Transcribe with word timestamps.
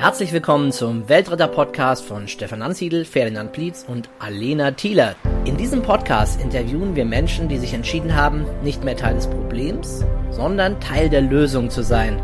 Herzlich 0.00 0.32
willkommen 0.32 0.70
zum 0.70 1.08
Weltretter-Podcast 1.08 2.04
von 2.04 2.28
Stefan 2.28 2.62
Ansiedel, 2.62 3.04
Ferdinand 3.04 3.50
Plietz 3.50 3.84
und 3.88 4.08
Alena 4.20 4.70
Thieler. 4.70 5.16
In 5.44 5.56
diesem 5.56 5.82
Podcast 5.82 6.40
interviewen 6.40 6.94
wir 6.94 7.04
Menschen, 7.04 7.48
die 7.48 7.58
sich 7.58 7.74
entschieden 7.74 8.14
haben, 8.14 8.46
nicht 8.62 8.84
mehr 8.84 8.96
Teil 8.96 9.16
des 9.16 9.26
Problems, 9.26 10.04
sondern 10.30 10.78
Teil 10.78 11.10
der 11.10 11.22
Lösung 11.22 11.68
zu 11.68 11.82
sein. 11.82 12.22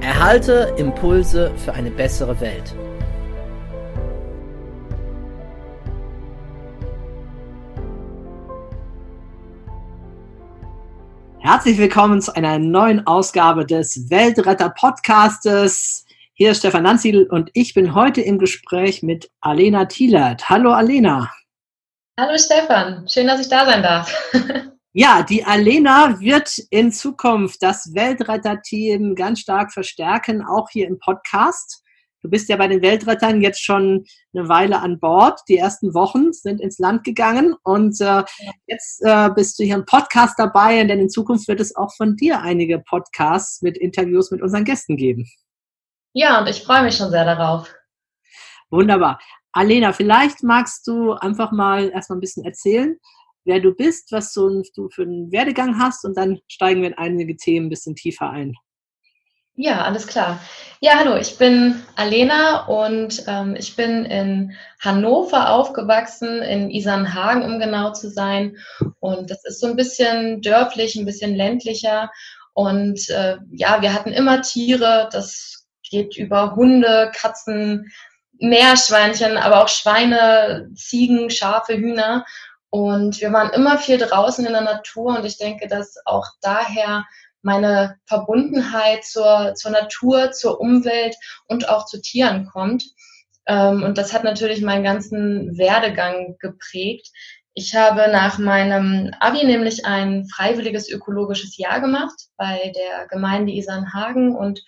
Erhalte 0.00 0.72
Impulse 0.78 1.50
für 1.56 1.72
eine 1.72 1.90
bessere 1.90 2.40
Welt. 2.40 2.76
Herzlich 11.40 11.76
willkommen 11.76 12.22
zu 12.22 12.36
einer 12.36 12.60
neuen 12.60 13.04
Ausgabe 13.04 13.66
des 13.66 14.08
Weltretter-Podcastes. 14.10 16.05
Hier 16.38 16.50
ist 16.50 16.58
Stefan 16.58 16.82
Nanziedl 16.82 17.26
und 17.30 17.48
ich 17.54 17.72
bin 17.72 17.94
heute 17.94 18.20
im 18.20 18.38
Gespräch 18.38 19.02
mit 19.02 19.30
Alena 19.40 19.86
Thielert. 19.86 20.50
Hallo 20.50 20.70
Alena. 20.70 21.32
Hallo 22.20 22.36
Stefan, 22.36 23.08
schön, 23.08 23.26
dass 23.26 23.40
ich 23.40 23.48
da 23.48 23.64
sein 23.64 23.82
darf. 23.82 24.12
ja, 24.92 25.22
die 25.22 25.44
Alena 25.44 26.20
wird 26.20 26.58
in 26.68 26.92
Zukunft 26.92 27.62
das 27.62 27.94
Weltretterteam 27.94 29.14
ganz 29.14 29.40
stark 29.40 29.72
verstärken, 29.72 30.44
auch 30.44 30.68
hier 30.68 30.88
im 30.88 30.98
Podcast. 30.98 31.82
Du 32.20 32.28
bist 32.28 32.50
ja 32.50 32.58
bei 32.58 32.68
den 32.68 32.82
Weltrettern 32.82 33.40
jetzt 33.40 33.64
schon 33.64 34.04
eine 34.34 34.46
Weile 34.46 34.80
an 34.80 35.00
Bord. 35.00 35.40
Die 35.48 35.56
ersten 35.56 35.94
Wochen 35.94 36.34
sind 36.34 36.60
ins 36.60 36.78
Land 36.78 37.04
gegangen 37.04 37.54
und 37.62 37.98
äh, 38.02 38.24
jetzt 38.66 39.00
äh, 39.02 39.30
bist 39.34 39.58
du 39.58 39.64
hier 39.64 39.76
im 39.76 39.86
Podcast 39.86 40.34
dabei, 40.38 40.84
denn 40.84 41.00
in 41.00 41.08
Zukunft 41.08 41.48
wird 41.48 41.60
es 41.60 41.74
auch 41.74 41.94
von 41.96 42.14
dir 42.14 42.42
einige 42.42 42.78
Podcasts 42.78 43.62
mit 43.62 43.78
Interviews 43.78 44.30
mit 44.30 44.42
unseren 44.42 44.64
Gästen 44.64 44.98
geben. 44.98 45.24
Ja, 46.18 46.40
und 46.40 46.48
ich 46.48 46.62
freue 46.62 46.82
mich 46.82 46.96
schon 46.96 47.10
sehr 47.10 47.26
darauf. 47.26 47.70
Wunderbar. 48.70 49.20
Alena, 49.52 49.92
vielleicht 49.92 50.42
magst 50.42 50.86
du 50.86 51.12
einfach 51.12 51.52
mal 51.52 51.90
erstmal 51.90 52.16
ein 52.16 52.22
bisschen 52.22 52.46
erzählen, 52.46 52.96
wer 53.44 53.60
du 53.60 53.74
bist, 53.74 54.12
was 54.12 54.32
du, 54.32 54.62
für 54.88 55.02
einen 55.02 55.30
Werdegang 55.30 55.78
hast 55.78 56.06
und 56.06 56.16
dann 56.16 56.40
steigen 56.48 56.80
wir 56.80 56.88
in 56.88 56.96
einige 56.96 57.36
Themen 57.36 57.66
ein 57.66 57.68
bisschen 57.68 57.96
tiefer 57.96 58.30
ein. 58.30 58.54
Ja, 59.56 59.82
alles 59.82 60.06
klar. 60.06 60.40
Ja, 60.80 60.92
hallo, 61.00 61.16
ich 61.16 61.36
bin 61.36 61.82
Alena 61.96 62.64
und 62.64 63.22
ähm, 63.26 63.54
ich 63.54 63.76
bin 63.76 64.06
in 64.06 64.56
Hannover 64.80 65.50
aufgewachsen, 65.50 66.40
in 66.40 66.70
Isernhagen, 66.70 67.42
um 67.42 67.58
genau 67.58 67.92
zu 67.92 68.08
sein. 68.08 68.56
Und 69.00 69.30
das 69.30 69.44
ist 69.44 69.60
so 69.60 69.66
ein 69.66 69.76
bisschen 69.76 70.40
dörflich, 70.40 70.96
ein 70.96 71.04
bisschen 71.04 71.34
ländlicher. 71.34 72.10
Und 72.54 73.10
äh, 73.10 73.36
ja, 73.50 73.82
wir 73.82 73.92
hatten 73.92 74.12
immer 74.12 74.40
Tiere. 74.40 75.10
Das 75.12 75.65
geht 75.90 76.16
über 76.16 76.56
Hunde, 76.56 77.10
Katzen, 77.14 77.92
Meerschweinchen, 78.38 79.36
aber 79.36 79.62
auch 79.62 79.68
Schweine, 79.68 80.70
Ziegen, 80.74 81.30
Schafe, 81.30 81.76
Hühner. 81.76 82.24
Und 82.70 83.20
wir 83.20 83.32
waren 83.32 83.50
immer 83.50 83.78
viel 83.78 83.98
draußen 83.98 84.44
in 84.44 84.52
der 84.52 84.62
Natur 84.62 85.16
und 85.16 85.24
ich 85.24 85.38
denke, 85.38 85.68
dass 85.68 85.96
auch 86.04 86.26
daher 86.42 87.04
meine 87.42 87.96
Verbundenheit 88.06 89.04
zur, 89.04 89.54
zur 89.54 89.70
Natur, 89.70 90.32
zur 90.32 90.60
Umwelt 90.60 91.16
und 91.46 91.68
auch 91.68 91.86
zu 91.86 92.02
Tieren 92.02 92.46
kommt. 92.46 92.84
Ähm, 93.46 93.82
und 93.84 93.96
das 93.98 94.12
hat 94.12 94.24
natürlich 94.24 94.60
meinen 94.62 94.84
ganzen 94.84 95.56
Werdegang 95.56 96.36
geprägt. 96.40 97.10
Ich 97.54 97.74
habe 97.74 98.10
nach 98.10 98.38
meinem 98.38 99.14
Abi 99.20 99.46
nämlich 99.46 99.86
ein 99.86 100.26
freiwilliges 100.26 100.90
ökologisches 100.90 101.56
Jahr 101.56 101.80
gemacht 101.80 102.26
bei 102.36 102.72
der 102.74 103.06
Gemeinde 103.06 103.52
Isernhagen 103.52 104.36
und 104.36 104.62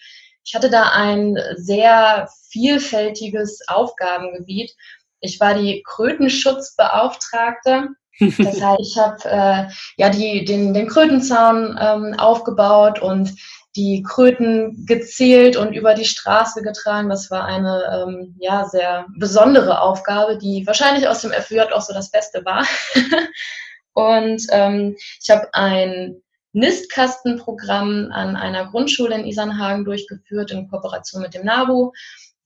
ich 0.49 0.55
hatte 0.55 0.71
da 0.71 0.93
ein 0.93 1.39
sehr 1.57 2.27
vielfältiges 2.49 3.69
Aufgabengebiet. 3.69 4.75
Ich 5.21 5.39
war 5.41 5.53
die 5.53 5.83
Krötenschutzbeauftragte. 5.87 7.89
Das 8.21 8.61
heißt, 8.61 8.81
ich 8.81 8.99
habe 8.99 9.25
äh, 9.27 9.69
ja 9.97 10.11
die, 10.11 10.45
den, 10.45 10.75
den 10.75 10.89
Krötenzaun 10.89 11.79
ähm, 11.81 12.15
aufgebaut 12.19 13.01
und 13.01 13.33
die 13.77 14.03
Kröten 14.03 14.87
gezählt 14.87 15.57
und 15.57 15.73
über 15.73 15.95
die 15.95 16.05
Straße 16.05 16.63
getragen. 16.63 17.11
Das 17.11 17.31
war 17.31 17.45
eine 17.45 18.09
ähm, 18.09 18.35
ja 18.41 18.65
sehr 18.65 19.07
besondere 19.17 19.83
Aufgabe, 19.83 20.37
die 20.37 20.67
wahrscheinlich 20.67 21.07
aus 21.07 21.21
dem 21.21 21.31
FJ 21.31 21.61
auch 21.61 21.83
so 21.83 21.95
das 21.95 22.11
Beste 22.11 22.45
war. 22.45 22.67
und 23.93 24.45
ähm, 24.51 24.97
ich 25.23 25.31
habe 25.31 25.47
ein 25.53 26.21
Nistkastenprogramm 26.53 28.11
an 28.11 28.37
einer 28.37 28.71
Grundschule 28.71 29.15
in 29.15 29.27
Isernhagen 29.27 29.85
durchgeführt 29.85 30.51
in 30.51 30.69
Kooperation 30.69 31.23
mit 31.23 31.35
dem 31.35 31.45
NABU. 31.45 31.93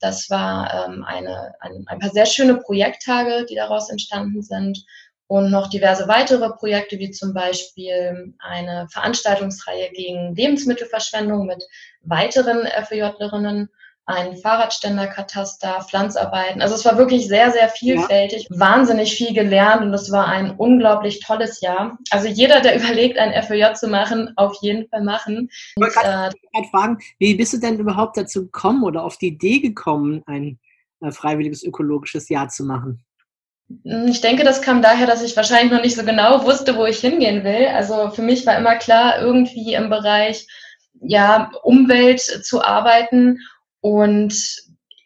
Das 0.00 0.28
war 0.30 0.88
ähm, 0.88 1.04
eine, 1.04 1.54
ein, 1.60 1.84
ein 1.86 1.98
paar 1.98 2.10
sehr 2.10 2.26
schöne 2.26 2.56
Projekttage, 2.56 3.46
die 3.48 3.54
daraus 3.54 3.88
entstanden 3.88 4.42
sind 4.42 4.84
und 5.28 5.50
noch 5.50 5.70
diverse 5.70 6.08
weitere 6.08 6.50
Projekte, 6.50 6.98
wie 6.98 7.10
zum 7.10 7.32
Beispiel 7.32 8.34
eine 8.38 8.86
Veranstaltungsreihe 8.90 9.90
gegen 9.92 10.34
Lebensmittelverschwendung 10.34 11.46
mit 11.46 11.64
weiteren 12.02 12.66
FEJlerinnen 12.66 13.70
ein 14.06 14.36
Fahrradständerkataster, 14.36 15.82
Pflanzarbeiten. 15.88 16.60
Also 16.60 16.74
es 16.74 16.84
war 16.84 16.98
wirklich 16.98 17.28
sehr, 17.28 17.52
sehr 17.52 17.68
vielfältig, 17.68 18.48
ja. 18.50 18.58
wahnsinnig 18.58 19.14
viel 19.14 19.32
gelernt 19.32 19.82
und 19.82 19.94
es 19.94 20.10
war 20.10 20.26
ein 20.26 20.56
unglaublich 20.56 21.20
tolles 21.20 21.60
Jahr. 21.60 21.98
Also 22.10 22.26
jeder, 22.26 22.60
der 22.60 22.76
überlegt, 22.82 23.18
ein 23.18 23.40
FÖJ 23.42 23.74
zu 23.74 23.88
machen, 23.88 24.32
auf 24.36 24.56
jeden 24.60 24.88
Fall 24.88 25.02
machen. 25.04 25.48
Ich 25.50 25.82
wollte 25.82 25.94
gerade 25.94 26.36
äh, 26.52 26.64
fragen, 26.70 26.98
wie 27.18 27.34
bist 27.34 27.52
du 27.52 27.58
denn 27.58 27.78
überhaupt 27.78 28.16
dazu 28.16 28.42
gekommen 28.42 28.82
oder 28.82 29.04
auf 29.04 29.18
die 29.18 29.28
Idee 29.28 29.60
gekommen, 29.60 30.22
ein 30.26 30.58
äh, 31.00 31.12
freiwilliges 31.12 31.62
ökologisches 31.62 32.28
Jahr 32.28 32.48
zu 32.48 32.64
machen? 32.64 33.04
Ich 33.84 34.20
denke, 34.20 34.44
das 34.44 34.60
kam 34.60 34.82
daher, 34.82 35.06
dass 35.06 35.22
ich 35.22 35.36
wahrscheinlich 35.36 35.72
noch 35.72 35.80
nicht 35.80 35.96
so 35.96 36.04
genau 36.04 36.44
wusste, 36.44 36.76
wo 36.76 36.84
ich 36.84 36.98
hingehen 36.98 37.44
will. 37.44 37.68
Also 37.68 38.10
für 38.10 38.20
mich 38.20 38.44
war 38.44 38.58
immer 38.58 38.74
klar, 38.74 39.20
irgendwie 39.20 39.74
im 39.74 39.88
Bereich 39.88 40.46
ja, 41.00 41.50
Umwelt 41.62 42.20
zu 42.20 42.62
arbeiten 42.62 43.38
und 43.82 44.32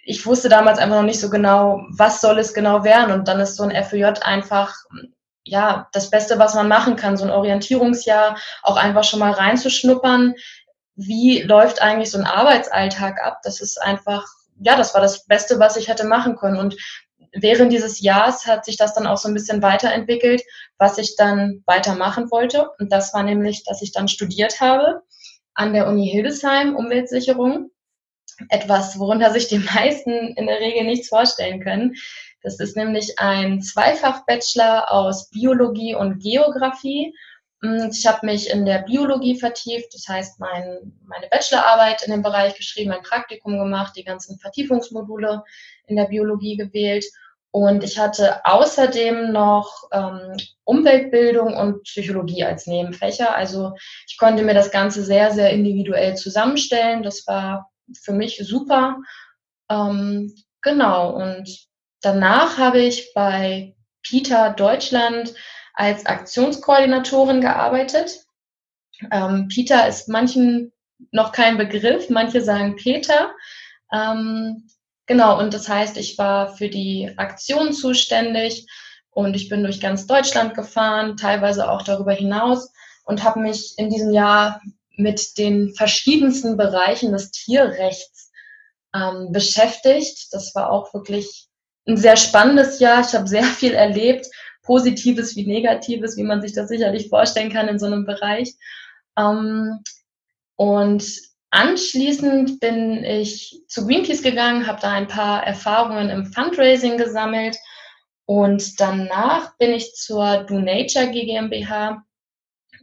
ich 0.05 0.25
wusste 0.25 0.49
damals 0.49 0.79
einfach 0.79 0.97
noch 0.97 1.03
nicht 1.03 1.19
so 1.19 1.31
genau, 1.31 1.85
was 1.89 2.21
soll 2.21 2.39
es 2.39 2.55
genau 2.55 2.85
werden. 2.85 3.11
Und 3.11 3.27
dann 3.27 3.41
ist 3.41 3.57
so 3.57 3.65
ein 3.65 3.85
FEJ 3.85 4.21
einfach, 4.21 4.73
ja, 5.45 5.89
das 5.93 6.11
Beste, 6.11 6.39
was 6.39 6.55
man 6.55 6.69
machen 6.69 6.95
kann, 6.95 7.17
so 7.17 7.25
ein 7.25 7.31
Orientierungsjahr, 7.31 8.39
auch 8.63 8.77
einfach 8.77 9.03
schon 9.03 9.19
mal 9.19 9.33
reinzuschnuppern. 9.33 10.35
Wie 10.95 11.43
läuft 11.43 11.83
eigentlich 11.83 12.11
so 12.11 12.19
ein 12.19 12.27
Arbeitsalltag 12.27 13.21
ab? 13.21 13.41
Das 13.43 13.61
ist 13.61 13.83
einfach, 13.83 14.25
ja, 14.61 14.77
das 14.77 14.95
war 14.95 15.01
das 15.01 15.27
Beste, 15.27 15.59
was 15.59 15.77
ich 15.77 15.89
hätte 15.89 16.07
machen 16.07 16.37
können. 16.37 16.59
Und 16.59 16.77
während 17.33 17.73
dieses 17.73 18.01
Jahres 18.01 18.47
hat 18.47 18.67
sich 18.67 18.77
das 18.77 18.95
dann 18.95 19.07
auch 19.07 19.19
so 19.19 19.29
ein 19.29 19.35
bisschen 19.35 19.63
weiterentwickelt, 19.63 20.43
was 20.79 20.99
ich 20.99 21.17
dann 21.17 21.63
weitermachen 21.67 22.31
wollte. 22.31 22.69
Und 22.79 22.93
das 22.93 23.15
war 23.15 23.23
nämlich, 23.23 23.65
dass 23.65 23.81
ich 23.81 23.93
dann 23.93 24.07
studiert 24.07 24.61
habe 24.61 25.03
an 25.55 25.73
der 25.73 25.89
Uni 25.89 26.09
Hildesheim 26.09 26.77
Umweltsicherung 26.77 27.71
etwas, 28.49 28.99
worunter 28.99 29.31
sich 29.31 29.49
die 29.49 29.59
meisten 29.75 30.11
in 30.11 30.47
der 30.47 30.61
Regel 30.61 30.85
nichts 30.85 31.09
vorstellen 31.09 31.61
können. 31.61 31.95
Das 32.43 32.61
ist 32.61 32.77
nämlich 32.77 33.19
ein 33.19 33.61
Zweifach-Bachelor 33.61 34.93
aus 34.93 35.31
Biologie 35.31 35.95
und 35.95 36.23
Geografie. 36.23 37.13
Ich 37.91 38.07
habe 38.07 38.27
mich 38.27 38.51
in 38.51 38.65
der 38.67 38.81
Biologie 38.81 39.39
vertieft, 39.39 39.93
das 39.95 40.07
heißt 40.07 40.39
mein, 40.39 40.93
meine 41.07 41.27
Bachelorarbeit 41.29 42.03
in 42.03 42.13
dem 42.13 42.23
Bereich 42.23 42.55
geschrieben, 42.55 42.93
ein 42.93 43.03
Praktikum 43.03 43.59
gemacht, 43.59 43.95
die 43.97 44.05
ganzen 44.05 44.39
Vertiefungsmodule 44.39 45.43
in 45.87 45.97
der 45.97 46.05
Biologie 46.05 46.57
gewählt. 46.57 47.05
Und 47.51 47.83
ich 47.83 47.99
hatte 47.99 48.45
außerdem 48.45 49.33
noch 49.33 49.89
ähm, 49.91 50.37
Umweltbildung 50.65 51.57
und 51.57 51.83
Psychologie 51.85 52.45
als 52.45 52.67
Nebenfächer. 52.67 53.35
Also 53.35 53.73
ich 54.07 54.19
konnte 54.19 54.43
mir 54.43 54.53
das 54.53 54.71
Ganze 54.71 55.03
sehr, 55.03 55.33
sehr 55.33 55.51
individuell 55.51 56.17
zusammenstellen. 56.17 57.03
Das 57.03 57.27
war 57.27 57.71
für 58.01 58.13
mich 58.13 58.39
super. 58.45 58.99
Ähm, 59.71 60.35
genau, 60.63 61.11
und 61.15 61.49
danach 62.03 62.59
habe 62.59 62.81
ich 62.81 63.13
bei 63.15 63.75
Peter 64.03 64.51
Deutschland 64.51 65.35
als 65.75 66.07
Aktionskoordinatorin 66.07 67.41
gearbeitet. 67.41 68.21
Ähm, 69.11 69.49
Peter 69.49 69.87
ist 69.89 70.09
manchen 70.09 70.73
noch 71.11 71.33
kein 71.33 71.59
Begriff, 71.59 72.09
manche 72.09 72.41
sagen 72.41 72.77
Peter. 72.77 73.35
Ähm, 73.93 74.69
genau, 75.07 75.39
und 75.39 75.53
das 75.53 75.69
heißt, 75.69 75.97
ich 75.99 76.17
war 76.19 76.57
für 76.57 76.69
die 76.69 77.13
Aktion 77.17 77.73
zuständig 77.73 78.67
und 79.11 79.35
ich 79.35 79.49
bin 79.49 79.63
durch 79.63 79.81
ganz 79.81 80.07
Deutschland 80.07 80.55
gefahren, 80.55 81.17
teilweise 81.17 81.71
auch 81.71 81.83
darüber 81.83 82.13
hinaus 82.13 82.73
und 83.05 83.23
habe 83.23 83.41
mich 83.41 83.75
in 83.77 83.91
diesem 83.91 84.13
Jahr 84.13 84.61
mit 84.97 85.39
den 85.39 85.75
verschiedensten 85.75 86.57
Bereichen 86.57 87.13
des 87.13 87.31
Tierrechts 87.31 88.33
ähm, 88.95 89.31
beschäftigt. 89.33 90.29
Das 90.33 90.55
war 90.55 90.71
auch 90.71 90.93
wirklich 90.95 91.49
ein 91.87 91.97
sehr 91.97 92.17
spannendes 92.17 92.81
Jahr. 92.81 93.03
Ich 93.03 93.15
habe 93.15 93.29
sehr 93.29 93.45
viel 93.45 93.75
erlebt, 93.75 94.27
Positives 94.63 95.37
wie 95.37 95.47
Negatives, 95.47 96.17
wie 96.17 96.25
man 96.25 96.43
sich 96.43 96.53
das 96.53 96.69
sicherlich 96.69 97.09
vorstellen 97.09 97.53
kann 97.53 97.69
in 97.69 97.79
so 97.79 97.87
einem 97.87 98.05
Bereich. 98.05 98.55
Ähm, 99.17 99.83
und 100.57 101.05
anschließend 101.51 102.59
bin 102.61 103.05
ich 103.05 103.63
zu 103.69 103.87
Greenpeace 103.87 104.23
gegangen, 104.23 104.67
habe 104.67 104.81
da 104.81 104.91
ein 104.91 105.07
paar 105.07 105.47
Erfahrungen 105.47 106.11
im 106.11 106.27
Fundraising 106.27 106.97
gesammelt 106.97 107.57
und 108.25 108.81
danach 108.81 109.57
bin 109.59 109.71
ich 109.71 109.95
zur 109.95 110.45
Do 110.45 110.59
Nature 110.59 111.11
GmbH 111.11 112.03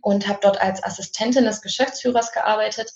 und 0.03 0.27
habe 0.27 0.39
dort 0.41 0.61
als 0.61 0.83
Assistentin 0.83 1.45
des 1.45 1.61
Geschäftsführers 1.61 2.31
gearbeitet. 2.33 2.91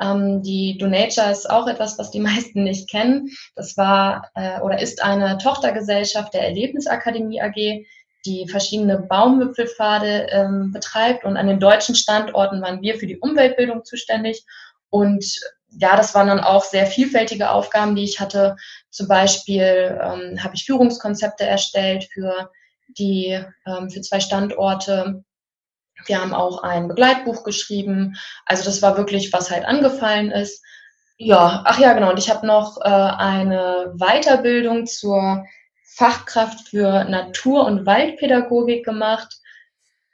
Ähm, 0.00 0.42
die 0.42 0.76
Do 0.76 0.88
Nature 0.88 1.30
ist 1.30 1.48
auch 1.48 1.68
etwas, 1.68 1.98
was 1.98 2.10
die 2.10 2.20
meisten 2.30 2.64
nicht 2.64 2.90
kennen. 2.90 3.30
Das 3.54 3.76
war 3.76 4.30
äh, 4.34 4.60
oder 4.60 4.80
ist 4.80 5.02
eine 5.02 5.38
Tochtergesellschaft 5.38 6.34
der 6.34 6.42
Erlebnisakademie 6.42 7.40
AG, 7.40 7.86
die 8.26 8.48
verschiedene 8.48 8.98
Baumwipfelpfade 8.98 10.26
ähm, 10.30 10.72
betreibt. 10.72 11.24
Und 11.24 11.36
an 11.36 11.46
den 11.46 11.60
deutschen 11.60 11.94
Standorten 11.94 12.60
waren 12.60 12.82
wir 12.82 12.96
für 12.96 13.06
die 13.06 13.18
Umweltbildung 13.18 13.84
zuständig. 13.84 14.44
Und 14.90 15.24
ja, 15.70 15.96
das 15.96 16.14
waren 16.14 16.28
dann 16.28 16.40
auch 16.40 16.64
sehr 16.64 16.86
vielfältige 16.86 17.50
Aufgaben, 17.50 17.94
die 17.94 18.04
ich 18.04 18.20
hatte. 18.20 18.56
Zum 18.90 19.08
Beispiel 19.08 19.98
ähm, 20.02 20.42
habe 20.42 20.54
ich 20.54 20.64
Führungskonzepte 20.64 21.44
erstellt 21.44 22.08
für 22.12 22.50
die 22.98 23.40
ähm, 23.64 23.90
für 23.90 24.00
zwei 24.00 24.20
Standorte. 24.20 25.24
Wir 26.06 26.20
haben 26.20 26.34
auch 26.34 26.62
ein 26.62 26.88
Begleitbuch 26.88 27.44
geschrieben. 27.44 28.16
Also 28.46 28.64
das 28.64 28.82
war 28.82 28.96
wirklich, 28.96 29.32
was 29.32 29.50
halt 29.50 29.64
angefallen 29.64 30.30
ist. 30.30 30.62
Ja, 31.16 31.62
ach 31.64 31.78
ja, 31.78 31.92
genau. 31.92 32.10
Und 32.10 32.18
ich 32.18 32.30
habe 32.30 32.46
noch 32.46 32.80
äh, 32.80 32.88
eine 32.88 33.94
Weiterbildung 33.96 34.86
zur 34.86 35.44
Fachkraft 35.84 36.68
für 36.68 37.04
Natur- 37.04 37.66
und 37.66 37.86
Waldpädagogik 37.86 38.84
gemacht. 38.84 39.38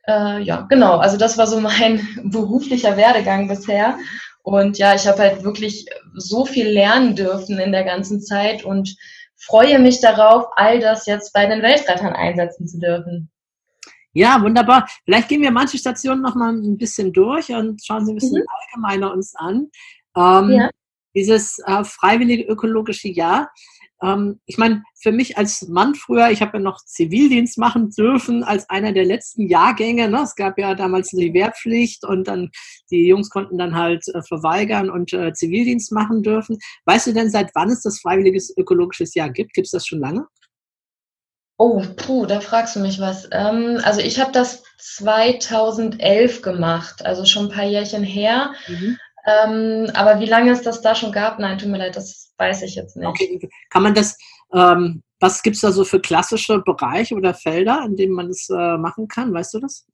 Äh, 0.06 0.40
ja, 0.43 0.62
genau. 0.69 0.99
Also 0.99 1.17
das 1.17 1.38
war 1.38 1.46
so 1.46 1.61
mein 1.61 2.06
beruflicher 2.25 2.96
Werdegang 2.96 3.49
bisher. 3.49 3.96
Und 4.43 4.79
ja, 4.79 4.94
ich 4.94 5.06
habe 5.06 5.19
halt 5.19 5.44
wirklich 5.44 5.87
so 6.14 6.44
viel 6.44 6.69
lernen 6.69 7.14
dürfen 7.14 7.58
in 7.58 7.73
der 7.73 7.84
ganzen 7.84 8.20
Zeit 8.20 8.64
und 8.64 8.96
freue 9.37 9.79
mich 9.79 10.00
darauf, 10.00 10.46
all 10.56 10.81
das 10.81 11.06
jetzt 11.06 11.32
bei 11.32 11.46
den 11.46 11.62
Weltrettern 11.62 12.12
einsetzen 12.12 12.67
zu 12.67 12.79
dürfen. 12.79 13.31
Ja, 14.19 14.43
wunderbar. 14.43 14.88
Vielleicht 15.05 15.29
gehen 15.29 15.43
wir 15.43 15.53
manche 15.53 15.79
Stationen 15.79 16.23
noch 16.23 16.35
mal 16.35 16.53
ein 16.53 16.76
bisschen 16.76 17.12
durch 17.12 17.50
und 17.50 17.85
schauen 17.85 18.05
sie 18.05 18.12
ein 18.12 18.17
bisschen 18.17 18.41
mhm. 18.41 18.47
allgemeiner 18.59 19.12
uns 19.12 19.35
an. 19.37 19.69
Ähm, 20.17 20.50
ja. 20.50 20.70
Dieses 21.15 21.59
äh, 21.67 21.85
freiwillige 21.85 22.44
ökologische 22.44 23.09
Jahr 23.09 23.49
ähm, 24.03 24.41
ich 24.47 24.59
meine, 24.59 24.82
für 25.00 25.12
mich 25.12 25.37
als 25.37 25.67
Mann 25.69 25.94
früher, 25.94 26.31
ich 26.31 26.41
habe 26.41 26.59
ja 26.59 26.62
noch 26.62 26.79
Zivildienst 26.85 27.59
machen 27.59 27.91
dürfen 27.91 28.44
als 28.44 28.69
einer 28.70 28.93
der 28.93 29.05
letzten 29.05 29.49
Jahrgänge. 29.49 30.09
Ne? 30.09 30.23
Es 30.23 30.37
gab 30.37 30.59
ja 30.59 30.75
damals 30.75 31.09
die 31.09 31.35
Wehrpflicht 31.35 32.05
und 32.05 32.29
dann 32.29 32.50
die 32.91 33.06
Jungs 33.06 33.31
konnten 33.31 33.59
dann 33.59 33.75
halt 33.75 34.06
äh, 34.15 34.23
verweigern 34.23 34.91
und 34.91 35.12
äh, 35.12 35.32
Zivildienst 35.32 35.93
machen 35.93 36.23
dürfen. 36.23 36.59
Weißt 36.85 37.09
du 37.09 37.12
denn, 37.12 37.31
seit 37.31 37.50
wann 37.55 37.70
es 37.70 37.82
das 37.82 38.00
freiwilliges 38.00 38.56
ökologisches 38.56 39.15
Jahr 39.15 39.31
gibt? 39.31 39.53
Gibt 39.55 39.67
es 39.67 39.73
das 39.73 39.87
schon 39.87 40.00
lange? 40.00 40.26
Oh, 41.60 41.82
puh, 41.96 42.25
da 42.25 42.40
fragst 42.40 42.76
du 42.76 42.81
mich 42.81 43.00
was. 43.00 43.28
Ähm, 43.32 43.81
also 43.82 44.00
ich 44.00 44.20
habe 44.20 44.31
das 44.31 44.62
2011 44.78 46.40
gemacht, 46.40 47.05
also 47.05 47.25
schon 47.25 47.46
ein 47.46 47.52
paar 47.52 47.64
Jährchen 47.64 48.05
her. 48.05 48.55
Mhm. 48.69 48.96
Ähm, 49.26 49.90
aber 49.93 50.20
wie 50.20 50.26
lange 50.26 50.52
es 50.52 50.62
das 50.62 50.81
da 50.81 50.94
schon 50.94 51.10
gab, 51.10 51.40
nein, 51.40 51.58
tut 51.58 51.69
mir 51.69 51.78
leid, 51.78 51.96
das 51.96 52.32
weiß 52.38 52.62
ich 52.62 52.76
jetzt 52.76 52.96
nicht. 52.96 53.08
Okay. 53.08 53.50
Kann 53.70 53.82
man 53.82 53.93
das, 53.93 54.16
ähm, 54.55 55.02
was 55.19 55.43
gibt 55.43 55.56
es 55.56 55.62
da 55.62 55.72
so 55.72 55.84
für 55.84 56.00
klassische 56.00 56.60
Bereiche 56.60 57.16
oder 57.16 57.34
Felder, 57.34 57.82
in 57.84 57.96
denen 57.96 58.14
man 58.14 58.28
das 58.28 58.49
äh, 58.49 58.78
machen 58.78 59.08
kann? 59.08 59.34
Weißt 59.34 59.52
du 59.55 59.58
das? 59.58 59.84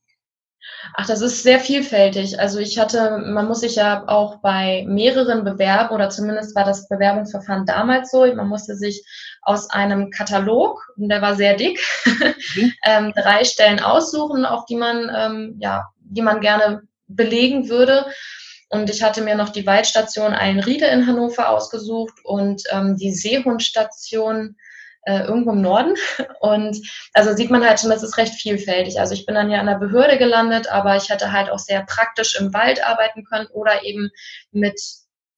Ach, 0.95 1.07
das 1.07 1.21
ist 1.21 1.43
sehr 1.43 1.61
vielfältig. 1.61 2.39
Also 2.39 2.59
ich 2.59 2.79
hatte, 2.79 3.19
man 3.19 3.47
muss 3.47 3.61
sich 3.61 3.77
ja 3.77 4.05
auch 4.07 4.37
bei 4.41 4.85
mehreren 4.87 5.45
bewerben 5.45 5.95
oder 5.95 6.11
zumindest 6.11 6.55
war 6.55 6.65
das 6.65 6.89
Bewerbungsverfahren 6.89 7.67
damals 7.67 8.11
so. 8.11 8.21
Man 8.35 8.49
musste 8.49 8.77
sich 8.77 9.05
aus 9.43 9.71
einem 9.71 10.11
Katalog, 10.11 10.81
der 10.97 11.23
war 11.23 11.37
sehr 11.37 11.55
dick, 11.57 11.81
mhm. 12.05 12.73
ähm, 12.85 13.13
drei 13.15 13.45
Stellen 13.45 13.81
aussuchen, 13.81 14.45
auf 14.45 14.67
die 14.67 14.77
man, 14.77 15.11
ähm, 15.15 15.57
ja, 15.59 15.89
die 16.01 16.23
man 16.23 16.41
gerne 16.41 16.83
belegen 17.07 17.69
würde. 17.69 18.07
Und 18.71 18.91
ich 18.91 19.03
hatte 19.03 19.23
mir 19.23 19.37
noch 19.37 19.51
die 19.51 19.67
Waldstation 19.67 20.35
Eilenriede 20.35 20.87
in 20.87 21.07
Hannover 21.07 21.49
ausgesucht 21.49 22.15
und 22.25 22.63
ähm, 22.71 22.97
die 22.97 23.13
Seehundstation 23.13 24.57
äh, 25.05 25.25
irgendwo 25.25 25.53
im 25.53 25.63
Norden. 25.63 25.95
Und 26.41 26.79
also 27.13 27.35
sieht 27.35 27.51
man 27.51 27.65
halt 27.65 27.81
schon, 27.81 27.91
das 27.91 28.03
ist 28.03 28.17
recht 28.17 28.35
vielfältig. 28.35 29.01
Also 29.01 29.15
ich 29.15 29.27
bin 29.27 29.35
dann 29.35 29.51
ja 29.51 29.61
an 29.61 29.67
der 29.67 29.79
Behörde 29.79 30.19
gelandet, 30.19 30.71
aber 30.71 30.97
ich 30.97 31.09
hätte 31.09 31.33
halt 31.33 31.51
auch 31.51 31.59
sehr 31.59 31.85
praktisch 31.85 32.39
im 32.41 32.53
Wald 32.55 32.85
arbeiten 32.85 33.25
können 33.25 33.47
oder 33.49 33.85
eben 33.85 34.11
mit, 34.51 34.81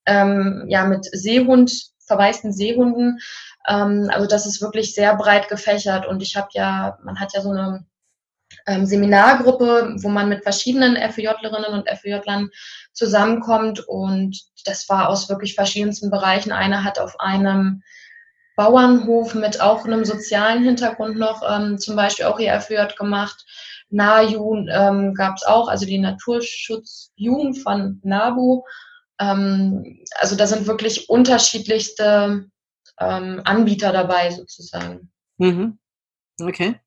ähm, 0.06 0.64
ja, 0.68 0.84
mit 0.84 1.06
Seehund, 1.12 1.72
verwaisten 2.06 2.52
Seehunden. 2.52 3.18
Ähm, 3.68 4.10
also 4.12 4.26
das 4.26 4.46
ist 4.46 4.62
wirklich 4.62 4.94
sehr 4.94 5.16
breit 5.16 5.48
gefächert 5.48 6.06
und 6.06 6.22
ich 6.22 6.36
habe 6.36 6.48
ja, 6.52 6.98
man 7.02 7.18
hat 7.18 7.34
ja 7.34 7.40
so 7.40 7.50
eine 7.50 7.84
ähm, 8.66 8.86
Seminargruppe, 8.86 9.96
wo 9.98 10.08
man 10.08 10.28
mit 10.28 10.42
verschiedenen 10.42 10.96
FEJlerinnen 10.96 11.72
und 11.72 11.88
FEJlern 11.88 12.50
zusammenkommt. 12.92 13.80
Und 13.86 14.40
das 14.64 14.88
war 14.88 15.08
aus 15.08 15.28
wirklich 15.28 15.54
verschiedensten 15.54 16.10
Bereichen. 16.10 16.52
Eine 16.52 16.84
hat 16.84 16.98
auf 16.98 17.18
einem 17.20 17.82
Bauernhof 18.56 19.34
mit 19.34 19.60
auch 19.60 19.84
einem 19.84 20.04
sozialen 20.04 20.64
Hintergrund 20.64 21.16
noch 21.16 21.42
ähm, 21.48 21.78
zum 21.78 21.94
Beispiel 21.96 22.24
auch 22.24 22.38
ihr 22.38 22.58
FEJ 22.60 22.96
gemacht. 22.98 23.44
NAJU 23.90 24.66
ähm, 24.68 25.14
gab 25.14 25.36
es 25.36 25.44
auch, 25.44 25.68
also 25.68 25.86
die 25.86 25.98
Naturschutzjugend 25.98 27.58
von 27.58 28.00
NABU. 28.02 28.64
Ähm, 29.20 30.00
also 30.18 30.36
da 30.36 30.46
sind 30.46 30.66
wirklich 30.66 31.08
unterschiedlichste 31.08 32.46
ähm, 32.98 33.42
Anbieter 33.44 33.92
dabei 33.92 34.30
sozusagen. 34.30 35.10
Mhm. 35.38 35.78
Okay 36.40 36.80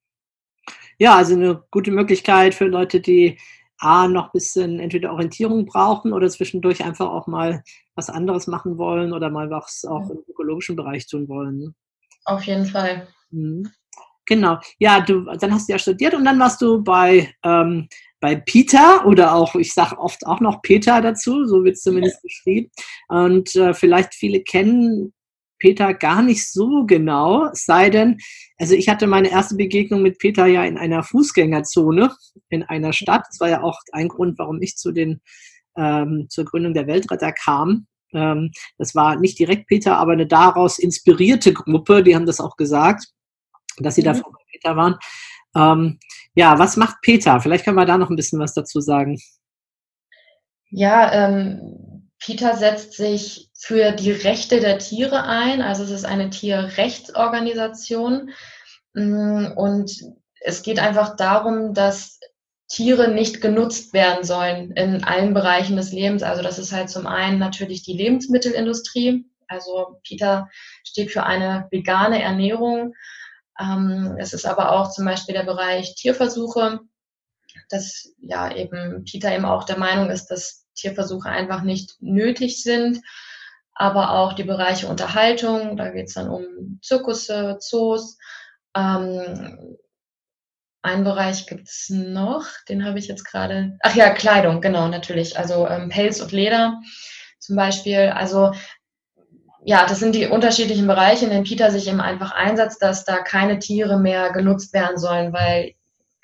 ja, 1.00 1.16
also 1.16 1.34
eine 1.34 1.64
gute 1.72 1.92
Möglichkeit 1.92 2.54
für 2.54 2.66
Leute, 2.66 3.00
die 3.00 3.40
A, 3.80 4.08
noch 4.08 4.26
ein 4.26 4.32
bisschen 4.34 4.80
entweder 4.80 5.14
Orientierung 5.14 5.66
brauchen 5.66 6.14
oder 6.14 6.30
zwischendurch 6.30 6.84
einfach 6.84 7.10
auch 7.10 7.28
mal 7.28 7.64
was 7.96 8.10
anderes 8.10 8.48
machen 8.48 8.78
wollen 8.78 9.14
oder 9.14 9.30
mal 9.30 9.50
was 9.50 9.86
auch 9.86 10.10
im 10.10 10.20
ökologischen 10.28 10.76
Bereich 10.76 11.08
tun 11.08 11.28
wollen. 11.28 11.58
Ne? 11.58 11.74
Auf 12.26 12.44
jeden 12.44 12.66
Fall. 12.66 13.08
Mhm. 13.32 13.72
Genau. 14.26 14.60
Ja, 14.78 15.02
du, 15.02 15.24
dann 15.24 15.52
hast 15.52 15.68
du 15.68 15.74
ja 15.74 15.80
studiert 15.80 16.14
und 16.14 16.24
dann 16.24 16.40
warst 16.40 16.62
du 16.62 16.84
bei, 16.84 17.34
ähm, 17.44 17.88
bei 18.20 18.36
Peter 18.36 19.06
oder 19.08 19.34
auch, 19.34 19.56
ich 19.56 19.74
sage 19.74 19.98
oft 19.98 20.26
auch 20.28 20.40
noch 20.40 20.62
Peter 20.62 21.02
dazu, 21.02 21.46
so 21.46 21.64
wird 21.64 21.78
es 21.78 21.82
zumindest 21.82 22.18
ja. 22.18 22.22
beschrieben. 22.24 22.72
Und 23.08 23.56
äh, 23.56 23.74
vielleicht 23.74 24.14
viele 24.14 24.42
kennen 24.42 25.14
Peter 25.60 25.94
gar 25.94 26.22
nicht 26.22 26.50
so 26.50 26.86
genau, 26.86 27.50
sei 27.54 27.90
denn, 27.90 28.18
also 28.58 28.74
ich 28.74 28.90
hatte 28.90 29.08
meine 29.08 29.30
erste 29.30 29.56
Begegnung 29.56 30.02
mit 30.02 30.18
Peter 30.18 30.46
ja 30.46 30.64
in 30.64 30.78
einer 30.78 31.04
Fußgängerzone 31.04 32.16
in 32.50 32.64
einer 32.64 32.94
Stadt. 32.94 33.26
Das 33.28 33.40
war 33.40 33.50
ja 33.50 33.62
auch 33.62 33.80
ein 33.92 34.08
Grund, 34.08 34.40
warum 34.40 34.62
ich 34.62 34.78
zu 34.78 34.92
den, 34.92 35.22
ähm, 35.78 36.28
zur 36.30 36.46
Gründung 36.46 36.74
der 36.74 36.88
Weltretter 36.88 37.32
kam. 37.32 37.88
Ähm, 38.14 38.52
das 38.78 38.96
war 38.96 39.18
nicht 39.18 39.38
direkt 39.38 39.68
Peter, 39.68 39.98
aber 39.98 40.14
eine 40.14 40.28
daraus 40.28 40.80
inspirierte 40.80 41.54
Gruppe, 41.54 42.04
die 42.04 42.16
haben 42.16 42.26
das 42.26 42.40
auch 42.40 42.58
gesagt, 42.58 43.06
dass 43.78 43.96
sie 43.96 44.02
mhm. 44.02 44.06
davon 44.06 44.34
bei 44.34 44.44
Peter 44.52 44.76
waren. 44.76 44.96
Ähm, 45.56 46.00
ja, 46.36 46.58
was 46.58 46.78
macht 46.78 46.98
Peter? 47.02 47.40
Vielleicht 47.40 47.66
können 47.66 47.78
wir 47.78 47.86
da 47.86 47.98
noch 47.98 48.10
ein 48.10 48.16
bisschen 48.16 48.40
was 48.40 48.54
dazu 48.54 48.82
sagen. 48.82 49.20
Ja, 50.72 51.12
ähm, 51.12 52.10
Peter 52.20 52.56
setzt 52.56 52.94
sich 52.94 53.49
für 53.60 53.92
die 53.92 54.12
Rechte 54.12 54.62
der 54.62 54.80
Tiere 54.80 55.26
ein. 55.26 55.62
Also 55.62 55.84
es 55.84 55.92
ist 55.92 56.06
eine 56.06 56.30
Tierrechtsorganisation. 56.30 58.32
Mm, 58.94 59.48
und 59.56 59.92
es 60.40 60.64
geht 60.64 60.80
einfach 60.80 61.18
darum, 61.18 61.74
dass 61.74 62.22
Tiere 62.70 63.10
nicht 63.10 63.42
genutzt 63.42 63.94
werden 63.94 64.24
sollen 64.24 64.72
in 64.72 65.04
allen 65.04 65.34
Bereichen 65.34 65.76
des 65.76 65.92
Lebens. 65.92 66.24
Also 66.24 66.42
das 66.42 66.58
ist 66.58 66.72
halt 66.72 66.90
zum 66.90 67.06
einen 67.06 67.38
natürlich 67.38 67.84
die 67.84 67.98
Lebensmittelindustrie. 67.98 69.26
Also 69.48 70.00
Peter 70.08 70.48
steht 70.86 71.12
für 71.12 71.24
eine 71.24 71.68
vegane 71.70 72.24
Ernährung. 72.24 72.96
Ähm, 73.60 74.16
es 74.20 74.32
ist 74.32 74.46
aber 74.46 74.72
auch 74.72 74.92
zum 74.92 75.04
Beispiel 75.04 75.36
der 75.36 75.44
Bereich 75.44 75.96
Tierversuche, 75.96 76.80
dass 77.68 78.14
ja 78.22 78.56
eben 78.56 79.04
Peter 79.04 79.36
eben 79.36 79.46
auch 79.46 79.66
der 79.66 79.78
Meinung 79.78 80.12
ist, 80.12 80.28
dass 80.28 80.66
Tierversuche 80.76 81.28
einfach 81.28 81.64
nicht 81.64 81.98
nötig 82.00 82.64
sind. 82.64 83.02
Aber 83.80 84.12
auch 84.12 84.34
die 84.34 84.44
Bereiche 84.44 84.88
Unterhaltung, 84.88 85.78
da 85.78 85.90
geht 85.90 86.08
es 86.08 86.14
dann 86.14 86.28
um 86.28 86.80
Zirkusse, 86.82 87.60
Zoos. 87.62 88.18
Ähm, 88.76 89.78
einen 90.82 91.06
Bereich 91.06 91.48
gibt 91.48 91.70
es 91.70 91.90
noch, 91.90 92.46
den 92.68 92.84
habe 92.84 93.00
ich 93.00 93.08
jetzt 93.08 93.24
gerade. 93.24 93.78
Ach 93.82 93.96
ja, 93.96 94.10
Kleidung, 94.10 94.60
genau, 94.60 94.90
natürlich. 94.90 95.40
Also 95.40 95.66
ähm, 95.66 95.88
Pelz 95.88 96.20
und 96.20 96.34
Leder 96.34 96.82
zum 97.40 97.56
Beispiel. 97.56 98.12
Also 98.14 98.52
ja, 99.64 99.86
das 99.86 100.00
sind 100.00 100.14
die 100.14 100.28
unterschiedlichen 100.28 100.88
Bereiche, 100.88 101.24
in 101.24 101.32
denen 101.32 101.46
Peter 101.46 101.72
sich 101.72 101.88
eben 101.88 102.02
einfach 102.02 102.34
einsetzt, 102.34 102.82
dass 102.82 103.06
da 103.06 103.20
keine 103.20 103.60
Tiere 103.60 103.98
mehr 103.98 104.34
genutzt 104.34 104.74
werden 104.74 104.98
sollen, 104.98 105.32
weil 105.32 105.76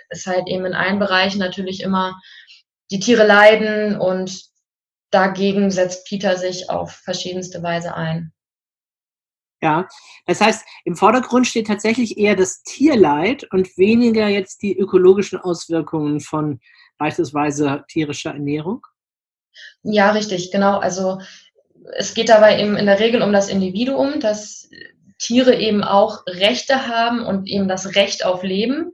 es 0.09 0.25
halt 0.25 0.49
eben 0.49 0.65
in 0.65 0.73
allen 0.73 0.99
Bereichen 0.99 1.39
natürlich 1.39 1.81
immer 1.81 2.19
die 2.91 2.99
Tiere 2.99 3.25
leiden 3.25 3.97
und 3.97 4.43
dagegen 5.11 5.71
setzt 5.71 6.07
Peter 6.07 6.37
sich 6.37 6.69
auf 6.69 6.91
verschiedenste 6.91 7.63
Weise 7.63 7.95
ein. 7.95 8.33
Ja, 9.61 9.87
das 10.27 10.41
heißt, 10.41 10.63
im 10.83 10.95
Vordergrund 10.95 11.47
steht 11.47 11.67
tatsächlich 11.67 12.17
eher 12.17 12.35
das 12.35 12.61
Tierleid 12.63 13.47
und 13.51 13.77
weniger 13.77 14.27
jetzt 14.27 14.61
die 14.61 14.77
ökologischen 14.77 15.39
Auswirkungen 15.39 16.19
von 16.19 16.59
beispielsweise 16.97 17.83
tierischer 17.87 18.31
Ernährung. 18.31 18.85
Ja, 19.83 20.11
richtig, 20.11 20.51
genau. 20.51 20.77
Also 20.79 21.19
es 21.93 22.13
geht 22.13 22.29
dabei 22.29 22.59
eben 22.59 22.75
in 22.75 22.85
der 22.85 22.99
Regel 22.99 23.21
um 23.21 23.31
das 23.31 23.49
Individuum, 23.49 24.19
dass 24.19 24.69
Tiere 25.17 25.55
eben 25.55 25.83
auch 25.83 26.23
Rechte 26.27 26.87
haben 26.87 27.25
und 27.25 27.47
eben 27.47 27.67
das 27.67 27.95
Recht 27.95 28.25
auf 28.25 28.43
Leben. 28.43 28.91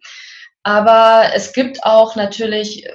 Aber 0.63 1.31
es 1.33 1.53
gibt 1.53 1.83
auch 1.83 2.15
natürlich 2.15 2.87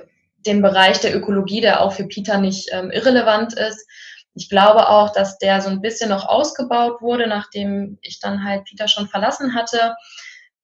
den 0.46 0.62
Bereich 0.62 1.00
der 1.00 1.16
Ökologie, 1.16 1.60
der 1.60 1.80
auch 1.80 1.92
für 1.92 2.06
Peter 2.06 2.38
nicht 2.38 2.68
ähm, 2.72 2.90
irrelevant 2.90 3.54
ist. 3.54 3.86
Ich 4.34 4.48
glaube 4.50 4.88
auch, 4.88 5.12
dass 5.12 5.38
der 5.38 5.60
so 5.60 5.70
ein 5.70 5.80
bisschen 5.80 6.10
noch 6.10 6.28
ausgebaut 6.28 7.00
wurde, 7.00 7.26
nachdem 7.26 7.98
ich 8.02 8.20
dann 8.20 8.44
halt 8.44 8.64
Peter 8.64 8.86
schon 8.86 9.08
verlassen 9.08 9.54
hatte, 9.54 9.96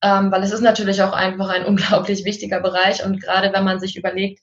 ähm, 0.03 0.31
weil 0.31 0.43
es 0.43 0.53
ist 0.53 0.61
natürlich 0.61 1.03
auch 1.03 1.13
einfach 1.13 1.49
ein 1.49 1.65
unglaublich 1.67 2.25
wichtiger 2.25 2.61
Bereich 2.61 3.05
und 3.05 3.21
gerade 3.21 3.53
wenn 3.53 3.65
man 3.65 3.81
sich 3.81 3.97
überlegt, 3.97 4.41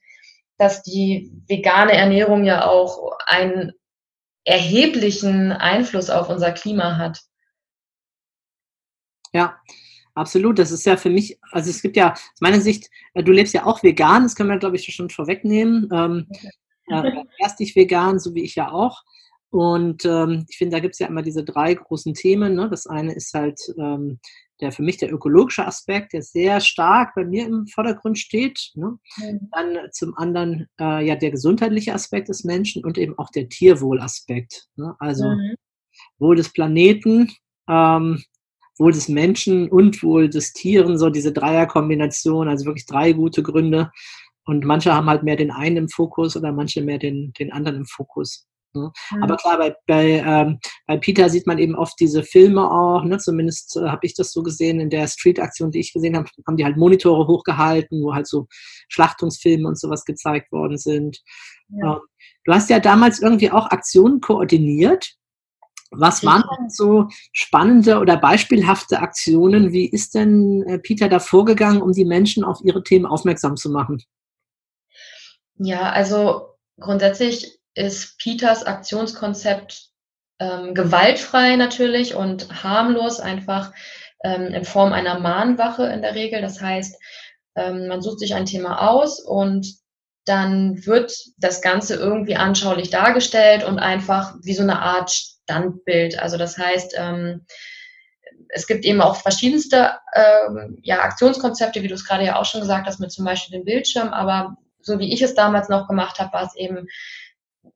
dass 0.58 0.84
die 0.84 1.32
vegane 1.48 1.94
Ernährung 1.94 2.44
ja 2.44 2.66
auch 2.66 3.18
einen 3.26 3.72
erheblichen 4.46 5.52
Einfluss 5.52 6.10
auf 6.10 6.30
unser 6.30 6.52
Klima 6.52 6.98
hat. 6.98 7.22
Ja, 9.32 9.58
absolut. 10.14 10.60
Das 10.60 10.72
ist 10.72 10.86
ja 10.86 10.98
für 10.98 11.10
mich, 11.10 11.40
also 11.52 11.70
es 11.70 11.82
gibt 11.82 11.98
ja 11.98 12.14
aus 12.14 12.42
meiner 12.42 12.62
Sicht, 12.62 12.90
äh, 13.14 13.24
du 13.24 13.32
lebst 13.32 13.54
ja 13.54 13.66
auch 13.66 13.84
vegan, 13.84 14.24
das 14.24 14.36
können 14.36 14.50
wir, 14.50 14.58
glaube 14.58 14.76
ich, 14.76 14.86
schon 14.94 15.10
vorwegnehmen. 15.10 15.90
Ähm, 15.94 16.28
äh, 16.88 17.12
erst 17.40 17.60
dich 17.60 17.76
vegan, 17.76 18.20
so 18.20 18.34
wie 18.36 18.44
ich 18.44 18.56
ja 18.56 18.72
auch. 18.72 19.04
Und 19.52 20.06
ähm, 20.06 20.46
ich 20.48 20.58
finde, 20.58 20.76
da 20.76 20.80
gibt 20.80 20.94
es 20.94 21.00
ja 21.00 21.08
immer 21.08 21.24
diese 21.24 21.44
drei 21.44 21.74
großen 21.74 22.14
Themen. 22.14 22.56
Ne? 22.56 22.70
Das 22.70 22.86
eine 22.86 23.14
ist 23.14 23.34
halt 23.34 23.60
ähm, 23.80 24.20
der 24.62 24.72
für 24.72 24.84
mich 24.84 24.98
der 24.98 25.12
ökologische 25.14 25.66
Aspekt, 25.66 26.14
der 26.14 26.22
sehr 26.22 26.60
stark 26.60 27.16
bei 27.16 27.24
mir 27.24 27.46
im 27.46 27.68
Vordergrund 27.68 28.20
steht. 28.20 28.72
Ne? 28.76 28.98
Mhm. 29.18 29.50
Dann 29.52 29.78
zum 29.92 30.16
anderen 30.18 30.68
äh, 30.80 31.06
ja 31.06 31.16
der 31.16 31.32
gesundheitliche 31.32 31.94
Aspekt 31.94 32.30
des 32.30 32.44
Menschen 32.44 32.84
und 32.84 32.98
eben 32.98 33.18
auch 33.18 33.30
der 33.30 33.50
Tierwohlaspekt. 33.50 34.68
Ne? 34.76 34.96
Also 35.00 35.30
mhm. 35.30 35.56
Wohl 36.18 36.36
des 36.36 36.52
Planeten, 36.54 37.32
ähm, 37.68 38.24
Wohl 38.80 38.92
des 38.92 39.10
Menschen 39.10 39.70
und 39.70 40.02
Wohl 40.04 40.30
des 40.30 40.54
Tieren, 40.54 40.98
so 40.98 41.10
diese 41.10 41.34
Dreierkombination, 41.34 42.48
also 42.48 42.66
wirklich 42.66 42.86
drei 42.86 43.14
gute 43.14 43.44
Gründe. 43.44 43.92
Und 44.46 44.66
manche 44.66 44.94
haben 44.94 45.10
halt 45.10 45.24
mehr 45.24 45.36
den 45.36 45.52
einen 45.52 45.78
im 45.78 45.90
Fokus 45.90 46.36
oder 46.36 46.52
manche 46.52 46.82
mehr 46.82 46.98
den, 46.98 47.34
den 47.34 47.52
anderen 47.52 47.78
im 47.78 47.86
Fokus. 47.86 48.48
Ne? 48.74 48.92
Mhm. 49.12 49.24
Aber 49.24 49.38
klar, 49.38 49.58
bei, 49.58 49.76
bei, 49.88 50.24
ähm, 50.26 50.60
bei 50.88 50.98
Peter 50.98 51.30
sieht 51.30 51.48
man 51.48 51.58
eben 51.58 51.76
oft 51.76 52.00
diese 52.00 52.24
Filme 52.24 52.70
auch, 52.70 53.04
ne? 53.04 53.18
zumindest 53.18 53.78
äh, 53.78 53.88
habe 53.88 54.06
ich 54.06 54.14
das 54.16 54.32
so 54.32 54.44
gesehen 54.44 54.80
in 54.80 54.90
der 54.90 55.08
Street-Aktion, 55.08 55.72
die 55.72 55.80
ich 55.80 55.94
gesehen 55.94 56.16
habe, 56.16 56.30
haben 56.48 56.58
die 56.58 56.66
halt 56.66 56.78
Monitore 56.78 57.28
hochgehalten, 57.28 58.02
wo 58.04 58.14
halt 58.14 58.28
so 58.28 58.48
Schlachtungsfilme 58.90 59.68
und 59.68 59.80
sowas 59.80 60.06
gezeigt 60.06 60.52
worden 60.52 60.78
sind. 60.78 61.22
Ja. 61.70 61.94
Ähm, 61.94 62.00
du 62.46 62.54
hast 62.54 62.70
ja 62.70 62.80
damals 62.80 63.22
irgendwie 63.22 63.52
auch 63.52 63.68
Aktionen 63.68 64.22
koordiniert. 64.22 65.16
Was 65.92 66.24
waren 66.24 66.44
denn 66.58 66.70
so 66.70 67.08
spannende 67.32 68.00
oder 68.00 68.18
beispielhafte 68.18 69.00
Aktionen? 69.00 69.72
Wie 69.72 69.90
ist 69.90 70.14
denn 70.14 70.64
äh, 70.68 70.80
Peter 70.80 71.10
da 71.10 71.20
vorgegangen, 71.20 71.82
um 71.82 71.92
die 71.94 72.06
Menschen 72.06 72.44
auf 72.44 72.60
ihre 72.64 72.84
Themen 72.84 73.06
aufmerksam 73.06 73.56
zu 73.56 73.72
machen? 73.72 74.04
Ja, 75.56 75.92
also 75.92 76.56
grundsätzlich 76.80 77.60
ist 77.74 78.18
Peters 78.20 78.66
Aktionskonzept 78.66 79.90
ähm, 80.40 80.74
gewaltfrei 80.74 81.56
natürlich 81.56 82.16
und 82.16 82.64
harmlos, 82.64 83.20
einfach 83.20 83.74
ähm, 84.24 84.48
in 84.48 84.66
Form 84.66 84.94
einer 84.94 85.20
Mahnwache 85.20 85.86
in 85.88 86.02
der 86.02 86.16
Regel. 86.16 86.42
Das 86.42 86.62
heißt, 86.62 86.98
ähm, 87.56 87.88
man 87.88 88.02
sucht 88.02 88.20
sich 88.20 88.36
ein 88.36 88.46
Thema 88.46 88.90
aus 88.90 89.20
und 89.20 89.76
dann 90.26 90.86
wird 90.86 91.14
das 91.38 91.62
Ganze 91.62 91.96
irgendwie 91.96 92.36
anschaulich 92.36 92.90
dargestellt 92.90 93.64
und 93.64 93.80
einfach 93.80 94.36
wie 94.42 94.54
so 94.54 94.62
eine 94.62 94.82
Art 94.82 95.12
Standbild. 95.50 96.20
Also 96.20 96.38
das 96.38 96.58
heißt, 96.58 96.94
ähm, 96.98 97.46
es 98.50 98.68
gibt 98.68 98.86
eben 98.86 99.02
auch 99.02 99.16
verschiedenste 99.16 99.92
ähm, 100.14 100.78
ja, 100.84 101.02
Aktionskonzepte, 101.02 101.82
wie 101.82 101.88
du 101.88 101.96
es 101.96 102.06
gerade 102.06 102.26
ja 102.26 102.40
auch 102.40 102.46
schon 102.46 102.62
gesagt 102.62 102.88
hast, 102.88 103.00
mit 103.00 103.12
zum 103.12 103.26
Beispiel 103.26 103.58
dem 103.58 103.66
Bildschirm, 103.66 104.10
aber 104.10 104.58
so 104.82 105.00
wie 105.00 105.12
ich 105.12 105.22
es 105.22 105.36
damals 105.36 105.70
noch 105.70 105.88
gemacht 105.88 106.20
habe, 106.20 106.34
war 106.34 106.46
es 106.46 106.56
eben 106.56 106.88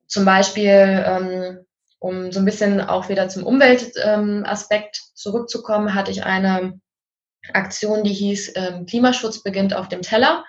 zum 0.08 0.26
Beispiel, 0.26 1.04
ähm, 1.06 1.66
um 2.00 2.32
so 2.32 2.40
ein 2.40 2.46
bisschen 2.46 2.82
auch 2.82 3.10
wieder 3.10 3.28
zum 3.30 3.44
Umweltaspekt 3.44 5.02
ähm, 5.04 5.16
zurückzukommen, 5.16 5.96
hatte 5.96 6.12
ich 6.12 6.24
eine 6.24 6.80
Aktion, 7.54 8.04
die 8.04 8.14
hieß 8.14 8.54
ähm, 8.56 8.86
Klimaschutz 8.86 9.44
beginnt 9.44 9.74
auf 9.74 9.90
dem 9.90 10.02
Teller. 10.02 10.46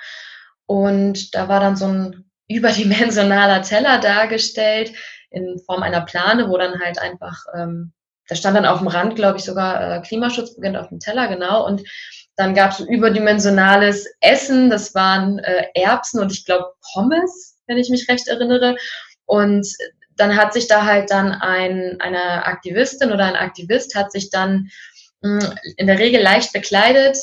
Und 0.67 1.35
da 1.35 1.49
war 1.49 1.61
dann 1.61 1.77
so 1.77 1.87
ein 1.87 2.31
überdimensionaler 2.49 3.63
Teller 3.63 3.99
dargestellt 3.99 4.93
in 5.35 5.59
Form 5.67 5.83
einer 5.83 6.03
Plane, 6.03 6.49
wo 6.49 6.57
dann 6.57 6.81
halt 6.81 6.99
einfach, 6.99 7.45
ähm, 7.57 7.93
da 8.29 8.37
stand 8.37 8.57
dann 8.57 8.67
auf 8.67 8.79
dem 8.79 8.89
Rand, 8.89 9.17
glaube 9.17 9.39
ich, 9.39 9.45
sogar 9.45 9.97
äh, 9.97 10.01
Klimaschutz 10.01 10.55
beginnt 10.55 10.77
auf 10.77 10.89
dem 10.89 11.01
Teller, 11.01 11.29
genau. 11.29 11.67
Und 11.67 11.83
dann 12.37 12.55
gab 12.55 12.73
es 12.73 12.81
überdimensionales 12.81 14.07
Essen, 14.21 14.71
das 14.71 14.95
waren 14.95 15.39
äh, 15.41 15.67
Erbsen 15.75 16.21
und 16.21 16.33
ich 16.33 16.45
glaube 16.45 16.73
Pommes, 16.93 17.57
wenn 17.67 17.79
ich 17.79 17.91
mich 17.91 18.09
recht 18.09 18.29
erinnere. 18.29 18.77
Und 19.27 19.67
dann 20.17 20.37
hat 20.37 20.53
sich 20.53 20.67
da 20.67 20.85
halt 20.85 21.11
dann 21.11 21.33
ein, 21.33 21.97
eine 22.01 22.47
Aktivistin 22.47 23.13
oder 23.13 23.25
ein 23.25 23.37
Aktivist 23.37 23.95
hat 23.95 24.13
sich 24.13 24.31
dann 24.31 24.69
mh, 25.23 25.45
hm, 25.45 25.59
in 25.77 25.87
der 25.87 25.99
Regel 25.99 26.23
leicht 26.23 26.53
bekleidet 26.53 27.19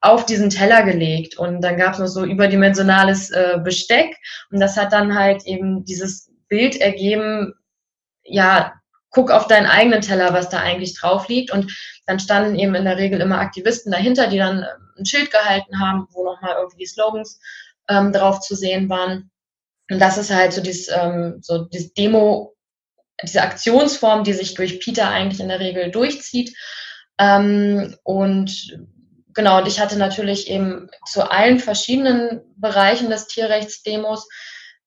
auf 0.00 0.26
diesen 0.26 0.50
Teller 0.50 0.82
gelegt 0.82 1.38
und 1.38 1.62
dann 1.62 1.78
gab 1.78 1.94
es 1.94 1.98
noch 1.98 2.08
so 2.08 2.26
überdimensionales 2.26 3.30
äh, 3.30 3.58
Besteck 3.64 4.14
und 4.50 4.60
das 4.60 4.76
hat 4.76 4.92
dann 4.92 5.18
halt 5.18 5.46
eben 5.46 5.82
dieses 5.86 6.30
Bild 6.48 6.76
ergeben, 6.76 7.54
ja, 8.24 8.74
guck 9.10 9.30
auf 9.30 9.46
deinen 9.46 9.66
eigenen 9.66 10.00
Teller, 10.00 10.32
was 10.34 10.48
da 10.48 10.58
eigentlich 10.58 10.98
drauf 10.98 11.28
liegt 11.28 11.52
und 11.52 11.72
dann 12.06 12.18
standen 12.18 12.58
eben 12.58 12.74
in 12.74 12.84
der 12.84 12.98
Regel 12.98 13.20
immer 13.20 13.38
Aktivisten 13.38 13.92
dahinter, 13.92 14.26
die 14.26 14.38
dann 14.38 14.66
ein 14.98 15.06
Schild 15.06 15.30
gehalten 15.30 15.80
haben, 15.80 16.06
wo 16.10 16.24
nochmal 16.24 16.56
irgendwie 16.56 16.78
die 16.78 16.86
Slogans 16.86 17.40
ähm, 17.88 18.12
drauf 18.12 18.40
zu 18.40 18.54
sehen 18.54 18.88
waren. 18.88 19.30
Und 19.90 20.00
das 20.00 20.18
ist 20.18 20.32
halt 20.32 20.52
so 20.52 20.60
dieses, 20.60 20.88
ähm, 20.88 21.38
so 21.42 21.64
dieses 21.66 21.94
Demo, 21.94 22.56
diese 23.22 23.42
Aktionsform, 23.42 24.24
die 24.24 24.32
sich 24.32 24.54
durch 24.54 24.80
Peter 24.80 25.08
eigentlich 25.08 25.40
in 25.40 25.48
der 25.48 25.60
Regel 25.60 25.90
durchzieht. 25.90 26.56
Ähm, 27.18 27.94
und 28.02 28.76
genau, 29.34 29.58
und 29.58 29.68
ich 29.68 29.80
hatte 29.80 29.96
natürlich 29.96 30.48
eben 30.48 30.88
zu 31.06 31.30
allen 31.30 31.60
verschiedenen 31.60 32.42
Bereichen 32.56 33.10
des 33.10 33.26
Tierrechts 33.26 33.82
Demos. 33.82 34.28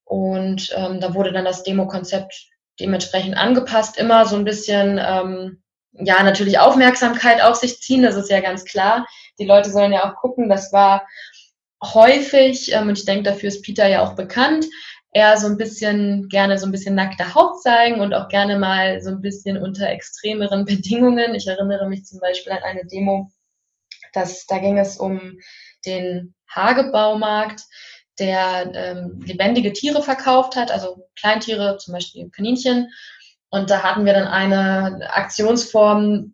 Und 0.07 0.73
ähm, 0.75 0.99
da 1.01 1.13
wurde 1.13 1.33
dann 1.33 1.45
das 1.45 1.63
Demo-Konzept 1.63 2.47
dementsprechend 2.79 3.35
angepasst, 3.35 3.97
immer 3.97 4.25
so 4.25 4.35
ein 4.35 4.45
bisschen, 4.45 4.99
ähm, 5.03 5.61
ja, 5.91 6.23
natürlich 6.23 6.59
Aufmerksamkeit 6.59 7.41
auf 7.41 7.55
sich 7.55 7.81
ziehen, 7.81 8.03
das 8.03 8.15
ist 8.15 8.29
ja 8.29 8.39
ganz 8.39 8.65
klar. 8.65 9.05
Die 9.39 9.45
Leute 9.45 9.69
sollen 9.69 9.91
ja 9.91 10.09
auch 10.09 10.15
gucken, 10.15 10.47
das 10.47 10.71
war 10.71 11.05
häufig, 11.83 12.71
ähm, 12.71 12.87
und 12.87 12.97
ich 12.97 13.05
denke, 13.05 13.23
dafür 13.23 13.49
ist 13.49 13.63
Peter 13.63 13.87
ja 13.87 14.01
auch 14.01 14.15
bekannt, 14.15 14.65
eher 15.11 15.37
so 15.37 15.47
ein 15.47 15.57
bisschen 15.57 16.29
gerne 16.29 16.57
so 16.57 16.65
ein 16.65 16.71
bisschen 16.71 16.95
nackte 16.95 17.33
Haut 17.33 17.61
zeigen 17.61 17.99
und 17.99 18.13
auch 18.13 18.29
gerne 18.29 18.57
mal 18.57 19.01
so 19.01 19.09
ein 19.09 19.21
bisschen 19.21 19.57
unter 19.57 19.89
extremeren 19.89 20.65
Bedingungen. 20.65 21.35
Ich 21.35 21.47
erinnere 21.47 21.89
mich 21.89 22.05
zum 22.05 22.19
Beispiel 22.19 22.53
an 22.53 22.63
eine 22.63 22.85
Demo, 22.85 23.29
dass 24.13 24.45
da 24.45 24.59
ging 24.59 24.77
es 24.77 24.97
um 24.97 25.37
den 25.85 26.33
Hagebaumarkt, 26.49 27.63
der 28.19 28.71
ähm, 28.73 29.21
lebendige 29.25 29.73
Tiere 29.73 30.01
verkauft 30.01 30.55
hat, 30.55 30.71
also 30.71 31.07
Kleintiere, 31.15 31.77
zum 31.77 31.93
Beispiel 31.93 32.29
Kaninchen. 32.29 32.91
Und 33.49 33.69
da 33.69 33.83
hatten 33.83 34.05
wir 34.05 34.13
dann 34.13 34.27
eine 34.27 35.09
Aktionsform, 35.11 36.33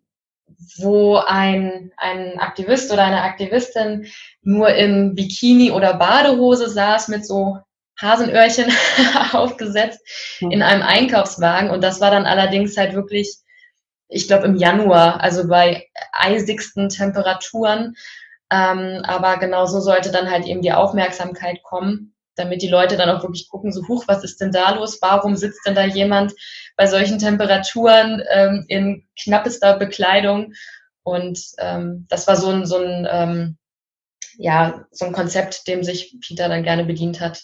wo 0.78 1.16
ein, 1.16 1.92
ein 1.96 2.38
Aktivist 2.38 2.92
oder 2.92 3.04
eine 3.04 3.22
Aktivistin 3.22 4.06
nur 4.42 4.74
im 4.74 5.14
Bikini 5.14 5.70
oder 5.70 5.94
Badehose 5.94 6.68
saß 6.68 7.08
mit 7.08 7.26
so 7.26 7.58
Hasenöhrchen 8.00 8.72
aufgesetzt 9.32 10.00
in 10.40 10.62
einem 10.62 10.82
Einkaufswagen. 10.82 11.70
Und 11.70 11.82
das 11.82 12.00
war 12.00 12.10
dann 12.10 12.26
allerdings 12.26 12.76
halt 12.76 12.94
wirklich, 12.94 13.36
ich 14.08 14.26
glaube, 14.26 14.46
im 14.46 14.56
Januar, 14.56 15.20
also 15.20 15.46
bei 15.48 15.88
eisigsten 16.12 16.88
Temperaturen. 16.88 17.94
Ähm, 18.50 19.02
aber 19.04 19.38
genauso 19.38 19.80
sollte 19.80 20.12
dann 20.12 20.30
halt 20.30 20.46
eben 20.46 20.62
die 20.62 20.72
Aufmerksamkeit 20.72 21.62
kommen, 21.62 22.14
damit 22.36 22.62
die 22.62 22.68
Leute 22.68 22.96
dann 22.96 23.10
auch 23.10 23.22
wirklich 23.22 23.48
gucken, 23.48 23.72
so 23.72 23.86
huch, 23.88 24.04
was 24.06 24.24
ist 24.24 24.40
denn 24.40 24.52
da 24.52 24.74
los? 24.74 25.00
Warum 25.00 25.36
sitzt 25.36 25.66
denn 25.66 25.74
da 25.74 25.84
jemand 25.84 26.32
bei 26.76 26.86
solchen 26.86 27.18
Temperaturen 27.18 28.22
ähm, 28.30 28.64
in 28.68 29.06
knappester 29.20 29.78
Bekleidung? 29.78 30.52
Und 31.02 31.40
ähm, 31.58 32.06
das 32.08 32.26
war 32.26 32.36
so 32.36 32.50
ein, 32.50 32.66
so 32.66 32.78
ein 32.78 33.06
ähm, 33.10 33.58
ja, 34.38 34.86
so 34.90 35.04
ein 35.04 35.12
Konzept, 35.12 35.66
dem 35.68 35.82
sich 35.82 36.16
Peter 36.20 36.48
dann 36.48 36.62
gerne 36.62 36.84
bedient 36.84 37.20
hat. 37.20 37.42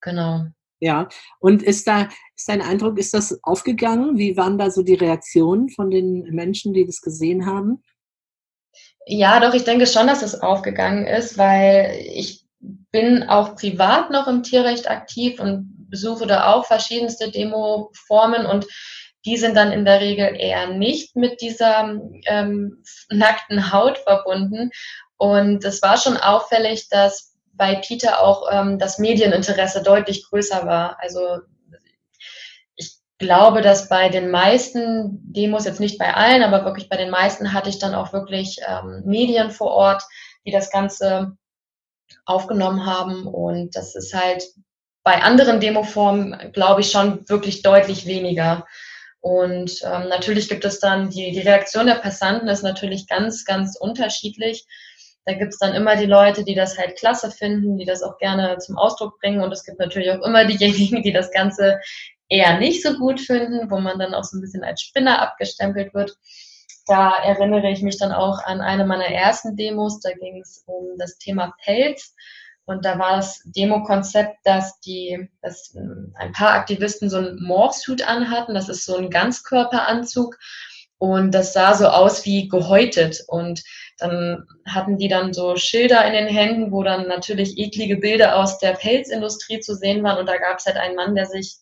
Genau. 0.00 0.46
Ja, 0.80 1.08
und 1.40 1.62
ist 1.62 1.88
da, 1.88 2.08
ist 2.36 2.48
dein 2.48 2.62
Eindruck, 2.62 2.98
ist 2.98 3.14
das 3.14 3.38
aufgegangen? 3.42 4.16
Wie 4.16 4.36
waren 4.36 4.58
da 4.58 4.70
so 4.70 4.82
die 4.82 4.94
Reaktionen 4.94 5.70
von 5.70 5.90
den 5.90 6.22
Menschen, 6.34 6.72
die 6.72 6.86
das 6.86 7.00
gesehen 7.00 7.46
haben? 7.46 7.82
Ja, 9.06 9.40
doch, 9.40 9.54
ich 9.54 9.64
denke 9.64 9.86
schon, 9.86 10.06
dass 10.06 10.22
es 10.22 10.40
aufgegangen 10.40 11.06
ist, 11.06 11.38
weil 11.38 11.98
ich 12.14 12.44
bin 12.60 13.28
auch 13.28 13.56
privat 13.56 14.10
noch 14.10 14.26
im 14.28 14.42
Tierrecht 14.42 14.90
aktiv 14.90 15.40
und 15.40 15.88
besuche 15.88 16.26
da 16.26 16.52
auch 16.52 16.66
verschiedenste 16.66 17.30
Demo-Formen 17.30 18.46
und 18.46 18.66
die 19.24 19.36
sind 19.36 19.56
dann 19.56 19.72
in 19.72 19.84
der 19.84 20.00
Regel 20.00 20.36
eher 20.38 20.68
nicht 20.68 21.16
mit 21.16 21.40
dieser 21.40 21.96
ähm, 22.26 22.82
nackten 23.10 23.72
Haut 23.72 23.98
verbunden. 23.98 24.70
Und 25.16 25.64
es 25.64 25.82
war 25.82 25.96
schon 25.96 26.16
auffällig, 26.16 26.88
dass 26.88 27.34
bei 27.52 27.74
Peter 27.74 28.22
auch 28.22 28.46
ähm, 28.50 28.78
das 28.78 28.98
Medieninteresse 28.98 29.82
deutlich 29.82 30.24
größer 30.28 30.64
war. 30.66 30.98
Also 31.00 31.38
glaube, 33.18 33.62
dass 33.62 33.88
bei 33.88 34.08
den 34.08 34.30
meisten 34.30 35.20
Demos, 35.32 35.64
jetzt 35.64 35.80
nicht 35.80 35.98
bei 35.98 36.14
allen, 36.14 36.42
aber 36.42 36.64
wirklich 36.64 36.88
bei 36.88 36.96
den 36.96 37.10
meisten 37.10 37.52
hatte 37.52 37.68
ich 37.68 37.78
dann 37.78 37.94
auch 37.94 38.12
wirklich 38.12 38.60
ähm, 38.66 39.02
Medien 39.04 39.50
vor 39.50 39.72
Ort, 39.72 40.02
die 40.46 40.52
das 40.52 40.70
Ganze 40.70 41.36
aufgenommen 42.24 42.86
haben. 42.86 43.26
Und 43.26 43.74
das 43.74 43.94
ist 43.94 44.14
halt 44.14 44.44
bei 45.02 45.22
anderen 45.22 45.60
Demoformen, 45.60 46.52
glaube 46.52 46.82
ich, 46.82 46.90
schon 46.90 47.28
wirklich 47.28 47.62
deutlich 47.62 48.06
weniger. 48.06 48.66
Und 49.20 49.82
ähm, 49.82 50.08
natürlich 50.08 50.48
gibt 50.48 50.64
es 50.64 50.78
dann, 50.78 51.10
die, 51.10 51.32
die 51.32 51.40
Reaktion 51.40 51.86
der 51.86 51.94
Passanten 51.94 52.48
ist 52.48 52.62
natürlich 52.62 53.08
ganz, 53.08 53.44
ganz 53.44 53.76
unterschiedlich. 53.76 54.64
Da 55.24 55.34
gibt 55.34 55.52
es 55.52 55.58
dann 55.58 55.74
immer 55.74 55.96
die 55.96 56.06
Leute, 56.06 56.44
die 56.44 56.54
das 56.54 56.78
halt 56.78 56.96
klasse 56.96 57.30
finden, 57.30 57.78
die 57.78 57.84
das 57.84 58.02
auch 58.02 58.16
gerne 58.18 58.58
zum 58.58 58.78
Ausdruck 58.78 59.18
bringen. 59.18 59.40
Und 59.40 59.52
es 59.52 59.64
gibt 59.64 59.80
natürlich 59.80 60.10
auch 60.10 60.24
immer 60.24 60.44
diejenigen, 60.44 61.02
die 61.02 61.12
das 61.12 61.30
Ganze 61.32 61.80
eher 62.28 62.58
nicht 62.58 62.82
so 62.82 62.94
gut 62.94 63.20
finden, 63.20 63.70
wo 63.70 63.78
man 63.78 63.98
dann 63.98 64.14
auch 64.14 64.24
so 64.24 64.36
ein 64.36 64.40
bisschen 64.40 64.64
als 64.64 64.82
Spinner 64.82 65.20
abgestempelt 65.22 65.94
wird. 65.94 66.16
Da 66.86 67.16
erinnere 67.22 67.70
ich 67.70 67.82
mich 67.82 67.98
dann 67.98 68.12
auch 68.12 68.42
an 68.44 68.60
eine 68.60 68.86
meiner 68.86 69.06
ersten 69.06 69.56
Demos. 69.56 70.00
Da 70.00 70.12
ging 70.12 70.40
es 70.40 70.64
um 70.66 70.96
das 70.98 71.18
Thema 71.18 71.54
Pelz. 71.62 72.14
Und 72.64 72.84
da 72.84 72.98
war 72.98 73.16
das 73.16 73.40
Demo-Konzept, 73.44 74.36
dass 74.44 74.78
die, 74.80 75.30
dass 75.40 75.74
ein 75.74 76.32
paar 76.32 76.52
Aktivisten 76.52 77.08
so 77.08 77.16
einen 77.16 77.42
Morphsuit 77.42 78.06
anhatten. 78.06 78.54
Das 78.54 78.68
ist 78.68 78.84
so 78.84 78.96
ein 78.96 79.10
Ganzkörperanzug. 79.10 80.36
Und 80.98 81.32
das 81.32 81.52
sah 81.52 81.74
so 81.74 81.86
aus 81.86 82.24
wie 82.26 82.48
gehäutet. 82.48 83.22
Und 83.28 83.62
dann 83.98 84.44
hatten 84.66 84.98
die 84.98 85.08
dann 85.08 85.32
so 85.32 85.56
Schilder 85.56 86.04
in 86.06 86.12
den 86.12 86.26
Händen, 86.26 86.72
wo 86.72 86.82
dann 86.82 87.06
natürlich 87.06 87.56
eklige 87.56 87.96
Bilder 87.96 88.36
aus 88.36 88.58
der 88.58 88.72
Pelzindustrie 88.72 89.60
zu 89.60 89.74
sehen 89.74 90.02
waren. 90.02 90.18
Und 90.18 90.26
da 90.26 90.36
gab 90.36 90.58
es 90.58 90.66
halt 90.66 90.76
einen 90.76 90.96
Mann, 90.96 91.14
der 91.14 91.26
sich 91.26 91.56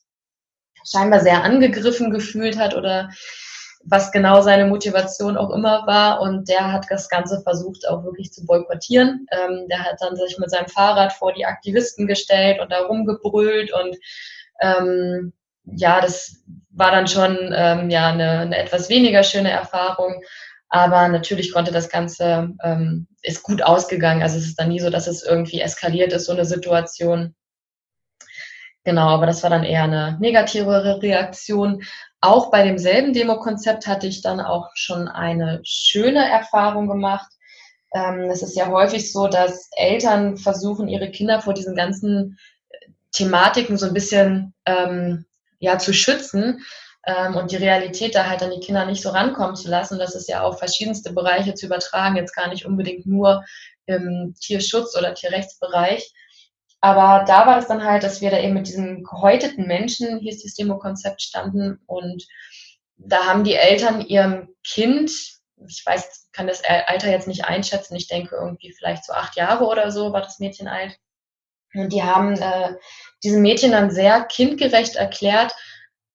scheinbar 0.88 1.20
sehr 1.20 1.42
angegriffen 1.42 2.10
gefühlt 2.10 2.58
hat 2.58 2.74
oder 2.74 3.10
was 3.88 4.10
genau 4.10 4.40
seine 4.42 4.66
Motivation 4.66 5.36
auch 5.36 5.50
immer 5.50 5.86
war. 5.86 6.20
Und 6.20 6.48
der 6.48 6.72
hat 6.72 6.86
das 6.90 7.08
Ganze 7.08 7.40
versucht 7.42 7.88
auch 7.88 8.04
wirklich 8.04 8.32
zu 8.32 8.44
boykottieren. 8.44 9.26
Ähm, 9.30 9.66
der 9.68 9.84
hat 9.84 9.96
dann 10.00 10.16
sich 10.16 10.38
mit 10.38 10.50
seinem 10.50 10.68
Fahrrad 10.68 11.12
vor 11.12 11.32
die 11.32 11.46
Aktivisten 11.46 12.06
gestellt 12.06 12.60
und 12.60 12.72
da 12.72 12.80
rumgebrüllt 12.80 13.72
und 13.72 13.96
ähm, 14.60 15.32
ja, 15.64 16.00
das 16.00 16.42
war 16.70 16.90
dann 16.90 17.08
schon 17.08 17.52
ähm, 17.54 17.90
ja 17.90 18.08
eine, 18.08 18.40
eine 18.40 18.56
etwas 18.56 18.88
weniger 18.88 19.22
schöne 19.22 19.50
Erfahrung. 19.50 20.22
Aber 20.68 21.08
natürlich 21.08 21.52
konnte 21.52 21.72
das 21.72 21.88
Ganze, 21.88 22.50
ähm, 22.62 23.06
ist 23.22 23.42
gut 23.42 23.62
ausgegangen. 23.62 24.22
Also 24.22 24.38
es 24.38 24.46
ist 24.46 24.60
dann 24.60 24.68
nie 24.68 24.80
so, 24.80 24.90
dass 24.90 25.06
es 25.06 25.22
irgendwie 25.22 25.60
eskaliert 25.60 26.12
ist, 26.12 26.26
so 26.26 26.32
eine 26.32 26.44
Situation. 26.44 27.34
Genau, 28.86 29.08
aber 29.08 29.26
das 29.26 29.42
war 29.42 29.50
dann 29.50 29.64
eher 29.64 29.82
eine 29.82 30.16
negativere 30.20 31.02
Reaktion. 31.02 31.82
Auch 32.20 32.52
bei 32.52 32.62
demselben 32.62 33.12
Demo-Konzept 33.12 33.88
hatte 33.88 34.06
ich 34.06 34.22
dann 34.22 34.40
auch 34.40 34.70
schon 34.74 35.08
eine 35.08 35.60
schöne 35.64 36.24
Erfahrung 36.24 36.86
gemacht. 36.86 37.26
Ähm, 37.92 38.30
es 38.30 38.44
ist 38.44 38.56
ja 38.56 38.68
häufig 38.68 39.10
so, 39.10 39.26
dass 39.26 39.70
Eltern 39.76 40.36
versuchen, 40.36 40.86
ihre 40.86 41.10
Kinder 41.10 41.40
vor 41.40 41.52
diesen 41.52 41.74
ganzen 41.74 42.38
Thematiken 43.10 43.76
so 43.76 43.86
ein 43.86 43.92
bisschen 43.92 44.54
ähm, 44.66 45.24
ja, 45.58 45.78
zu 45.78 45.92
schützen 45.92 46.64
ähm, 47.06 47.34
und 47.34 47.50
die 47.50 47.56
Realität 47.56 48.14
da 48.14 48.28
halt 48.28 48.44
an 48.44 48.52
die 48.52 48.64
Kinder 48.64 48.86
nicht 48.86 49.02
so 49.02 49.08
rankommen 49.08 49.56
zu 49.56 49.68
lassen. 49.68 49.98
Das 49.98 50.14
ist 50.14 50.28
ja 50.28 50.42
auf 50.42 50.60
verschiedenste 50.60 51.12
Bereiche 51.12 51.54
zu 51.54 51.66
übertragen, 51.66 52.14
jetzt 52.14 52.36
gar 52.36 52.48
nicht 52.50 52.66
unbedingt 52.66 53.04
nur 53.04 53.44
im 53.86 54.36
Tierschutz- 54.40 54.96
oder 54.96 55.12
Tierrechtsbereich. 55.12 56.12
Aber 56.80 57.24
da 57.26 57.46
war 57.46 57.58
es 57.58 57.66
dann 57.66 57.84
halt, 57.84 58.02
dass 58.02 58.20
wir 58.20 58.30
da 58.30 58.38
eben 58.38 58.54
mit 58.54 58.68
diesen 58.68 59.02
gehäuteten 59.02 59.66
Menschen, 59.66 60.24
ist 60.26 60.44
das 60.44 60.54
Demo-Konzept, 60.54 61.22
standen 61.22 61.80
und 61.86 62.26
da 62.98 63.26
haben 63.26 63.44
die 63.44 63.54
Eltern 63.54 64.00
ihrem 64.00 64.48
Kind, 64.64 65.10
ich 65.68 65.82
weiß, 65.84 66.28
kann 66.32 66.46
das 66.46 66.62
Alter 66.64 67.10
jetzt 67.10 67.28
nicht 67.28 67.44
einschätzen, 67.44 67.96
ich 67.96 68.08
denke 68.08 68.36
irgendwie 68.36 68.72
vielleicht 68.72 69.04
so 69.04 69.12
acht 69.12 69.36
Jahre 69.36 69.64
oder 69.66 69.90
so 69.90 70.12
war 70.12 70.22
das 70.22 70.38
Mädchen 70.38 70.68
alt. 70.68 70.98
Und 71.74 71.92
die 71.92 72.02
haben 72.02 72.34
äh, 72.36 72.74
diesem 73.22 73.42
Mädchen 73.42 73.72
dann 73.72 73.90
sehr 73.90 74.24
kindgerecht 74.24 74.96
erklärt, 74.96 75.54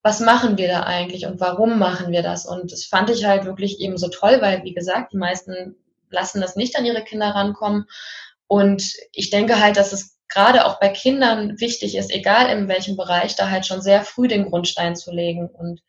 was 0.04 0.20
machen 0.20 0.58
wir 0.58 0.68
da 0.68 0.84
eigentlich 0.84 1.26
und 1.28 1.40
warum 1.40 1.78
machen 1.78 2.12
wir 2.12 2.24
das? 2.24 2.48
Und 2.48 2.72
das 2.72 2.86
fand 2.86 3.10
ich 3.12 3.26
halt 3.26 3.46
wirklich 3.46 3.80
eben 3.80 3.98
so 3.98 4.10
toll, 4.10 4.42
weil, 4.42 4.64
wie 4.64 4.74
gesagt, 4.74 5.14
die 5.14 5.18
meisten 5.18 5.76
lassen 6.10 6.42
das 6.42 6.56
nicht 6.56 6.76
an 6.76 6.86
ihre 6.86 7.04
Kinder 7.04 7.30
rankommen. 7.30 7.86
Und 8.48 8.94
ich 9.14 9.30
denke 9.30 9.60
halt, 9.60 9.78
dass 9.78 9.94
es 9.94 10.18
gerade 10.32 10.66
auch 10.66 10.80
bei 10.80 10.90
Kindern 10.90 11.60
wichtig 11.60 11.96
ist, 11.96 12.12
egal 12.12 12.50
in 12.50 12.68
welchem 12.68 12.98
Bereich, 12.98 13.36
da 13.36 13.50
halt 13.50 13.66
schon 13.66 13.82
sehr 13.82 14.04
früh 14.04 14.28
den 14.28 14.50
Grundstein 14.50 14.96
zu 14.96 15.12
legen 15.12 15.48
und 15.48 15.82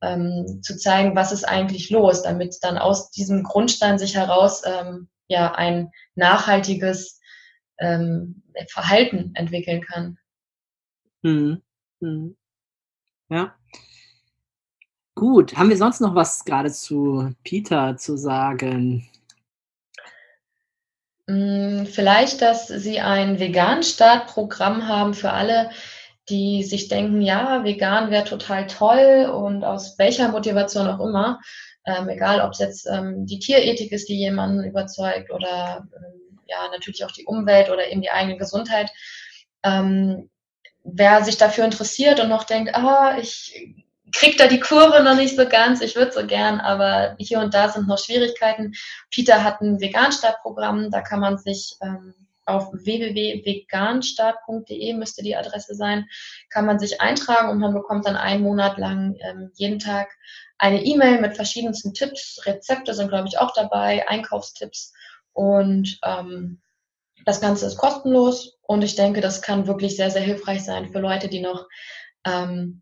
ähm, 0.00 0.60
zu 0.62 0.76
zeigen, 0.76 1.14
was 1.14 1.32
ist 1.32 1.44
eigentlich 1.44 1.90
los, 1.90 2.22
damit 2.22 2.56
dann 2.62 2.78
aus 2.78 3.10
diesem 3.10 3.42
Grundstein 3.42 3.98
sich 3.98 4.16
heraus 4.16 4.62
ähm, 4.64 5.08
ja 5.28 5.54
ein 5.54 5.90
nachhaltiges 6.14 7.20
ähm, 7.78 8.42
Verhalten 8.68 9.32
entwickeln 9.34 9.82
kann. 9.82 10.18
Hm. 11.22 11.62
Hm. 12.00 12.36
Ja. 13.28 13.54
Gut, 15.14 15.56
haben 15.56 15.68
wir 15.68 15.76
sonst 15.76 16.00
noch 16.00 16.14
was 16.14 16.44
gerade 16.44 16.72
zu 16.72 17.32
Peter 17.44 17.96
zu 17.96 18.16
sagen? 18.16 19.08
Hm, 21.32 21.86
vielleicht, 21.86 22.42
dass 22.42 22.68
Sie 22.68 23.00
ein 23.00 23.38
Vegan-Startprogramm 23.38 24.86
haben 24.86 25.14
für 25.14 25.30
alle, 25.30 25.70
die 26.28 26.62
sich 26.62 26.88
denken, 26.88 27.22
ja, 27.22 27.64
vegan 27.64 28.10
wäre 28.10 28.24
total 28.24 28.66
toll 28.66 29.32
und 29.34 29.64
aus 29.64 29.98
welcher 29.98 30.28
Motivation 30.28 30.88
auch 30.88 31.00
immer, 31.00 31.40
ähm, 31.86 32.08
egal 32.10 32.42
ob 32.42 32.52
es 32.52 32.58
jetzt 32.58 32.86
ähm, 32.86 33.24
die 33.26 33.38
Tierethik 33.38 33.92
ist, 33.92 34.08
die 34.10 34.18
jemanden 34.18 34.62
überzeugt 34.62 35.32
oder 35.32 35.88
ähm, 35.96 36.38
ja, 36.46 36.68
natürlich 36.70 37.04
auch 37.04 37.10
die 37.10 37.24
Umwelt 37.24 37.70
oder 37.70 37.90
eben 37.90 38.02
die 38.02 38.10
eigene 38.10 38.36
Gesundheit. 38.36 38.90
Ähm, 39.64 40.28
wer 40.84 41.24
sich 41.24 41.38
dafür 41.38 41.64
interessiert 41.64 42.20
und 42.20 42.28
noch 42.28 42.44
denkt, 42.44 42.74
ah, 42.74 43.16
ich 43.18 43.74
krieg 44.12 44.38
da 44.38 44.46
die 44.46 44.60
Kurve 44.60 45.02
noch 45.02 45.16
nicht 45.16 45.36
so 45.36 45.48
ganz, 45.48 45.80
ich 45.80 45.96
würde 45.96 46.12
so 46.12 46.24
gern, 46.26 46.60
aber 46.60 47.16
hier 47.18 47.40
und 47.40 47.54
da 47.54 47.68
sind 47.68 47.88
noch 47.88 47.98
Schwierigkeiten. 47.98 48.74
Peter 49.10 49.42
hat 49.42 49.60
ein 49.60 49.80
Veganstartprogramm, 49.80 50.90
da 50.90 51.00
kann 51.00 51.18
man 51.20 51.38
sich 51.38 51.76
ähm, 51.82 52.14
auf 52.44 52.72
www.veganstart.de 52.72 54.94
müsste 54.94 55.22
die 55.22 55.36
Adresse 55.36 55.74
sein, 55.74 56.08
kann 56.50 56.66
man 56.66 56.78
sich 56.78 57.00
eintragen 57.00 57.48
und 57.50 57.58
man 57.58 57.72
bekommt 57.72 58.06
dann 58.06 58.16
einen 58.16 58.42
Monat 58.42 58.76
lang 58.78 59.16
ähm, 59.20 59.50
jeden 59.54 59.78
Tag 59.78 60.10
eine 60.58 60.84
E-Mail 60.84 61.20
mit 61.20 61.36
verschiedensten 61.36 61.94
Tipps. 61.94 62.44
Rezepte 62.44 62.94
sind, 62.94 63.08
glaube 63.08 63.28
ich, 63.28 63.38
auch 63.38 63.54
dabei, 63.54 64.08
Einkaufstipps 64.08 64.92
und 65.32 66.00
ähm, 66.04 66.60
das 67.24 67.40
Ganze 67.40 67.66
ist 67.66 67.78
kostenlos 67.78 68.58
und 68.62 68.82
ich 68.82 68.96
denke, 68.96 69.20
das 69.20 69.42
kann 69.42 69.68
wirklich 69.68 69.94
sehr, 69.96 70.10
sehr 70.10 70.22
hilfreich 70.22 70.64
sein 70.64 70.90
für 70.90 70.98
Leute, 70.98 71.28
die 71.28 71.40
noch 71.40 71.68
ähm, 72.24 72.81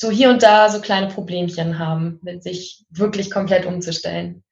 so 0.00 0.10
hier 0.10 0.30
und 0.30 0.42
da 0.42 0.70
so 0.70 0.80
kleine 0.80 1.08
Problemchen 1.08 1.78
haben, 1.78 2.20
mit 2.22 2.42
sich 2.42 2.86
wirklich 2.88 3.30
komplett 3.30 3.66
umzustellen. 3.66 4.42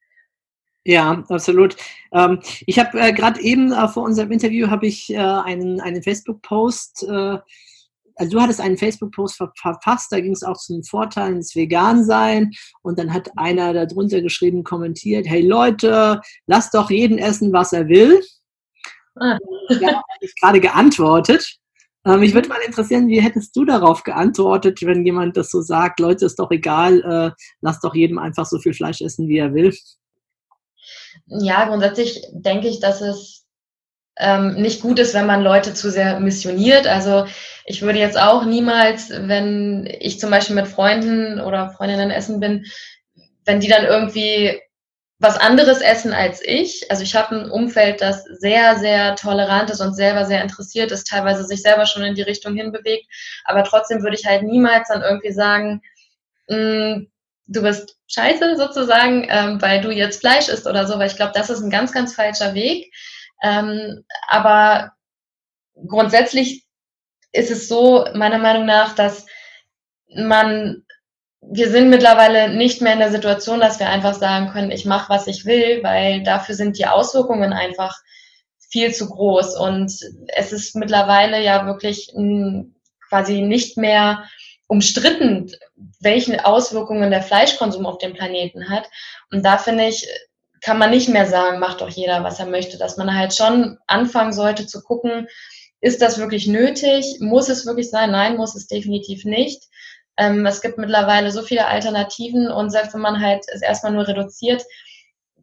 Ja, 0.85 1.23
absolut. 1.27 1.75
Ähm, 2.13 2.39
ich 2.67 2.77
habe 2.77 2.99
äh, 2.99 3.11
gerade 3.13 3.41
eben 3.41 3.71
äh, 3.71 3.87
vor 3.87 4.03
unserem 4.03 4.31
Interview 4.31 4.69
habe 4.69 4.85
ich 4.85 5.09
äh, 5.09 5.17
einen, 5.17 5.81
einen 5.81 6.03
Facebook-Post, 6.03 7.03
äh, 7.09 7.39
also 8.15 8.31
du 8.31 8.39
hattest 8.39 8.61
einen 8.61 8.77
Facebook-Post 8.77 9.37
ver 9.37 9.51
verfasst, 9.59 10.11
da 10.11 10.19
ging 10.19 10.33
es 10.33 10.43
auch 10.43 10.57
zu 10.57 10.73
den 10.73 10.83
Vorteilen 10.83 11.37
des 11.37 11.55
Vegansein 11.55 12.51
und 12.83 12.99
dann 12.99 13.11
hat 13.11 13.31
einer 13.35 13.73
darunter 13.73 14.21
geschrieben, 14.21 14.63
kommentiert, 14.63 15.25
hey 15.27 15.41
Leute, 15.41 16.21
lasst 16.45 16.75
doch 16.75 16.91
jeden 16.91 17.17
essen, 17.17 17.51
was 17.53 17.73
er 17.73 17.87
will. 17.87 18.21
Ah. 19.15 19.37
Ja, 19.69 19.93
habe 19.93 20.03
ich 20.21 20.33
gerade 20.39 20.59
geantwortet. 20.59 21.58
Ähm, 22.09 22.21
mich 22.21 22.33
würde 22.33 22.49
mal 22.49 22.59
interessieren, 22.65 23.07
wie 23.07 23.21
hättest 23.21 23.55
du 23.55 23.65
darauf 23.65 24.03
geantwortet, 24.03 24.79
wenn 24.81 25.05
jemand 25.05 25.37
das 25.37 25.51
so 25.51 25.61
sagt, 25.61 25.99
Leute, 25.99 26.25
ist 26.25 26.39
doch 26.39 26.49
egal, 26.49 27.01
äh, 27.03 27.31
lass 27.61 27.79
doch 27.81 27.93
jedem 27.93 28.17
einfach 28.17 28.45
so 28.45 28.57
viel 28.57 28.73
Fleisch 28.73 29.01
essen, 29.01 29.27
wie 29.27 29.37
er 29.37 29.53
will? 29.53 29.75
Ja, 31.27 31.65
grundsätzlich 31.65 32.23
denke 32.31 32.67
ich, 32.67 32.79
dass 32.79 33.01
es 33.01 33.45
ähm, 34.17 34.55
nicht 34.55 34.81
gut 34.81 34.97
ist, 34.97 35.13
wenn 35.13 35.27
man 35.27 35.43
Leute 35.43 35.73
zu 35.73 35.91
sehr 35.91 36.19
missioniert. 36.19 36.87
Also 36.87 37.25
ich 37.65 37.81
würde 37.81 37.99
jetzt 37.99 38.19
auch 38.19 38.43
niemals, 38.45 39.09
wenn 39.11 39.87
ich 39.99 40.19
zum 40.19 40.31
Beispiel 40.31 40.55
mit 40.55 40.67
Freunden 40.67 41.39
oder 41.39 41.69
Freundinnen 41.69 42.09
essen 42.09 42.39
bin, 42.39 42.65
wenn 43.45 43.59
die 43.59 43.67
dann 43.67 43.85
irgendwie 43.85 44.59
was 45.19 45.37
anderes 45.37 45.81
essen 45.81 46.13
als 46.13 46.41
ich. 46.41 46.89
Also 46.89 47.03
ich 47.03 47.13
habe 47.13 47.35
ein 47.35 47.51
Umfeld, 47.51 48.01
das 48.01 48.23
sehr, 48.23 48.77
sehr 48.77 49.15
tolerant 49.15 49.69
ist 49.69 49.81
und 49.81 49.93
selber 49.93 50.25
sehr 50.25 50.41
interessiert 50.41 50.91
ist, 50.91 51.07
teilweise 51.07 51.43
sich 51.43 51.61
selber 51.61 51.85
schon 51.85 52.03
in 52.03 52.15
die 52.15 52.21
Richtung 52.21 52.55
hinbewegt. 52.55 53.05
Aber 53.43 53.63
trotzdem 53.65 54.01
würde 54.01 54.15
ich 54.15 54.25
halt 54.25 54.43
niemals 54.43 54.87
dann 54.87 55.01
irgendwie 55.01 55.33
sagen, 55.33 55.81
mm, 56.47 57.07
du 57.47 57.61
bist 57.61 57.97
scheiße 58.07 58.55
sozusagen, 58.55 59.27
ähm, 59.29 59.61
weil 59.61 59.81
du 59.81 59.91
jetzt 59.91 60.21
Fleisch 60.21 60.47
isst 60.47 60.67
oder 60.67 60.87
so, 60.87 60.97
weil 60.97 61.07
ich 61.07 61.17
glaube, 61.17 61.33
das 61.35 61.49
ist 61.49 61.61
ein 61.61 61.69
ganz, 61.69 61.91
ganz 61.91 62.15
falscher 62.15 62.53
Weg. 62.53 62.93
Ähm, 63.43 64.05
aber 64.29 64.93
grundsätzlich 65.87 66.65
ist 67.33 67.51
es 67.51 67.67
so, 67.67 68.05
meiner 68.13 68.37
Meinung 68.37 68.65
nach, 68.65 68.95
dass 68.95 69.25
man 70.15 70.85
wir 71.41 71.69
sind 71.69 71.89
mittlerweile 71.89 72.53
nicht 72.55 72.81
mehr 72.81 72.93
in 72.93 72.99
der 72.99 73.11
Situation, 73.11 73.59
dass 73.59 73.79
wir 73.79 73.89
einfach 73.89 74.13
sagen 74.13 74.49
können, 74.49 74.71
ich 74.71 74.85
mache, 74.85 75.09
was 75.09 75.27
ich 75.27 75.45
will, 75.45 75.81
weil 75.83 76.23
dafür 76.23 76.55
sind 76.55 76.77
die 76.77 76.85
Auswirkungen 76.85 77.53
einfach 77.53 77.97
viel 78.69 78.93
zu 78.93 79.09
groß. 79.09 79.57
Und 79.57 79.91
es 80.35 80.51
ist 80.51 80.75
mittlerweile 80.75 81.41
ja 81.41 81.65
wirklich 81.65 82.13
quasi 83.07 83.41
nicht 83.41 83.77
mehr 83.77 84.25
umstritten, 84.67 85.51
welche 85.99 86.45
Auswirkungen 86.45 87.09
der 87.09 87.23
Fleischkonsum 87.23 87.85
auf 87.85 87.97
dem 87.97 88.13
Planeten 88.13 88.69
hat. 88.69 88.87
Und 89.31 89.43
da 89.43 89.57
finde 89.57 89.87
ich, 89.87 90.07
kann 90.61 90.77
man 90.77 90.91
nicht 90.91 91.09
mehr 91.09 91.25
sagen, 91.25 91.59
macht 91.59 91.81
doch 91.81 91.89
jeder, 91.89 92.23
was 92.23 92.39
er 92.39 92.45
möchte, 92.45 92.77
dass 92.77 92.97
man 92.97 93.15
halt 93.15 93.33
schon 93.33 93.77
anfangen 93.87 94.33
sollte 94.33 94.67
zu 94.67 94.83
gucken, 94.83 95.27
ist 95.81 96.01
das 96.01 96.17
wirklich 96.17 96.45
nötig? 96.45 97.17
Muss 97.21 97.47
es 97.47 97.65
wirklich 97.65 97.89
sein? 97.89 98.11
Nein, 98.11 98.35
muss 98.35 98.55
es 98.55 98.67
definitiv 98.67 99.23
nicht. 99.23 99.68
Ähm, 100.19 100.45
es 100.45 100.61
gibt 100.61 100.77
mittlerweile 100.77 101.31
so 101.31 101.41
viele 101.41 101.65
Alternativen 101.65 102.51
und 102.51 102.69
selbst 102.71 102.93
wenn 102.93 103.01
man 103.01 103.21
halt 103.21 103.45
es 103.53 103.61
erstmal 103.61 103.93
nur 103.93 104.07
reduziert, 104.07 104.63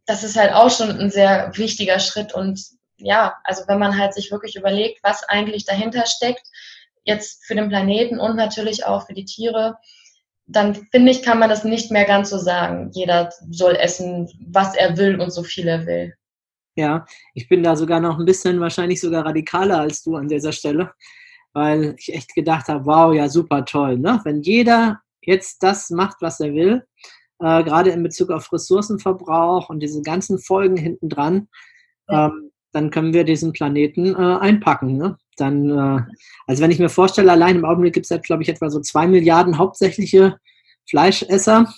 das 0.05 0.23
ist 0.23 0.37
halt 0.37 0.53
auch 0.53 0.71
schon 0.71 0.91
ein 0.91 1.11
sehr 1.11 1.51
wichtiger 1.57 1.99
Schritt 1.99 2.35
und 2.35 2.61
ja, 2.99 3.37
also 3.45 3.65
wenn 3.69 3.79
man 3.79 3.99
halt 3.99 4.13
sich 4.15 4.31
wirklich 4.31 4.55
überlegt, 4.55 5.03
was 5.03 5.25
eigentlich 5.25 5.65
dahinter 5.65 6.05
steckt, 6.07 6.47
jetzt 7.05 7.45
für 7.47 7.55
den 7.55 7.69
Planeten 7.69 8.21
und 8.21 8.37
natürlich 8.37 8.85
auch 8.85 9.07
für 9.07 9.15
die 9.15 9.25
Tiere, 9.25 9.77
dann 10.47 10.75
finde 10.75 11.11
ich, 11.11 11.23
kann 11.23 11.39
man 11.39 11.49
das 11.49 11.65
nicht 11.65 11.91
mehr 11.91 12.05
ganz 12.05 12.31
so 12.31 12.39
sagen. 12.39 12.91
Jeder 12.93 13.33
soll 13.51 13.77
essen, 13.77 14.29
was 14.47 14.77
er 14.77 14.97
will 14.97 15.21
und 15.21 15.31
so 15.31 15.43
viel 15.43 15.67
er 15.67 15.87
will. 15.87 16.15
Ja, 16.77 17.07
ich 17.35 17.49
bin 17.49 17.63
da 17.63 17.77
sogar 17.77 18.01
noch 18.01 18.19
ein 18.19 18.27
bisschen 18.27 18.61
wahrscheinlich 18.61 19.01
sogar 19.01 19.25
radikaler 19.25 19.81
als 19.81 20.03
du 20.03 20.17
an 20.17 20.29
dieser 20.29 20.53
Stelle 20.53 20.93
weil 21.57 21.95
ich 21.99 22.13
echt 22.13 22.35
gedacht 22.35 22.69
habe, 22.69 22.85
wow, 22.85 23.15
ja, 23.15 23.31
super 23.31 23.65
toll. 23.65 23.97
Ne? 23.97 24.21
Wenn 24.25 24.43
jeder 24.43 25.01
jetzt 25.23 25.63
das 25.63 25.89
macht, 25.89 26.19
was 26.21 26.39
er 26.39 26.53
will, 26.53 26.85
äh, 27.39 27.65
gerade 27.65 27.89
in 27.91 28.03
Bezug 28.03 28.31
auf 28.31 28.53
Ressourcenverbrauch 28.53 29.71
und 29.71 29.81
diese 29.81 30.03
ganzen 30.03 30.39
Folgen 30.39 30.77
hinten 30.77 31.09
dran, 31.09 31.49
ja. 32.11 32.27
ähm, 32.27 32.51
dann 32.73 32.91
können 32.91 33.15
wir 33.15 33.25
diesen 33.25 33.55
Planeten 33.55 34.15
äh, 34.15 34.37
einpacken. 34.39 34.99
Ne? 34.99 35.17
Dann, 35.39 35.71
äh, 35.71 36.03
also 36.47 36.63
wenn 36.63 36.71
ich 36.71 36.79
mir 36.79 36.91
vorstelle, 36.91 37.33
allein 37.33 37.57
im 37.57 37.65
Augenblick 37.65 37.95
gibt 37.95 38.05
es 38.05 38.11
ja, 38.11 38.19
glaube 38.19 38.43
ich, 38.43 38.51
etwa 38.51 38.69
so 38.69 38.81
zwei 38.81 39.07
Milliarden 39.07 39.57
hauptsächliche 39.57 40.37
Fleischesser. 40.87 41.73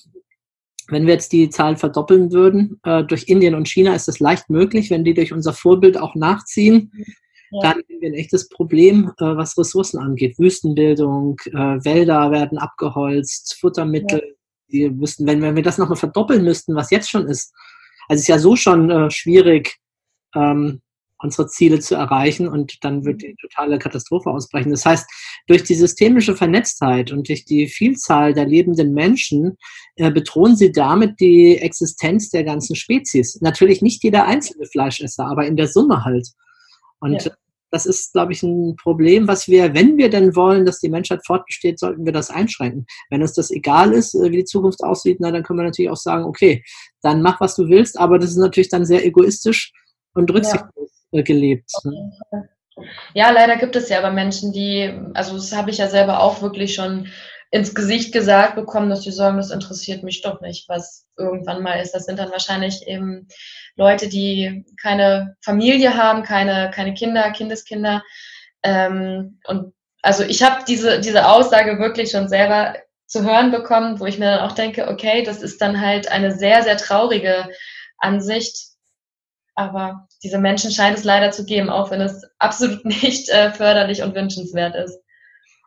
Wenn 0.88 1.06
wir 1.06 1.12
jetzt 1.12 1.32
die 1.32 1.50
Zahl 1.50 1.76
verdoppeln 1.76 2.32
würden, 2.32 2.80
äh, 2.82 3.04
durch 3.04 3.28
Indien 3.28 3.54
und 3.54 3.68
China 3.68 3.94
ist 3.94 4.08
das 4.08 4.18
leicht 4.18 4.50
möglich, 4.50 4.90
wenn 4.90 5.04
die 5.04 5.14
durch 5.14 5.32
unser 5.32 5.52
Vorbild 5.52 6.00
auch 6.00 6.16
nachziehen. 6.16 6.90
Mhm 7.50 7.58
ja. 7.58 7.60
dann 7.62 7.72
haben 7.78 8.00
wir 8.00 8.10
ein 8.10 8.14
echtes 8.14 8.48
Problem, 8.48 9.12
äh, 9.18 9.24
was 9.24 9.56
Ressourcen 9.56 9.98
angeht. 9.98 10.38
Wüstenbildung, 10.38 11.38
äh, 11.46 11.84
Wälder 11.84 12.30
werden 12.30 12.58
abgeholzt, 12.58 13.56
Futtermittel. 13.60 14.20
Ja. 14.20 14.34
Wir 14.70 14.90
müssten, 14.90 15.26
wenn, 15.26 15.40
wenn 15.40 15.56
wir 15.56 15.62
das 15.62 15.78
nochmal 15.78 15.96
verdoppeln 15.96 16.44
müssten, 16.44 16.74
was 16.74 16.90
jetzt 16.90 17.10
schon 17.10 17.26
ist, 17.26 17.54
also 18.08 18.18
es 18.18 18.20
ist 18.22 18.28
ja 18.28 18.38
so 18.38 18.56
schon 18.56 18.90
äh, 18.90 19.10
schwierig, 19.10 19.78
ähm, 20.34 20.80
unsere 21.20 21.48
Ziele 21.48 21.80
zu 21.80 21.96
erreichen 21.96 22.46
und 22.46 22.84
dann 22.84 23.04
wird 23.04 23.22
die 23.22 23.34
totale 23.40 23.78
Katastrophe 23.78 24.30
ausbrechen. 24.30 24.70
Das 24.70 24.86
heißt, 24.86 25.04
durch 25.48 25.64
die 25.64 25.74
systemische 25.74 26.36
Vernetztheit 26.36 27.10
und 27.10 27.28
durch 27.28 27.44
die 27.44 27.66
Vielzahl 27.66 28.34
der 28.34 28.46
lebenden 28.46 28.94
Menschen 28.94 29.56
äh, 29.96 30.12
bedrohen 30.12 30.54
sie 30.54 30.70
damit 30.70 31.18
die 31.18 31.58
Existenz 31.58 32.30
der 32.30 32.44
ganzen 32.44 32.76
Spezies. 32.76 33.40
Natürlich 33.40 33.82
nicht 33.82 34.04
jeder 34.04 34.26
einzelne 34.26 34.66
Fleischesser, 34.66 35.26
aber 35.26 35.44
in 35.46 35.56
der 35.56 35.66
Summe 35.66 36.04
halt. 36.04 36.28
Und 37.00 37.24
ja. 37.24 37.32
das 37.70 37.86
ist, 37.86 38.12
glaube 38.12 38.32
ich, 38.32 38.42
ein 38.42 38.76
Problem, 38.76 39.28
was 39.28 39.48
wir, 39.48 39.74
wenn 39.74 39.96
wir 39.96 40.10
denn 40.10 40.34
wollen, 40.34 40.64
dass 40.64 40.80
die 40.80 40.88
Menschheit 40.88 41.24
fortbesteht, 41.26 41.78
sollten 41.78 42.04
wir 42.04 42.12
das 42.12 42.30
einschränken. 42.30 42.86
Wenn 43.10 43.22
uns 43.22 43.34
das 43.34 43.50
egal 43.50 43.92
ist, 43.92 44.14
äh, 44.14 44.30
wie 44.30 44.38
die 44.38 44.44
Zukunft 44.44 44.82
aussieht, 44.82 45.18
na, 45.20 45.30
dann 45.30 45.42
können 45.42 45.58
wir 45.58 45.64
natürlich 45.64 45.90
auch 45.90 45.96
sagen, 45.96 46.24
okay, 46.24 46.64
dann 47.02 47.22
mach, 47.22 47.40
was 47.40 47.54
du 47.54 47.68
willst, 47.68 47.98
aber 47.98 48.18
das 48.18 48.30
ist 48.30 48.36
natürlich 48.36 48.70
dann 48.70 48.84
sehr 48.84 49.04
egoistisch 49.04 49.72
und 50.14 50.30
rücksichtslos 50.32 50.90
ja. 51.12 51.20
Äh, 51.20 51.22
gelebt. 51.22 51.70
Ne? 51.84 52.12
Ja, 53.14 53.30
leider 53.30 53.56
gibt 53.56 53.76
es 53.76 53.88
ja 53.88 53.98
aber 53.98 54.10
Menschen, 54.10 54.52
die, 54.52 54.92
also 55.14 55.34
das 55.34 55.56
habe 55.56 55.70
ich 55.70 55.78
ja 55.78 55.88
selber 55.88 56.20
auch 56.20 56.42
wirklich 56.42 56.74
schon 56.74 57.08
ins 57.50 57.74
Gesicht 57.74 58.12
gesagt 58.12 58.56
bekommen, 58.56 58.90
dass 58.90 59.02
sie 59.02 59.12
sagen, 59.12 59.38
das 59.38 59.50
interessiert 59.50 60.02
mich 60.02 60.20
doch 60.22 60.40
nicht, 60.40 60.68
was 60.68 61.06
irgendwann 61.16 61.62
mal 61.62 61.80
ist. 61.80 61.94
Das 61.94 62.04
sind 62.04 62.18
dann 62.18 62.30
wahrscheinlich 62.30 62.86
eben 62.86 63.28
Leute, 63.76 64.08
die 64.08 64.66
keine 64.80 65.36
Familie 65.40 65.96
haben, 65.96 66.22
keine, 66.22 66.70
keine 66.70 66.94
Kinder, 66.94 67.30
Kindeskinder. 67.30 68.02
Ähm, 68.62 69.40
und 69.46 69.72
also 70.02 70.24
ich 70.24 70.42
habe 70.42 70.64
diese, 70.66 71.00
diese 71.00 71.26
Aussage 71.26 71.78
wirklich 71.78 72.10
schon 72.10 72.28
selber 72.28 72.74
zu 73.06 73.24
hören 73.24 73.50
bekommen, 73.50 73.98
wo 73.98 74.06
ich 74.06 74.18
mir 74.18 74.26
dann 74.26 74.48
auch 74.48 74.52
denke, 74.52 74.88
okay, 74.88 75.22
das 75.22 75.42
ist 75.42 75.62
dann 75.62 75.80
halt 75.80 76.10
eine 76.10 76.36
sehr, 76.36 76.62
sehr 76.62 76.76
traurige 76.76 77.48
Ansicht. 77.96 78.68
Aber 79.54 80.06
diese 80.22 80.38
Menschen 80.38 80.70
scheint 80.70 80.98
es 80.98 81.04
leider 81.04 81.30
zu 81.30 81.46
geben, 81.46 81.70
auch 81.70 81.90
wenn 81.90 82.02
es 82.02 82.24
absolut 82.38 82.84
nicht 83.02 83.30
äh, 83.30 83.50
förderlich 83.52 84.02
und 84.02 84.14
wünschenswert 84.14 84.74
ist. 84.74 85.00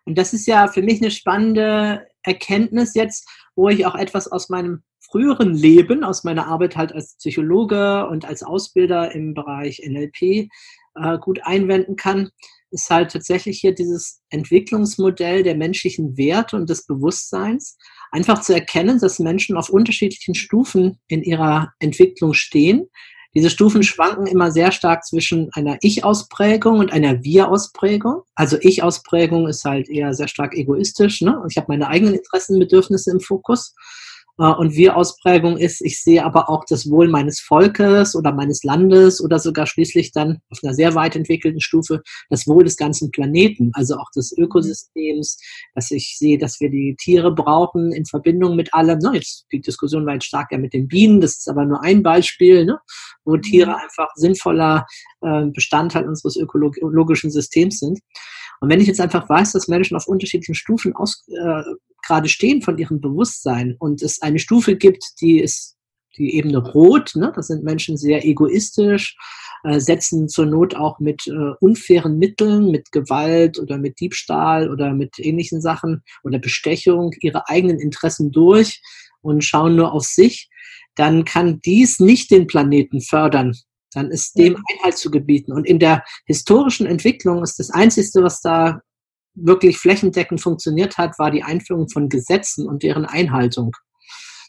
Und 0.06 0.18
das 0.18 0.34
ist 0.34 0.48
ja 0.48 0.68
für 0.68 0.82
mich 0.82 1.02
eine 1.02 1.12
spannende 1.12 2.08
Erkenntnis 2.24 2.94
jetzt, 2.96 3.30
wo 3.56 3.70
ich 3.70 3.86
auch 3.86 3.96
etwas 3.96 4.28
aus 4.28 4.50
meinem 4.50 4.84
früheren 5.00 5.54
Leben, 5.54 6.04
aus 6.04 6.24
meiner 6.24 6.48
Arbeit 6.48 6.78
halt 6.78 6.94
als 6.94 7.18
Psychologe 7.18 8.08
und 8.08 8.26
als 8.26 8.44
Ausbilder 8.44 9.14
im 9.14 9.34
Bereich 9.34 9.82
NLP 9.86 10.50
äh, 10.96 11.18
gut 11.20 11.40
einwenden 11.44 11.96
kann, 11.96 12.30
ist 12.72 12.90
halt 12.90 13.12
tatsächlich 13.12 13.60
hier 13.60 13.74
dieses 13.74 14.22
Entwicklungsmodell 14.30 15.44
der 15.44 15.56
menschlichen 15.56 16.18
Werte 16.18 16.56
und 16.56 16.70
des 16.70 16.86
Bewusstseins. 16.86 17.78
Einfach 18.12 18.42
zu 18.42 18.54
erkennen, 18.54 19.00
dass 19.00 19.20
Menschen 19.20 19.58
auf 19.58 19.70
unterschiedlichen 19.70 20.36
Stufen 20.36 21.00
in 21.08 21.24
ihrer 21.24 21.74
Entwicklung 21.80 22.34
stehen. 22.34 22.88
Diese 23.34 23.50
Stufen 23.50 23.82
schwanken 23.82 24.28
immer 24.28 24.52
sehr 24.52 24.72
stark 24.72 25.06
zwischen 25.06 25.50
einer 25.54 25.78
Ich-Ausprägung 25.82 26.80
und 26.80 26.92
einer 26.92 27.24
Wir-Ausprägung. 27.24 28.24
Also 28.36 28.58
Ich-Ausprägung 28.60 29.48
ist 29.48 29.64
halt 29.64 29.90
eher 29.90 30.14
sehr 30.14 30.28
stark 30.28 30.54
egoistisch. 30.54 31.22
Ne? 31.22 31.42
Ich 31.50 31.56
habe 31.56 31.68
meine 31.70 31.88
eigenen 31.88 32.16
Interessen, 32.16 32.60
Bedürfnisse 32.60 33.12
im 33.12 33.22
Fokus. 33.22 33.74
Äh, 34.40 34.44
und 34.44 34.76
Wir-Ausprägung 34.76 35.58
ist, 35.58 35.82
ich 35.82 36.02
sehe 36.02 36.24
aber 36.24 36.50
auch 36.50 36.64
das 36.68 36.90
Wohl 36.90 37.08
meines 37.08 37.40
Volkes 37.40 38.16
oder 38.16 38.32
meines 38.34 38.64
Landes 38.64 39.24
oder 39.24 39.40
sogar 39.40 39.68
schließlich 39.68 40.12
dann 40.12 40.40
auf 40.50 40.60
einer 40.64 40.74
sehr 40.74 40.96
weit 40.96 41.16
entwickelten 41.16 41.62
Stufe 41.62 42.02
das 42.30 42.48
Wohl 42.48 42.64
des 42.64 42.78
ganzen 42.78 43.12
Planeten, 43.12 43.72
also 43.74 43.96
auch 43.96 44.10
des 44.16 44.36
Ökosystems, 44.38 45.38
dass 45.76 45.92
ich 45.92 46.18
sehe, 46.18 46.38
dass 46.38 46.60
wir 46.60 46.70
die 46.70 46.96
Tiere 47.00 47.34
brauchen 47.34 47.92
in 47.92 48.06
Verbindung 48.06 48.56
mit 48.56 48.74
allem. 48.74 49.00
Jetzt, 49.14 49.46
die 49.52 49.62
Diskussion 49.62 50.06
war 50.06 50.14
jetzt 50.14 50.26
stark 50.26 50.52
ja 50.52 50.58
mit 50.58 50.74
den 50.74 50.88
Bienen, 50.88 51.22
das 51.22 51.38
ist 51.38 51.50
aber 51.50 51.66
nur 51.66 51.84
ein 51.84 52.04
Beispiel, 52.04 52.66
ne? 52.66 52.80
wo 53.26 53.38
Tiere 53.38 53.72
mhm. 53.72 53.78
einfach 53.78 54.10
sinnvoller 54.16 54.86
äh, 55.22 55.46
Bestandteil 55.48 56.08
unseres 56.08 56.36
ökologischen 56.36 57.32
Systems 57.32 57.80
sind. 57.80 58.00
Und 58.62 58.70
wenn 58.70 58.80
ich 58.80 58.88
jetzt 58.88 59.02
einfach 59.02 59.28
weiß, 59.28 59.54
dass 59.54 59.68
Menschen 59.68 59.98
auf 59.98 60.08
unterschiedlichen 60.08 60.56
Stufen 60.56 60.96
aus, 60.96 61.24
äh, 61.28 61.64
gerade 62.12 62.28
stehen 62.28 62.62
von 62.62 62.78
ihrem 62.78 63.00
Bewusstsein 63.00 63.78
und 63.80 64.02
es 64.02 64.22
eine 64.22 64.38
Stufe 64.38 64.76
gibt, 64.76 65.02
die 65.22 65.40
ist 65.40 65.78
die 66.18 66.36
Ebene 66.36 66.58
Rot, 66.58 67.14
ne? 67.16 67.32
das 67.34 67.48
sind 67.48 67.64
Menschen 67.64 67.96
sehr 67.96 68.26
egoistisch, 68.26 69.16
äh, 69.64 69.80
setzen 69.80 70.28
zur 70.28 70.46
Not 70.46 70.76
auch 70.76 71.00
mit 71.00 71.26
äh, 71.28 71.54
unfairen 71.62 72.18
Mitteln, 72.18 72.70
mit 72.70 72.92
Gewalt 72.92 73.60
oder 73.60 73.78
mit 73.78 74.02
Diebstahl 74.02 74.70
oder 74.70 74.94
mit 74.94 75.20
ähnlichen 75.20 75.62
Sachen 75.62 76.04
oder 76.26 76.38
Bestechung 76.38 77.14
ihre 77.22 77.48
eigenen 77.48 77.80
Interessen 77.80 78.34
durch 78.34 78.82
und 79.22 79.46
schauen 79.46 79.78
nur 79.78 79.94
auf 79.94 80.04
sich, 80.04 80.50
dann 80.96 81.24
kann 81.24 81.62
dies 81.62 82.02
nicht 82.02 82.30
den 82.30 82.46
Planeten 82.46 83.00
fördern. 83.00 83.56
Dann 83.94 84.12
ist 84.12 84.38
dem 84.38 84.58
Einhalt 84.70 84.98
zu 84.98 85.12
gebieten. 85.12 85.54
Und 85.54 85.66
in 85.66 85.80
der 85.80 86.04
historischen 86.26 86.88
Entwicklung 86.88 87.42
ist 87.42 87.58
das 87.58 87.70
Einzige, 87.70 88.22
was 88.22 88.42
da 88.42 88.82
wirklich 89.34 89.78
flächendeckend 89.78 90.42
funktioniert 90.42 90.98
hat, 90.98 91.18
war 91.20 91.32
die 91.32 91.44
Einführung 91.44 91.90
von 91.90 92.10
Gesetzen 92.10 92.68
und 92.68 92.84
deren 92.84 93.06
Einhaltung. 93.06 93.76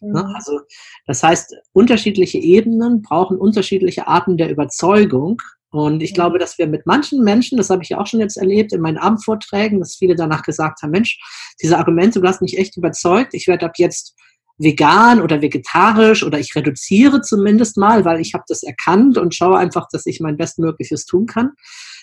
Ne? 0.00 0.24
Mhm. 0.24 0.34
Also, 0.34 0.60
das 1.06 1.22
heißt, 1.22 1.54
unterschiedliche 1.72 2.38
Ebenen 2.38 3.02
brauchen 3.02 3.38
unterschiedliche 3.38 4.08
Arten 4.08 4.36
der 4.36 4.50
Überzeugung 4.50 5.40
Und 5.70 6.02
ich 6.02 6.12
glaube, 6.12 6.38
dass 6.38 6.58
wir 6.58 6.66
mit 6.66 6.86
manchen 6.86 7.22
Menschen, 7.22 7.56
das 7.56 7.70
habe 7.70 7.82
ich 7.82 7.88
ja 7.88 7.98
auch 7.98 8.06
schon 8.06 8.20
jetzt 8.20 8.36
erlebt 8.36 8.72
in 8.72 8.80
meinen 8.82 8.98
Abendvorträgen, 8.98 9.80
dass 9.80 9.96
viele 9.96 10.14
danach 10.14 10.42
gesagt 10.42 10.82
haben, 10.82 10.90
Mensch, 10.90 11.18
diese 11.62 11.78
Argumente, 11.78 12.20
du 12.20 12.28
hast 12.28 12.42
mich 12.42 12.58
echt 12.58 12.76
überzeugt, 12.76 13.32
ich 13.32 13.46
werde 13.46 13.66
ab 13.66 13.72
jetzt 13.76 14.14
vegan 14.58 15.22
oder 15.22 15.40
vegetarisch 15.40 16.24
oder 16.24 16.38
ich 16.38 16.54
reduziere 16.54 17.22
zumindest 17.22 17.78
mal, 17.78 18.04
weil 18.04 18.20
ich 18.20 18.34
habe 18.34 18.44
das 18.48 18.62
erkannt 18.62 19.16
und 19.16 19.34
schaue 19.34 19.56
einfach, 19.56 19.88
dass 19.90 20.04
ich 20.04 20.20
mein 20.20 20.36
Bestmögliches 20.36 21.06
tun 21.06 21.26
kann. 21.26 21.52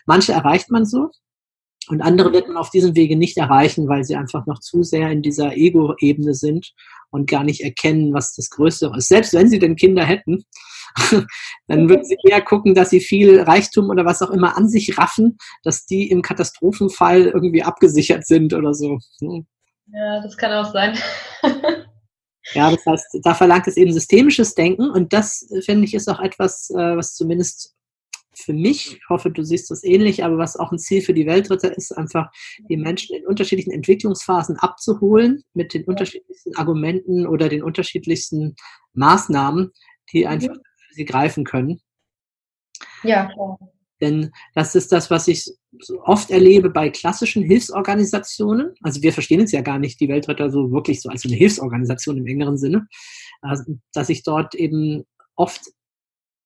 Manche 0.08 0.34
erreicht 0.34 0.72
man 0.72 0.86
so 0.86 1.12
und 1.90 2.02
andere 2.02 2.32
wird 2.34 2.48
man 2.48 2.58
auf 2.58 2.70
diesem 2.70 2.96
Wege 2.96 3.16
nicht 3.16 3.36
erreichen, 3.38 3.88
weil 3.88 4.04
sie 4.04 4.16
einfach 4.16 4.46
noch 4.46 4.60
zu 4.60 4.84
sehr 4.84 5.10
in 5.10 5.24
dieser 5.24 5.58
Ego-Ebene 5.58 6.36
sind 6.36 6.72
und 7.10 7.28
gar 7.28 7.44
nicht 7.44 7.62
erkennen, 7.62 8.14
was 8.14 8.36
das 8.36 8.52
Größere 8.52 8.96
ist. 8.98 9.08
Selbst 9.08 9.34
wenn 9.34 9.50
sie 9.50 9.58
denn 9.58 9.76
Kinder 9.76 10.06
hätten, 10.06 10.44
dann 11.68 11.90
würden 11.90 12.06
sie 12.06 12.16
eher 12.28 12.42
gucken, 12.42 12.76
dass 12.76 12.92
sie 12.92 13.00
viel 13.00 13.42
Reichtum 13.42 13.90
oder 13.90 14.06
was 14.06 14.22
auch 14.22 14.30
immer 14.30 14.56
an 14.56 14.70
sich 14.70 15.00
raffen, 15.00 15.40
dass 15.64 15.88
die 15.88 16.12
im 16.12 16.22
Katastrophenfall 16.22 17.26
irgendwie 17.26 17.64
abgesichert 17.64 18.28
sind 18.28 18.54
oder 18.54 18.76
so. 18.76 19.00
Hm. 19.22 19.48
Ja, 19.92 20.22
das 20.22 20.38
kann 20.38 20.54
auch 20.54 20.72
sein. 20.72 20.96
ja, 22.54 22.70
das 22.70 22.86
heißt, 22.86 23.20
da 23.24 23.34
verlangt 23.34 23.68
es 23.68 23.78
eben 23.78 23.92
systemisches 23.92 24.54
Denken 24.54 24.92
und 24.92 25.12
das, 25.12 25.50
finde 25.66 25.86
ich, 25.86 25.96
ist 25.96 26.08
auch 26.08 26.20
etwas, 26.20 26.70
äh, 26.70 26.96
was 26.96 27.16
zumindest 27.16 27.74
für 28.42 28.54
mich, 28.54 28.98
ich 28.98 29.10
hoffe, 29.10 29.32
du 29.32 29.44
siehst 29.44 29.70
das 29.72 29.84
ähnlich, 29.84 30.24
aber 30.24 30.38
was 30.38 30.56
auch 30.56 30.72
ein 30.72 30.80
Ziel 30.80 31.02
für 31.02 31.14
die 31.14 31.26
Weltritter 31.26 31.76
ist, 31.76 31.92
einfach 31.98 32.30
die 32.70 32.78
Menschen 32.78 33.16
in 33.16 33.26
unterschiedlichen 33.26 33.72
Entwicklungsphasen 33.72 34.58
abzuholen 34.58 35.44
mit 35.54 35.74
den 35.74 35.84
unterschiedlichsten 35.86 36.56
Argumenten 36.56 37.28
oder 37.28 37.50
den 37.50 37.64
unterschiedlichsten 37.64 38.56
Maßnahmen, 38.94 39.72
die 40.12 40.22
mhm. 40.22 40.28
einfach 40.28 40.56
für 40.56 40.94
sie 40.94 41.06
greifen 41.06 41.44
können. 41.44 41.82
Ja, 43.04 43.32
klar. 43.32 43.60
Denn 44.02 44.32
das 44.56 44.76
ist 44.76 44.92
das, 44.92 45.12
was 45.12 45.28
ich 45.28 45.46
oft 46.04 46.32
erlebe 46.32 46.70
bei 46.70 46.90
klassischen 46.90 47.44
Hilfsorganisationen. 47.44 48.74
Also 48.82 49.02
wir 49.02 49.12
verstehen 49.12 49.42
uns 49.42 49.52
ja 49.52 49.62
gar 49.62 49.78
nicht, 49.78 50.00
die 50.00 50.08
Weltretter 50.08 50.50
so 50.50 50.72
wirklich 50.72 51.02
so 51.02 51.10
als 51.10 51.26
eine 51.26 51.36
Hilfsorganisation 51.36 52.18
im 52.18 52.28
engeren 52.28 52.58
Sinne. 52.58 52.88
Also, 53.42 53.64
dass 53.94 54.10
ich 54.10 54.24
dort 54.24 54.56
eben 54.56 55.04
oft 55.36 55.62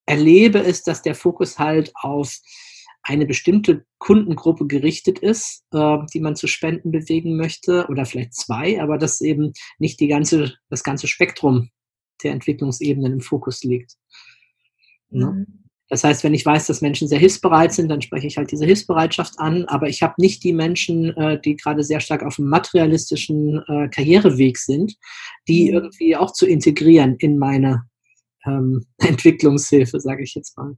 erlebe, 0.06 0.60
ist, 0.60 0.88
dass 0.88 1.02
der 1.02 1.16
Fokus 1.16 1.60
halt 1.60 1.92
auf 1.96 2.38
eine 3.04 3.26
bestimmte 3.26 3.86
Kundengruppe 4.00 4.66
gerichtet 4.66 5.20
ist, 5.20 5.66
äh, 5.74 5.98
die 6.14 6.22
man 6.22 6.36
zu 6.36 6.48
Spenden 6.48 6.92
bewegen 6.92 7.36
möchte, 7.36 7.86
oder 7.90 8.06
vielleicht 8.06 8.34
zwei, 8.34 8.82
aber 8.82 8.98
dass 8.98 9.22
eben 9.22 9.52
nicht 9.78 10.00
die 10.00 10.08
ganze, 10.08 10.54
das 10.70 10.84
ganze 10.84 11.08
Spektrum 11.08 11.70
der 12.24 12.32
Entwicklungsebenen 12.32 13.14
im 13.14 13.22
Fokus 13.22 13.64
liegt. 13.64 13.94
Ne? 15.10 15.32
Mhm. 15.32 15.64
Das 15.90 16.04
heißt, 16.04 16.24
wenn 16.24 16.34
ich 16.34 16.46
weiß, 16.46 16.66
dass 16.68 16.82
Menschen 16.82 17.08
sehr 17.08 17.20
hilfsbereit 17.20 17.74
sind, 17.74 17.90
dann 17.90 18.02
spreche 18.02 18.26
ich 18.26 18.38
halt 18.38 18.52
diese 18.52 18.66
Hilfsbereitschaft 18.66 19.38
an, 19.38 19.66
aber 19.66 19.90
ich 19.90 20.02
habe 20.02 20.16
nicht 20.18 20.44
die 20.44 20.54
Menschen, 20.54 21.16
äh, 21.18 21.40
die 21.40 21.58
gerade 21.58 21.84
sehr 21.84 22.00
stark 22.00 22.24
auf 22.24 22.38
dem 22.38 22.48
materialistischen 22.48 23.62
äh, 23.68 23.90
Karriereweg 23.90 24.58
sind, 24.58 24.96
die 25.48 25.68
mhm. 25.68 25.74
irgendwie 25.74 26.16
auch 26.16 26.32
zu 26.32 26.48
integrieren 26.48 27.18
in 27.20 27.38
meine 27.38 27.84
ähm, 28.46 28.86
Entwicklungshilfe, 28.98 30.00
sage 30.00 30.24
ich 30.24 30.36
jetzt 30.36 30.58
mal. 30.58 30.76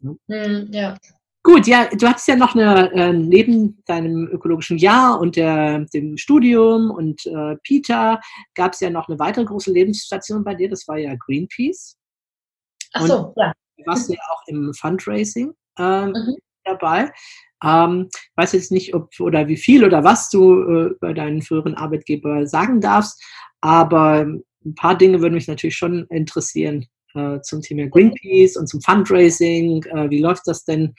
Mhm, 0.00 0.68
ja. 0.72 0.96
Gut, 1.42 1.68
ja, 1.68 1.86
du 1.86 2.08
hattest 2.08 2.26
ja 2.26 2.34
noch 2.34 2.56
eine, 2.56 2.90
äh, 2.92 3.12
neben 3.12 3.80
deinem 3.86 4.26
ökologischen 4.26 4.78
Jahr 4.78 5.20
und 5.20 5.36
der, 5.36 5.86
dem 5.94 6.16
Studium 6.16 6.90
und 6.90 7.24
äh, 7.26 7.56
Peter, 7.62 8.20
gab 8.56 8.72
es 8.72 8.80
ja 8.80 8.90
noch 8.90 9.08
eine 9.08 9.20
weitere 9.20 9.44
große 9.44 9.70
Lebensstation 9.70 10.42
bei 10.42 10.56
dir, 10.56 10.68
das 10.68 10.88
war 10.88 10.98
ja 10.98 11.14
Greenpeace. 11.14 11.96
Ach 12.94 13.06
so, 13.06 13.32
ja. 13.36 13.52
Du 13.76 13.86
warst 13.86 14.10
ja 14.10 14.18
auch 14.32 14.42
im 14.48 14.74
Fundraising 14.74 15.52
äh, 15.78 16.06
mhm. 16.06 16.36
dabei. 16.64 17.12
Ähm, 17.62 18.08
ich 18.12 18.36
weiß 18.36 18.52
jetzt 18.52 18.72
nicht, 18.72 18.94
ob 18.94 19.08
oder 19.20 19.46
wie 19.46 19.56
viel 19.56 19.84
oder 19.84 20.02
was 20.02 20.30
du 20.30 20.62
äh, 20.62 20.94
bei 21.00 21.12
deinen 21.12 21.42
früheren 21.42 21.74
Arbeitgeber 21.74 22.48
sagen 22.48 22.80
darfst, 22.80 23.22
aber 23.60 24.26
ein 24.64 24.74
paar 24.74 24.98
Dinge 24.98 25.20
würden 25.20 25.34
mich 25.34 25.46
natürlich 25.46 25.76
schon 25.76 26.06
interessieren, 26.10 26.86
äh, 27.16 27.42
zum 27.42 27.62
Thema 27.62 27.88
Greenpeace 27.88 28.56
und 28.56 28.68
zum 28.68 28.80
Fundraising. 28.80 29.84
Äh, 29.84 30.10
wie 30.10 30.20
läuft 30.20 30.42
das 30.46 30.64
denn 30.64 30.94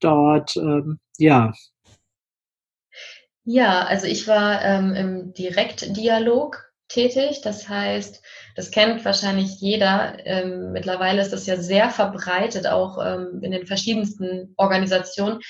dort? 0.00 0.56
Ähm, 0.56 0.98
ja. 1.18 1.52
Ja, 3.44 3.84
also 3.84 4.06
ich 4.06 4.26
war 4.26 4.64
ähm, 4.64 4.94
im 4.94 5.32
Direktdialog 5.32 6.66
tätig. 6.88 7.40
Das 7.42 7.68
heißt, 7.68 8.22
das 8.56 8.70
kennt 8.70 9.04
wahrscheinlich 9.04 9.60
jeder. 9.60 10.16
Ähm, 10.24 10.72
mittlerweile 10.72 11.22
ist 11.22 11.32
das 11.32 11.46
ja 11.46 11.56
sehr 11.56 11.90
verbreitet, 11.90 12.66
auch 12.66 12.98
ähm, 13.04 13.40
in 13.42 13.52
den 13.52 13.66
verschiedensten 13.66 14.54
Organisationen. 14.56 15.40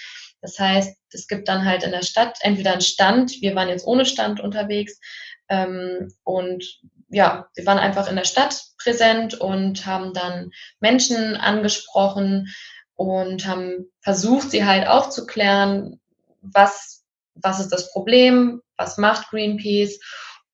Das 0.43 0.59
heißt, 0.59 0.97
es 1.13 1.27
gibt 1.27 1.49
dann 1.49 1.65
halt 1.65 1.83
in 1.83 1.91
der 1.91 2.03
Stadt 2.03 2.39
entweder 2.43 2.73
einen 2.73 2.81
Stand, 2.83 3.41
wir 3.41 3.55
waren 3.55 3.69
jetzt 3.69 3.87
ohne 3.87 4.05
Stand 4.05 4.41
unterwegs, 4.41 5.01
ähm, 5.49 6.13
und 6.25 6.81
ja, 7.09 7.49
wir 7.55 7.67
waren 7.67 7.79
einfach 7.79 8.09
in 8.09 8.17
der 8.17 8.25
Stadt 8.25 8.61
präsent 8.79 9.35
und 9.35 9.87
haben 9.87 10.13
dann 10.13 10.51
Menschen 10.81 11.37
angesprochen 11.37 12.53
und 12.95 13.47
haben 13.47 13.91
versucht, 14.01 14.51
sie 14.51 14.65
halt 14.65 14.89
aufzuklären, 14.89 16.01
was, 16.41 17.05
was 17.35 17.61
ist 17.61 17.71
das 17.71 17.93
Problem, 17.93 18.61
was 18.77 18.99
macht 18.99 19.31
Greenpeace 19.31 19.99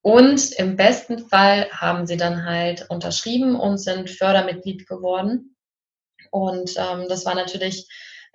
und 0.03 0.51
im 0.53 0.77
besten 0.77 1.29
Fall 1.29 1.71
haben 1.71 2.07
sie 2.07 2.17
dann 2.17 2.45
halt 2.45 2.87
unterschrieben 2.91 3.55
und 3.55 3.79
sind 3.79 4.11
Fördermitglied 4.11 4.88
geworden. 4.88 5.57
Und 6.33 6.75
ähm, 6.77 7.07
das 7.09 7.25
war 7.25 7.37
natürlich, 7.37 7.87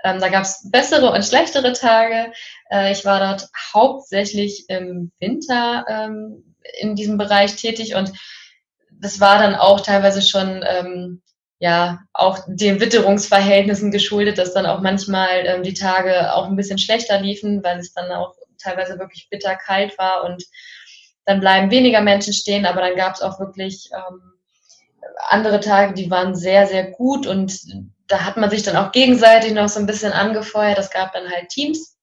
ähm, 0.03 0.19
da 0.21 0.29
gab 0.29 0.43
es 0.43 0.69
bessere 0.71 1.11
und 1.11 1.25
schlechtere 1.25 1.73
Tage. 1.73 2.31
Äh, 2.71 2.93
ich 2.93 3.03
war 3.03 3.19
dort 3.19 3.49
hauptsächlich 3.73 4.65
im 4.69 5.11
Winter 5.19 5.85
ähm, 5.89 6.55
in 6.79 6.95
diesem 6.95 7.17
Bereich 7.17 7.55
tätig 7.55 7.95
und 7.95 8.11
das 8.91 9.19
war 9.19 9.39
dann 9.39 9.55
auch 9.55 9.81
teilweise 9.81 10.21
schon 10.21 10.63
ähm, 10.67 11.21
ja 11.59 11.99
auch 12.13 12.39
den 12.47 12.79
Witterungsverhältnissen 12.79 13.91
geschuldet, 13.91 14.37
dass 14.37 14.53
dann 14.53 14.65
auch 14.65 14.81
manchmal 14.81 15.45
ähm, 15.45 15.63
die 15.63 15.73
Tage 15.73 16.33
auch 16.33 16.45
ein 16.45 16.55
bisschen 16.55 16.77
schlechter 16.77 17.19
liefen, 17.19 17.63
weil 17.63 17.79
es 17.79 17.93
dann 17.93 18.11
auch 18.11 18.35
teilweise 18.61 18.99
wirklich 18.99 19.27
bitter 19.29 19.55
kalt 19.55 19.97
war 19.97 20.23
und 20.23 20.43
dann 21.25 21.39
bleiben 21.39 21.71
weniger 21.71 22.01
Menschen 22.01 22.33
stehen, 22.33 22.65
aber 22.65 22.81
dann 22.81 22.95
gab 22.95 23.15
es 23.15 23.21
auch 23.21 23.39
wirklich 23.39 23.89
ähm, 23.93 24.21
andere 25.29 25.59
Tage, 25.59 25.93
die 25.93 26.09
waren 26.09 26.35
sehr, 26.35 26.67
sehr 26.67 26.91
gut 26.91 27.27
und 27.27 27.59
da 28.07 28.25
hat 28.25 28.37
man 28.37 28.49
sich 28.49 28.63
dann 28.63 28.77
auch 28.77 28.91
gegenseitig 28.91 29.53
noch 29.53 29.67
so 29.67 29.79
ein 29.79 29.85
bisschen 29.85 30.13
angefeuert. 30.13 30.77
Es 30.77 30.89
gab 30.89 31.11
dann 31.13 31.29
halt 31.29 31.49
Teams 31.49 31.96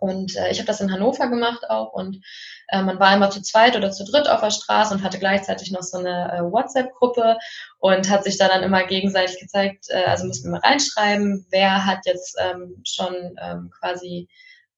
und 0.00 0.36
äh, 0.36 0.50
ich 0.50 0.58
habe 0.58 0.66
das 0.66 0.80
in 0.80 0.92
Hannover 0.92 1.28
gemacht 1.28 1.68
auch 1.68 1.92
und 1.92 2.20
äh, 2.68 2.82
man 2.82 2.98
war 2.98 3.14
immer 3.14 3.30
zu 3.30 3.42
zweit 3.42 3.76
oder 3.76 3.90
zu 3.90 4.04
dritt 4.04 4.28
auf 4.28 4.40
der 4.40 4.50
Straße 4.50 4.94
und 4.94 5.02
hatte 5.02 5.18
gleichzeitig 5.18 5.70
noch 5.70 5.82
so 5.82 5.98
eine 5.98 6.32
äh, 6.32 6.42
WhatsApp-Gruppe 6.42 7.38
und 7.78 8.10
hat 8.10 8.24
sich 8.24 8.38
da 8.38 8.48
dann 8.48 8.62
immer 8.62 8.84
gegenseitig 8.84 9.38
gezeigt, 9.38 9.86
äh, 9.88 10.04
also 10.04 10.26
mussten 10.26 10.48
wir 10.48 10.60
mal 10.60 10.68
reinschreiben, 10.68 11.46
wer 11.50 11.86
hat 11.86 12.06
jetzt 12.06 12.36
ähm, 12.40 12.82
schon 12.84 13.36
ähm, 13.40 13.70
quasi 13.78 14.28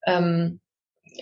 ähm, 0.06 0.60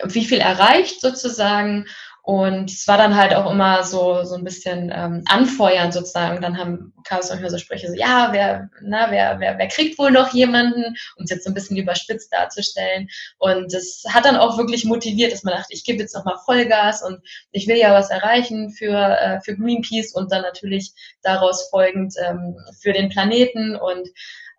wie 0.05 0.25
viel 0.25 0.39
erreicht 0.39 1.01
sozusagen 1.01 1.87
und 2.29 2.71
es 2.71 2.87
war 2.87 2.99
dann 2.99 3.17
halt 3.17 3.33
auch 3.33 3.51
immer 3.51 3.85
so, 3.85 4.23
so 4.25 4.35
ein 4.35 4.45
bisschen 4.45 4.93
ähm, 4.95 5.25
anfeuern 5.31 5.93
sozusagen. 5.93 6.43
Dann 6.43 6.59
haben, 6.59 6.93
kam 7.05 7.21
es 7.21 7.31
manchmal 7.31 7.49
so 7.49 7.57
Sprüche 7.57 7.89
so, 7.89 7.95
ja, 7.95 8.29
wer, 8.33 8.69
na, 8.83 9.11
wer, 9.11 9.41
wer, 9.41 9.57
wer 9.57 9.67
kriegt 9.69 9.99
wohl 9.99 10.11
noch 10.11 10.35
jemanden, 10.35 10.95
um 11.17 11.25
es 11.25 11.31
jetzt 11.31 11.45
so 11.45 11.51
ein 11.51 11.55
bisschen 11.55 11.79
überspitzt 11.79 12.31
darzustellen. 12.31 13.09
Und 13.39 13.73
das 13.73 14.03
hat 14.11 14.27
dann 14.27 14.37
auch 14.37 14.59
wirklich 14.59 14.85
motiviert, 14.85 15.33
dass 15.33 15.43
man 15.43 15.55
dachte, 15.55 15.73
ich 15.73 15.85
gebe 15.85 16.01
jetzt 16.01 16.15
nochmal 16.15 16.37
Vollgas 16.45 17.03
und 17.03 17.19
ich 17.51 17.67
will 17.67 17.79
ja 17.79 17.95
was 17.95 18.11
erreichen 18.11 18.73
für, 18.73 18.93
äh, 18.93 19.41
für 19.41 19.57
Greenpeace 19.57 20.13
und 20.13 20.31
dann 20.31 20.43
natürlich 20.43 20.93
daraus 21.23 21.71
folgend 21.71 22.13
ähm, 22.23 22.59
für 22.79 22.93
den 22.93 23.09
Planeten. 23.09 23.75
Und 23.75 24.07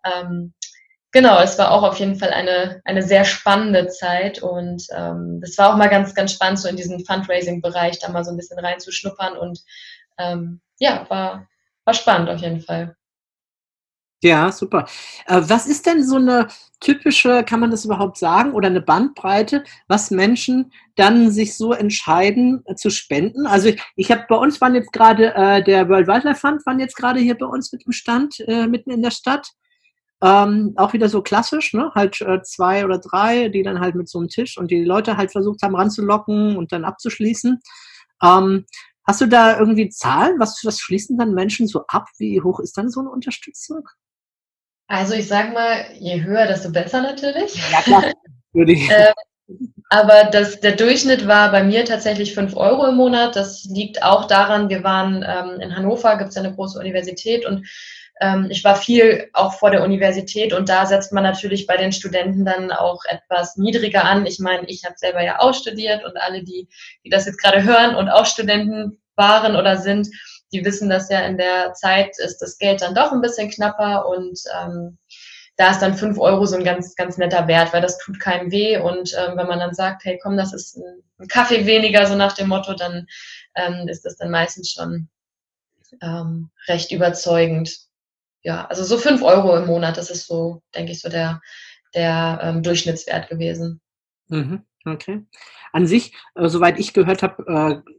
ähm, 0.04 0.54
Genau, 1.12 1.40
es 1.40 1.58
war 1.58 1.72
auch 1.72 1.82
auf 1.82 1.98
jeden 1.98 2.14
Fall 2.14 2.30
eine, 2.30 2.80
eine 2.84 3.02
sehr 3.02 3.24
spannende 3.24 3.88
Zeit 3.88 4.42
und 4.42 4.86
ähm, 4.96 5.40
das 5.40 5.58
war 5.58 5.72
auch 5.72 5.76
mal 5.76 5.88
ganz, 5.88 6.14
ganz 6.14 6.32
spannend, 6.32 6.60
so 6.60 6.68
in 6.68 6.76
diesen 6.76 7.04
Fundraising-Bereich 7.04 7.98
da 7.98 8.10
mal 8.10 8.24
so 8.24 8.30
ein 8.30 8.36
bisschen 8.36 8.60
reinzuschnuppern 8.60 9.36
und 9.36 9.60
ähm, 10.18 10.60
ja, 10.78 11.06
war, 11.08 11.48
war 11.84 11.94
spannend 11.94 12.30
auf 12.30 12.40
jeden 12.40 12.60
Fall. 12.60 12.94
Ja, 14.22 14.52
super. 14.52 14.86
Äh, 15.26 15.40
was 15.46 15.66
ist 15.66 15.86
denn 15.86 16.04
so 16.06 16.16
eine 16.16 16.48
typische, 16.78 17.42
kann 17.42 17.58
man 17.58 17.70
das 17.70 17.86
überhaupt 17.86 18.18
sagen, 18.18 18.52
oder 18.52 18.68
eine 18.68 18.82
Bandbreite, 18.82 19.64
was 19.88 20.10
Menschen 20.10 20.72
dann 20.94 21.30
sich 21.30 21.56
so 21.56 21.72
entscheiden 21.72 22.62
äh, 22.66 22.74
zu 22.74 22.90
spenden? 22.90 23.46
Also 23.46 23.68
ich, 23.70 23.82
ich 23.96 24.10
habe 24.12 24.26
bei 24.28 24.36
uns 24.36 24.60
waren 24.60 24.74
jetzt 24.74 24.92
gerade 24.92 25.34
äh, 25.34 25.64
der 25.64 25.88
World 25.88 26.06
Wildlife 26.06 26.38
Fund 26.38 26.64
waren 26.66 26.78
jetzt 26.78 26.96
gerade 26.96 27.18
hier 27.18 27.36
bei 27.36 27.46
uns 27.46 27.72
mit 27.72 27.86
dem 27.86 27.92
Stand 27.92 28.40
äh, 28.40 28.66
mitten 28.66 28.90
in 28.90 29.02
der 29.02 29.10
Stadt. 29.10 29.52
Ähm, 30.22 30.74
auch 30.76 30.92
wieder 30.92 31.08
so 31.08 31.22
klassisch, 31.22 31.72
ne? 31.72 31.90
Halt 31.94 32.20
äh, 32.20 32.42
zwei 32.42 32.84
oder 32.84 32.98
drei, 32.98 33.48
die 33.48 33.62
dann 33.62 33.80
halt 33.80 33.94
mit 33.94 34.08
so 34.08 34.18
einem 34.18 34.28
Tisch 34.28 34.58
und 34.58 34.70
die 34.70 34.84
Leute 34.84 35.16
halt 35.16 35.32
versucht 35.32 35.62
haben 35.62 35.74
ranzulocken 35.74 36.56
und 36.56 36.72
dann 36.72 36.84
abzuschließen. 36.84 37.60
Ähm, 38.22 38.66
hast 39.06 39.20
du 39.22 39.26
da 39.26 39.58
irgendwie 39.58 39.88
Zahlen? 39.88 40.38
Was, 40.38 40.60
was 40.64 40.78
schließen 40.78 41.16
dann 41.16 41.32
Menschen 41.32 41.66
so 41.66 41.84
ab? 41.88 42.06
Wie 42.18 42.42
hoch 42.42 42.60
ist 42.60 42.76
dann 42.76 42.90
so 42.90 43.00
eine 43.00 43.10
Unterstützung? 43.10 43.88
Also 44.88 45.14
ich 45.14 45.28
sag 45.28 45.54
mal, 45.54 45.86
je 45.98 46.22
höher, 46.22 46.46
desto 46.46 46.70
besser 46.70 47.00
natürlich. 47.00 47.54
Ja, 47.70 47.80
klar. 47.80 48.04
ähm, 48.54 49.14
aber 49.88 50.24
das, 50.30 50.60
der 50.60 50.72
Durchschnitt 50.72 51.26
war 51.26 51.50
bei 51.50 51.62
mir 51.62 51.84
tatsächlich 51.84 52.34
fünf 52.34 52.56
Euro 52.56 52.86
im 52.86 52.96
Monat. 52.96 53.36
Das 53.36 53.64
liegt 53.64 54.02
auch 54.02 54.26
daran, 54.26 54.68
wir 54.68 54.84
waren 54.84 55.24
ähm, 55.26 55.60
in 55.60 55.74
Hannover, 55.74 56.16
gibt 56.16 56.30
es 56.30 56.36
ja 56.36 56.42
eine 56.42 56.54
große 56.54 56.78
Universität 56.78 57.46
und 57.46 57.66
ich 58.50 58.64
war 58.64 58.76
viel 58.76 59.30
auch 59.32 59.54
vor 59.54 59.70
der 59.70 59.82
Universität 59.82 60.52
und 60.52 60.68
da 60.68 60.84
setzt 60.84 61.10
man 61.10 61.22
natürlich 61.22 61.66
bei 61.66 61.78
den 61.78 61.90
Studenten 61.90 62.44
dann 62.44 62.70
auch 62.70 63.02
etwas 63.08 63.56
niedriger 63.56 64.04
an. 64.04 64.26
Ich 64.26 64.38
meine, 64.38 64.66
ich 64.68 64.84
habe 64.84 64.94
selber 64.98 65.22
ja 65.22 65.40
auch 65.40 65.54
studiert 65.54 66.04
und 66.04 66.18
alle, 66.18 66.44
die, 66.44 66.68
die 67.02 67.08
das 67.08 67.24
jetzt 67.24 67.40
gerade 67.40 67.64
hören 67.64 67.94
und 67.94 68.10
auch 68.10 68.26
Studenten 68.26 69.00
waren 69.16 69.56
oder 69.56 69.78
sind, 69.78 70.08
die 70.52 70.64
wissen, 70.64 70.90
dass 70.90 71.08
ja 71.08 71.20
in 71.20 71.38
der 71.38 71.72
Zeit 71.72 72.18
ist 72.18 72.38
das 72.38 72.58
Geld 72.58 72.82
dann 72.82 72.94
doch 72.94 73.10
ein 73.12 73.22
bisschen 73.22 73.50
knapper 73.50 74.06
und 74.06 74.38
ähm, 74.62 74.98
da 75.56 75.70
ist 75.70 75.80
dann 75.80 75.94
fünf 75.94 76.18
Euro 76.18 76.46
so 76.46 76.56
ein 76.56 76.64
ganz, 76.64 76.94
ganz 76.96 77.18
netter 77.18 77.46
Wert, 77.46 77.72
weil 77.72 77.82
das 77.82 77.98
tut 77.98 78.18
keinem 78.18 78.50
weh. 78.50 78.78
Und 78.78 79.14
ähm, 79.18 79.36
wenn 79.36 79.46
man 79.46 79.58
dann 79.58 79.74
sagt, 79.74 80.04
hey, 80.04 80.18
komm, 80.22 80.38
das 80.38 80.54
ist 80.54 80.76
ein, 80.76 81.02
ein 81.18 81.28
Kaffee 81.28 81.66
weniger, 81.66 82.06
so 82.06 82.16
nach 82.16 82.32
dem 82.32 82.48
Motto, 82.48 82.72
dann 82.72 83.06
ähm, 83.54 83.86
ist 83.86 84.06
das 84.06 84.16
dann 84.16 84.30
meistens 84.30 84.72
schon 84.72 85.10
ähm, 86.00 86.50
recht 86.66 86.92
überzeugend. 86.92 87.89
Ja, 88.42 88.66
also 88.66 88.84
so 88.84 88.96
fünf 88.96 89.22
Euro 89.22 89.56
im 89.56 89.66
Monat, 89.66 89.96
das 89.96 90.10
ist 90.10 90.26
so, 90.26 90.62
denke 90.74 90.92
ich, 90.92 91.00
so 91.00 91.08
der, 91.08 91.40
der 91.94 92.40
ähm, 92.42 92.62
Durchschnittswert 92.62 93.28
gewesen. 93.28 93.80
Mhm, 94.28 94.64
okay. 94.86 95.26
An 95.72 95.86
sich, 95.86 96.14
äh, 96.34 96.48
soweit 96.48 96.78
ich 96.78 96.94
gehört 96.94 97.22
habe, 97.22 97.82
äh, 97.86 97.92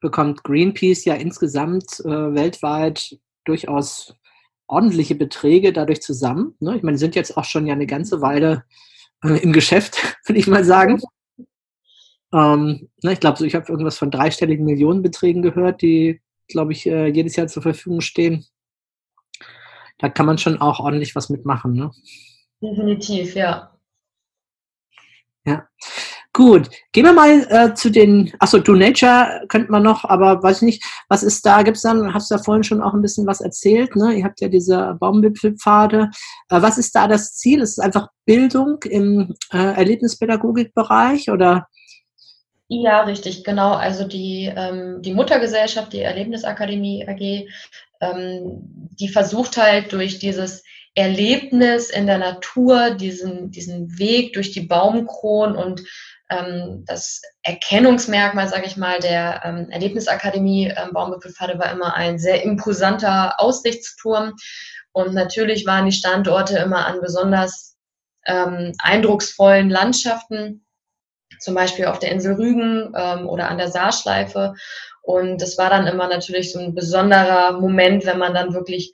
bekommt 0.00 0.44
Greenpeace 0.44 1.04
ja 1.04 1.14
insgesamt 1.14 2.00
äh, 2.00 2.34
weltweit 2.34 3.18
durchaus 3.44 4.14
ordentliche 4.66 5.14
Beträge 5.14 5.72
dadurch 5.72 6.00
zusammen. 6.00 6.54
Ne? 6.60 6.76
Ich 6.76 6.82
meine, 6.82 6.96
die 6.96 7.00
sind 7.00 7.14
jetzt 7.14 7.36
auch 7.36 7.44
schon 7.44 7.66
ja 7.66 7.74
eine 7.74 7.86
ganze 7.86 8.20
Weile 8.20 8.64
äh, 9.24 9.38
im 9.42 9.52
Geschäft, 9.52 9.98
würde 10.26 10.38
ich 10.38 10.46
mal 10.46 10.64
sagen. 10.64 11.00
Ähm, 12.32 12.88
ne, 13.02 13.12
ich 13.12 13.20
glaube, 13.20 13.38
so, 13.38 13.44
ich 13.44 13.54
habe 13.54 13.70
irgendwas 13.70 13.98
von 13.98 14.10
dreistelligen 14.10 14.64
Millionenbeträgen 14.64 15.42
gehört, 15.42 15.82
die, 15.82 16.20
glaube 16.48 16.72
ich, 16.72 16.86
äh, 16.86 17.08
jedes 17.08 17.34
Jahr 17.36 17.48
zur 17.48 17.62
Verfügung 17.62 18.00
stehen. 18.00 18.46
Da 20.00 20.08
kann 20.08 20.26
man 20.26 20.38
schon 20.38 20.60
auch 20.60 20.80
ordentlich 20.80 21.14
was 21.14 21.28
mitmachen. 21.28 21.74
Ne? 21.74 21.90
Definitiv, 22.62 23.34
ja. 23.34 23.70
Ja. 25.44 25.66
Gut, 26.32 26.70
gehen 26.92 27.04
wir 27.04 27.12
mal 27.12 27.44
äh, 27.48 27.74
zu 27.74 27.90
den, 27.90 28.32
achso, 28.38 28.58
Do 28.58 28.74
Nature 28.74 29.42
könnte 29.48 29.72
man 29.72 29.82
noch, 29.82 30.04
aber 30.04 30.40
weiß 30.40 30.58
ich 30.58 30.62
nicht, 30.62 30.84
was 31.08 31.24
ist 31.24 31.44
da, 31.44 31.62
gibt 31.62 31.76
es 31.76 31.82
dann, 31.82 32.14
hast 32.14 32.30
du 32.30 32.36
ja 32.36 32.42
vorhin 32.42 32.62
schon 32.62 32.80
auch 32.82 32.94
ein 32.94 33.02
bisschen 33.02 33.26
was 33.26 33.40
erzählt, 33.40 33.96
ne? 33.96 34.14
Ihr 34.14 34.24
habt 34.24 34.40
ja 34.40 34.48
diese 34.48 34.96
Baumwipfelpfade. 35.00 36.08
Äh, 36.50 36.62
was 36.62 36.78
ist 36.78 36.94
da 36.94 37.08
das 37.08 37.34
Ziel? 37.34 37.60
Ist 37.60 37.72
es 37.72 37.78
einfach 37.80 38.08
Bildung 38.26 38.80
im 38.84 39.34
äh, 39.52 39.58
Erlebnispädagogikbereich 39.58 41.30
oder? 41.30 41.66
Ja, 42.68 43.00
richtig, 43.00 43.42
genau. 43.42 43.72
Also 43.72 44.06
die, 44.06 44.52
ähm, 44.54 45.02
die 45.02 45.12
Muttergesellschaft, 45.12 45.92
die 45.92 46.02
Erlebnisakademie 46.02 47.08
AG, 47.08 47.48
ähm, 48.00 48.88
die 48.98 49.08
versucht 49.08 49.56
halt 49.56 49.92
durch 49.92 50.18
dieses 50.18 50.62
Erlebnis 50.94 51.90
in 51.90 52.06
der 52.06 52.18
Natur, 52.18 52.90
diesen, 52.90 53.50
diesen 53.50 53.98
Weg 53.98 54.32
durch 54.32 54.50
die 54.50 54.62
Baumkronen 54.62 55.56
und 55.56 55.82
ähm, 56.30 56.84
das 56.86 57.20
Erkennungsmerkmal, 57.42 58.48
sage 58.48 58.66
ich 58.66 58.76
mal, 58.76 59.00
der 59.00 59.42
ähm, 59.44 59.68
Erlebnisakademie 59.70 60.72
ähm, 60.76 60.92
Baumwipfelpfade 60.92 61.58
war 61.58 61.70
immer 61.72 61.94
ein 61.94 62.18
sehr 62.18 62.42
imposanter 62.42 63.38
Aussichtsturm. 63.38 64.34
Und 64.92 65.14
natürlich 65.14 65.66
waren 65.66 65.86
die 65.86 65.92
Standorte 65.92 66.58
immer 66.58 66.86
an 66.86 67.00
besonders 67.00 67.76
ähm, 68.26 68.72
eindrucksvollen 68.78 69.70
Landschaften, 69.70 70.64
zum 71.40 71.54
Beispiel 71.54 71.86
auf 71.86 71.98
der 71.98 72.12
Insel 72.12 72.34
Rügen 72.34 72.92
ähm, 72.96 73.28
oder 73.28 73.48
an 73.48 73.58
der 73.58 73.68
Saarschleife. 73.68 74.54
Und 75.02 75.40
das 75.40 75.58
war 75.58 75.70
dann 75.70 75.86
immer 75.86 76.08
natürlich 76.08 76.52
so 76.52 76.58
ein 76.58 76.74
besonderer 76.74 77.52
Moment, 77.52 78.06
wenn 78.06 78.18
man 78.18 78.34
dann 78.34 78.54
wirklich 78.54 78.92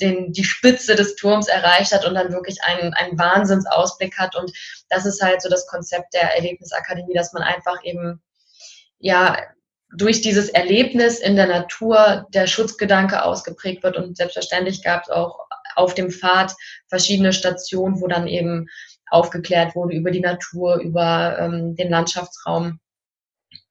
den, 0.00 0.32
die 0.32 0.44
Spitze 0.44 0.96
des 0.96 1.16
Turms 1.16 1.48
erreicht 1.48 1.92
hat 1.92 2.04
und 2.04 2.14
dann 2.14 2.32
wirklich 2.32 2.62
einen, 2.62 2.92
einen 2.94 3.18
Wahnsinnsausblick 3.18 4.18
hat. 4.18 4.36
Und 4.36 4.52
das 4.88 5.06
ist 5.06 5.22
halt 5.22 5.42
so 5.42 5.48
das 5.48 5.66
Konzept 5.66 6.14
der 6.14 6.34
Erlebnisakademie, 6.34 7.14
dass 7.14 7.32
man 7.32 7.42
einfach 7.42 7.84
eben, 7.84 8.20
ja, 8.98 9.36
durch 9.94 10.22
dieses 10.22 10.48
Erlebnis 10.48 11.18
in 11.20 11.36
der 11.36 11.46
Natur 11.46 12.26
der 12.32 12.46
Schutzgedanke 12.46 13.24
ausgeprägt 13.24 13.82
wird. 13.82 13.96
Und 13.96 14.16
selbstverständlich 14.16 14.82
gab 14.82 15.02
es 15.02 15.10
auch 15.10 15.40
auf 15.76 15.94
dem 15.94 16.10
Pfad 16.10 16.54
verschiedene 16.88 17.32
Stationen, 17.32 18.00
wo 18.00 18.06
dann 18.06 18.26
eben 18.26 18.68
aufgeklärt 19.10 19.74
wurde 19.76 19.94
über 19.94 20.10
die 20.10 20.20
Natur, 20.20 20.76
über 20.76 21.38
ähm, 21.38 21.76
den 21.76 21.90
Landschaftsraum. 21.90 22.80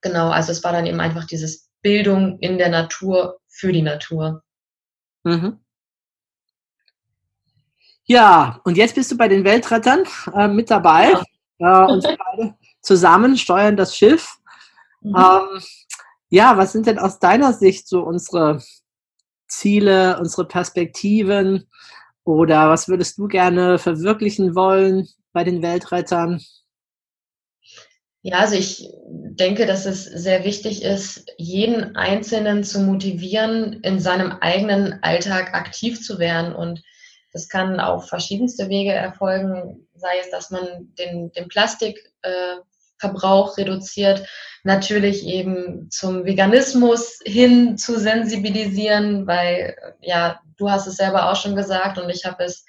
Genau, 0.00 0.30
also 0.30 0.52
es 0.52 0.62
war 0.62 0.72
dann 0.72 0.86
eben 0.86 1.00
einfach 1.00 1.26
dieses 1.26 1.68
Bildung 1.82 2.38
in 2.38 2.58
der 2.58 2.68
Natur 2.68 3.38
für 3.48 3.72
die 3.72 3.82
Natur. 3.82 4.42
Mhm. 5.24 5.58
Ja, 8.04 8.60
und 8.64 8.76
jetzt 8.76 8.94
bist 8.94 9.10
du 9.12 9.16
bei 9.16 9.28
den 9.28 9.44
Weltrettern 9.44 10.04
äh, 10.34 10.48
mit 10.48 10.70
dabei. 10.70 11.12
Ja. 11.58 11.86
Äh, 11.88 11.92
und 11.92 12.02
beide 12.36 12.54
zusammen 12.80 13.36
steuern 13.36 13.76
das 13.76 13.96
Schiff. 13.96 14.38
Mhm. 15.00 15.16
Ähm, 15.16 15.62
ja, 16.28 16.56
was 16.56 16.72
sind 16.72 16.86
denn 16.86 16.98
aus 16.98 17.18
deiner 17.18 17.52
Sicht 17.52 17.86
so 17.88 18.02
unsere 18.02 18.62
Ziele, 19.46 20.18
unsere 20.18 20.46
Perspektiven? 20.46 21.68
Oder 22.24 22.70
was 22.70 22.88
würdest 22.88 23.18
du 23.18 23.28
gerne 23.28 23.78
verwirklichen 23.78 24.54
wollen 24.54 25.08
bei 25.32 25.44
den 25.44 25.62
Weltrettern? 25.62 26.40
Ja, 28.24 28.38
also 28.38 28.54
ich 28.54 28.88
denke, 29.02 29.66
dass 29.66 29.84
es 29.84 30.04
sehr 30.04 30.44
wichtig 30.44 30.84
ist, 30.84 31.28
jeden 31.38 31.96
Einzelnen 31.96 32.62
zu 32.62 32.78
motivieren, 32.80 33.80
in 33.82 33.98
seinem 33.98 34.30
eigenen 34.40 35.02
Alltag 35.02 35.54
aktiv 35.54 36.00
zu 36.00 36.20
werden. 36.20 36.54
Und 36.54 36.84
das 37.32 37.48
kann 37.48 37.80
auf 37.80 38.08
verschiedenste 38.08 38.68
Wege 38.68 38.92
erfolgen, 38.92 39.88
sei 39.96 40.12
es, 40.20 40.30
dass 40.30 40.50
man 40.50 40.94
den, 40.98 41.32
den 41.32 41.48
Plastikverbrauch 41.48 43.58
äh, 43.58 43.62
reduziert, 43.62 44.24
natürlich 44.62 45.26
eben 45.26 45.90
zum 45.90 46.24
Veganismus 46.24 47.18
hin 47.24 47.76
zu 47.76 47.98
sensibilisieren, 47.98 49.26
weil 49.26 49.76
ja, 50.00 50.40
du 50.56 50.70
hast 50.70 50.86
es 50.86 50.94
selber 50.94 51.28
auch 51.28 51.36
schon 51.36 51.56
gesagt 51.56 51.98
und 51.98 52.08
ich 52.08 52.24
habe 52.24 52.44
es 52.44 52.64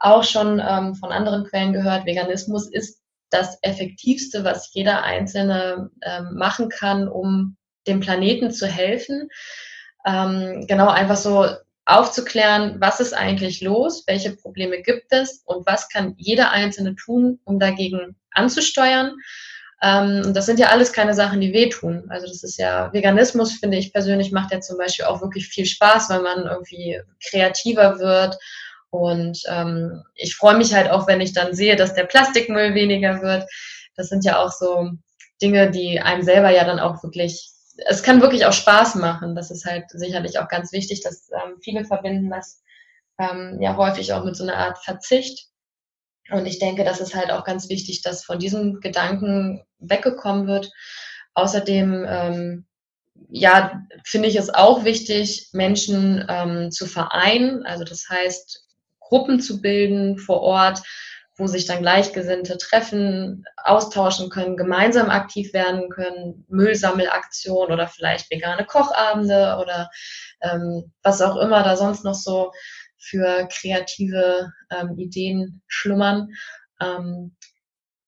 auch 0.00 0.24
schon 0.24 0.60
ähm, 0.60 0.96
von 0.96 1.12
anderen 1.12 1.44
Quellen 1.44 1.72
gehört, 1.72 2.06
Veganismus 2.06 2.68
ist 2.68 3.05
das 3.30 3.58
Effektivste, 3.62 4.44
was 4.44 4.72
jeder 4.72 5.02
Einzelne 5.02 5.90
ähm, 6.02 6.34
machen 6.34 6.68
kann, 6.68 7.08
um 7.08 7.56
dem 7.86 8.00
Planeten 8.00 8.50
zu 8.50 8.66
helfen. 8.66 9.28
Ähm, 10.06 10.66
genau, 10.68 10.88
einfach 10.88 11.16
so 11.16 11.46
aufzuklären, 11.84 12.76
was 12.80 13.00
ist 13.00 13.14
eigentlich 13.14 13.60
los, 13.60 14.04
welche 14.06 14.32
Probleme 14.32 14.82
gibt 14.82 15.12
es 15.12 15.42
und 15.44 15.66
was 15.66 15.88
kann 15.88 16.14
jeder 16.16 16.50
Einzelne 16.50 16.96
tun, 16.96 17.38
um 17.44 17.60
dagegen 17.60 18.16
anzusteuern. 18.32 19.14
Ähm, 19.82 20.32
das 20.34 20.46
sind 20.46 20.58
ja 20.58 20.68
alles 20.68 20.92
keine 20.92 21.14
Sachen, 21.14 21.40
die 21.40 21.52
wehtun. 21.52 22.06
Also 22.08 22.26
das 22.26 22.42
ist 22.42 22.58
ja, 22.58 22.92
Veganismus, 22.92 23.52
finde 23.52 23.78
ich 23.78 23.92
persönlich, 23.92 24.32
macht 24.32 24.52
ja 24.52 24.60
zum 24.60 24.78
Beispiel 24.78 25.04
auch 25.04 25.20
wirklich 25.20 25.48
viel 25.48 25.66
Spaß, 25.66 26.10
weil 26.10 26.22
man 26.22 26.46
irgendwie 26.46 27.00
kreativer 27.28 27.98
wird. 27.98 28.36
Und 28.90 29.40
ähm, 29.48 30.02
ich 30.14 30.36
freue 30.36 30.56
mich 30.56 30.74
halt 30.74 30.90
auch, 30.90 31.06
wenn 31.06 31.20
ich 31.20 31.32
dann 31.32 31.54
sehe, 31.54 31.76
dass 31.76 31.94
der 31.94 32.04
Plastikmüll 32.04 32.74
weniger 32.74 33.22
wird. 33.22 33.44
Das 33.96 34.08
sind 34.08 34.24
ja 34.24 34.38
auch 34.38 34.52
so 34.52 34.90
Dinge, 35.42 35.70
die 35.70 36.00
einem 36.00 36.22
selber 36.22 36.50
ja 36.50 36.64
dann 36.64 36.80
auch 36.80 37.02
wirklich 37.02 37.52
es 37.84 38.02
kann 38.02 38.22
wirklich 38.22 38.46
auch 38.46 38.52
Spaß 38.52 38.94
machen. 38.96 39.34
Das 39.34 39.50
ist 39.50 39.64
halt 39.64 39.84
sicherlich 39.90 40.38
auch 40.38 40.48
ganz 40.48 40.72
wichtig, 40.72 41.02
dass 41.02 41.30
ähm, 41.30 41.56
viele 41.62 41.84
verbinden 41.84 42.30
das 42.30 42.62
ähm, 43.18 43.58
ja 43.60 43.76
häufig 43.76 44.12
auch 44.12 44.24
mit 44.24 44.36
so 44.36 44.44
einer 44.44 44.56
Art 44.56 44.78
Verzicht. 44.78 45.48
Und 46.30 46.46
ich 46.46 46.58
denke, 46.58 46.84
das 46.84 47.00
ist 47.00 47.14
halt 47.14 47.30
auch 47.30 47.44
ganz 47.44 47.68
wichtig, 47.68 48.02
dass 48.02 48.24
von 48.24 48.38
diesem 48.38 48.80
Gedanken 48.80 49.62
weggekommen 49.78 50.46
wird. 50.46 50.72
Außerdem, 51.34 52.04
ähm, 52.08 52.66
ja, 53.28 53.82
finde 54.04 54.28
ich 54.28 54.36
es 54.36 54.52
auch 54.52 54.84
wichtig, 54.84 55.50
Menschen 55.52 56.24
ähm, 56.28 56.70
zu 56.70 56.86
vereinen. 56.86 57.64
Also 57.64 57.84
das 57.84 58.08
heißt, 58.08 58.65
Gruppen 59.08 59.40
zu 59.40 59.60
bilden 59.60 60.18
vor 60.18 60.40
Ort, 60.42 60.82
wo 61.36 61.46
sich 61.46 61.66
dann 61.66 61.82
Gleichgesinnte 61.82 62.56
treffen, 62.56 63.44
austauschen 63.56 64.30
können, 64.30 64.56
gemeinsam 64.56 65.10
aktiv 65.10 65.52
werden 65.52 65.90
können, 65.90 66.46
Müllsammelaktionen 66.48 67.72
oder 67.72 67.88
vielleicht 67.88 68.30
vegane 68.30 68.64
Kochabende 68.64 69.58
oder 69.60 69.90
ähm, 70.40 70.92
was 71.02 71.20
auch 71.20 71.36
immer 71.36 71.62
da 71.62 71.76
sonst 71.76 72.04
noch 72.04 72.14
so 72.14 72.52
für 72.98 73.48
kreative 73.52 74.50
ähm, 74.70 74.98
Ideen 74.98 75.62
schlummern. 75.66 76.28
Ähm, 76.80 77.36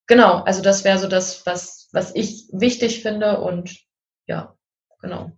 genau, 0.06 0.42
also 0.42 0.62
das 0.62 0.84
wäre 0.84 0.98
so 0.98 1.06
das, 1.06 1.44
was, 1.44 1.88
was 1.92 2.14
ich 2.14 2.48
wichtig 2.52 3.02
finde 3.02 3.40
und 3.40 3.76
ja, 4.26 4.56
genau. 5.00 5.32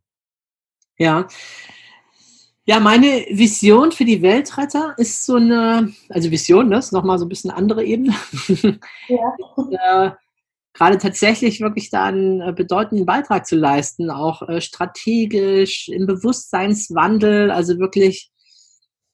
Ja, 0.96 1.26
Ja, 2.70 2.78
meine 2.78 3.26
Vision 3.30 3.90
für 3.90 4.04
die 4.04 4.22
Weltretter 4.22 4.94
ist 4.96 5.26
so 5.26 5.34
eine, 5.34 5.92
also 6.08 6.30
Vision, 6.30 6.70
das 6.70 6.84
ist 6.84 6.92
nochmal 6.92 7.18
so 7.18 7.24
ein 7.24 7.28
bisschen 7.28 7.50
andere 7.50 7.84
Ebene. 7.84 8.14
Ja. 9.08 10.06
äh, 10.06 10.10
gerade 10.72 10.98
tatsächlich 10.98 11.60
wirklich 11.60 11.90
da 11.90 12.04
einen 12.04 12.40
äh, 12.40 12.52
bedeutenden 12.52 13.06
Beitrag 13.06 13.44
zu 13.44 13.56
leisten, 13.56 14.08
auch 14.08 14.48
äh, 14.48 14.60
strategisch, 14.60 15.88
im 15.88 16.06
Bewusstseinswandel, 16.06 17.50
also 17.50 17.80
wirklich 17.80 18.30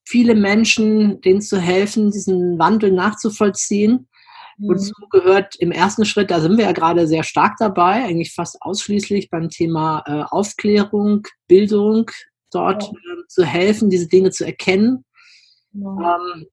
viele 0.04 0.34
Menschen, 0.34 1.22
denen 1.22 1.40
zu 1.40 1.58
helfen, 1.58 2.10
diesen 2.10 2.58
Wandel 2.58 2.92
nachzuvollziehen. 2.92 4.06
Mhm. 4.58 4.68
Wozu 4.68 4.92
gehört 5.08 5.56
im 5.56 5.72
ersten 5.72 6.04
Schritt, 6.04 6.30
da 6.30 6.42
sind 6.42 6.58
wir 6.58 6.66
ja 6.66 6.72
gerade 6.72 7.08
sehr 7.08 7.22
stark 7.22 7.54
dabei, 7.58 8.04
eigentlich 8.04 8.34
fast 8.34 8.60
ausschließlich 8.60 9.30
beim 9.30 9.48
Thema 9.48 10.04
äh, 10.04 10.24
Aufklärung, 10.28 11.26
Bildung, 11.48 12.10
dort 12.56 12.84
ja. 12.84 12.90
äh, 12.90 13.26
zu 13.28 13.44
helfen, 13.44 13.90
diese 13.90 14.08
Dinge 14.08 14.30
zu 14.30 14.44
erkennen, 14.44 15.04
ja. 15.72 16.16
ähm, 16.16 16.46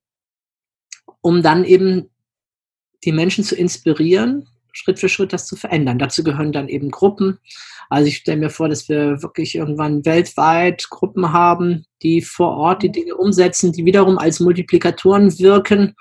um 1.21 1.41
dann 1.41 1.63
eben 1.63 2.09
die 3.03 3.11
Menschen 3.11 3.43
zu 3.43 3.55
inspirieren, 3.55 4.47
Schritt 4.73 4.99
für 4.99 5.09
Schritt 5.09 5.33
das 5.33 5.45
zu 5.45 5.55
verändern. 5.55 5.99
Dazu 5.99 6.23
gehören 6.23 6.51
dann 6.51 6.67
eben 6.67 6.89
Gruppen. 6.89 7.39
Also 7.89 8.07
ich 8.07 8.17
stelle 8.17 8.39
mir 8.39 8.49
vor, 8.49 8.69
dass 8.69 8.89
wir 8.89 9.21
wirklich 9.21 9.55
irgendwann 9.55 10.03
weltweit 10.03 10.89
Gruppen 10.89 11.31
haben, 11.31 11.85
die 12.01 12.21
vor 12.21 12.57
Ort 12.57 12.81
die 12.81 12.91
Dinge 12.91 13.15
umsetzen, 13.15 13.71
die 13.71 13.85
wiederum 13.85 14.17
als 14.17 14.39
Multiplikatoren 14.39 15.37
wirken. 15.37 15.93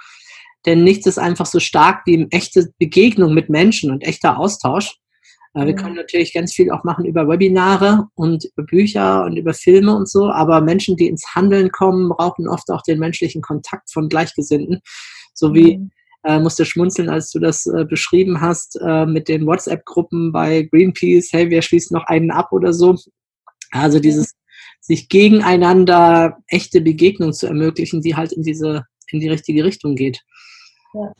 Denn 0.64 0.84
nichts 0.84 1.06
ist 1.06 1.18
einfach 1.18 1.46
so 1.46 1.60
stark 1.60 2.06
wie 2.06 2.26
echte 2.30 2.72
Begegnung 2.78 3.34
mit 3.34 3.50
Menschen 3.50 3.90
und 3.90 4.04
echter 4.04 4.38
Austausch. 4.38 4.96
Äh, 5.54 5.66
wir 5.66 5.74
können 5.74 5.96
natürlich 5.96 6.32
ganz 6.32 6.52
viel 6.52 6.70
auch 6.70 6.84
machen 6.84 7.04
über 7.04 7.28
Webinare 7.28 8.08
und 8.14 8.44
über 8.44 8.66
Bücher 8.66 9.24
und 9.24 9.36
über 9.36 9.54
Filme 9.54 9.94
und 9.94 10.08
so, 10.08 10.30
aber 10.30 10.60
Menschen, 10.60 10.96
die 10.96 11.08
ins 11.08 11.34
Handeln 11.34 11.70
kommen, 11.70 12.08
brauchen 12.08 12.48
oft 12.48 12.70
auch 12.70 12.82
den 12.82 12.98
menschlichen 12.98 13.42
Kontakt 13.42 13.92
von 13.92 14.08
Gleichgesinnten. 14.08 14.80
So 15.34 15.54
wie 15.54 15.78
mhm 15.78 15.90
äh, 16.24 16.38
musste 16.38 16.64
schmunzeln, 16.64 17.08
als 17.08 17.30
du 17.30 17.38
das 17.38 17.66
äh, 17.66 17.84
beschrieben 17.84 18.40
hast 18.40 18.78
äh, 18.80 19.06
mit 19.06 19.28
den 19.28 19.46
WhatsApp-Gruppen 19.46 20.32
bei 20.32 20.62
Greenpeace, 20.62 21.32
hey, 21.32 21.50
wir 21.50 21.62
schließen 21.62 21.94
noch 21.96 22.06
einen 22.06 22.30
ab 22.30 22.52
oder 22.52 22.72
so. 22.72 22.96
Also 23.70 23.98
dieses 23.98 24.34
sich 24.80 25.08
gegeneinander 25.08 26.38
echte 26.48 26.80
Begegnung 26.80 27.32
zu 27.32 27.46
ermöglichen, 27.46 28.02
die 28.02 28.16
halt 28.16 28.32
in 28.32 28.42
diese, 28.42 28.84
in 29.08 29.20
die 29.20 29.28
richtige 29.28 29.64
Richtung 29.64 29.96
geht. 29.96 30.20
Ja. 30.94 31.12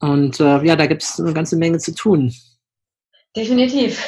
Und 0.00 0.40
äh, 0.40 0.62
ja, 0.64 0.76
da 0.76 0.86
gibt 0.86 1.02
es 1.02 1.20
eine 1.20 1.32
ganze 1.32 1.56
Menge 1.56 1.78
zu 1.78 1.94
tun. 1.94 2.32
Definitiv. 3.36 4.02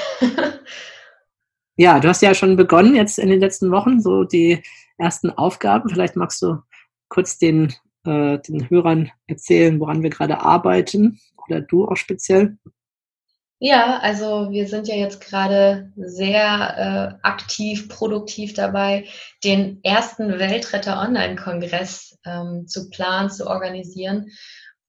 ja, 1.76 2.00
du 2.00 2.08
hast 2.08 2.22
ja 2.22 2.34
schon 2.34 2.56
begonnen 2.56 2.96
jetzt 2.96 3.18
in 3.18 3.28
den 3.28 3.40
letzten 3.40 3.70
Wochen, 3.70 4.00
so 4.00 4.24
die 4.24 4.62
ersten 4.96 5.30
Aufgaben. 5.30 5.88
Vielleicht 5.90 6.16
magst 6.16 6.42
du 6.42 6.56
kurz 7.08 7.38
den 7.38 7.74
äh, 8.08 8.38
den 8.38 8.70
Hörern 8.70 9.10
erzählen, 9.26 9.78
woran 9.80 10.02
wir 10.02 10.10
gerade 10.10 10.40
arbeiten 10.40 11.20
oder 11.46 11.60
du 11.60 11.86
auch 11.86 11.96
speziell? 11.96 12.56
Ja, 13.60 13.98
also 13.98 14.50
wir 14.50 14.68
sind 14.68 14.86
ja 14.86 14.94
jetzt 14.94 15.20
gerade 15.20 15.92
sehr 15.96 17.18
äh, 17.22 17.26
aktiv, 17.26 17.88
produktiv 17.88 18.54
dabei, 18.54 19.04
den 19.42 19.80
ersten 19.82 20.38
Weltretter 20.38 21.00
Online-Kongress 21.00 22.18
ähm, 22.24 22.66
zu 22.68 22.88
planen, 22.88 23.30
zu 23.30 23.48
organisieren. 23.48 24.30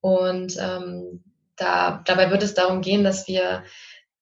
Und 0.00 0.56
ähm, 0.60 1.24
da, 1.56 2.00
dabei 2.06 2.30
wird 2.30 2.44
es 2.44 2.54
darum 2.54 2.80
gehen, 2.80 3.02
dass 3.02 3.26
wir 3.26 3.64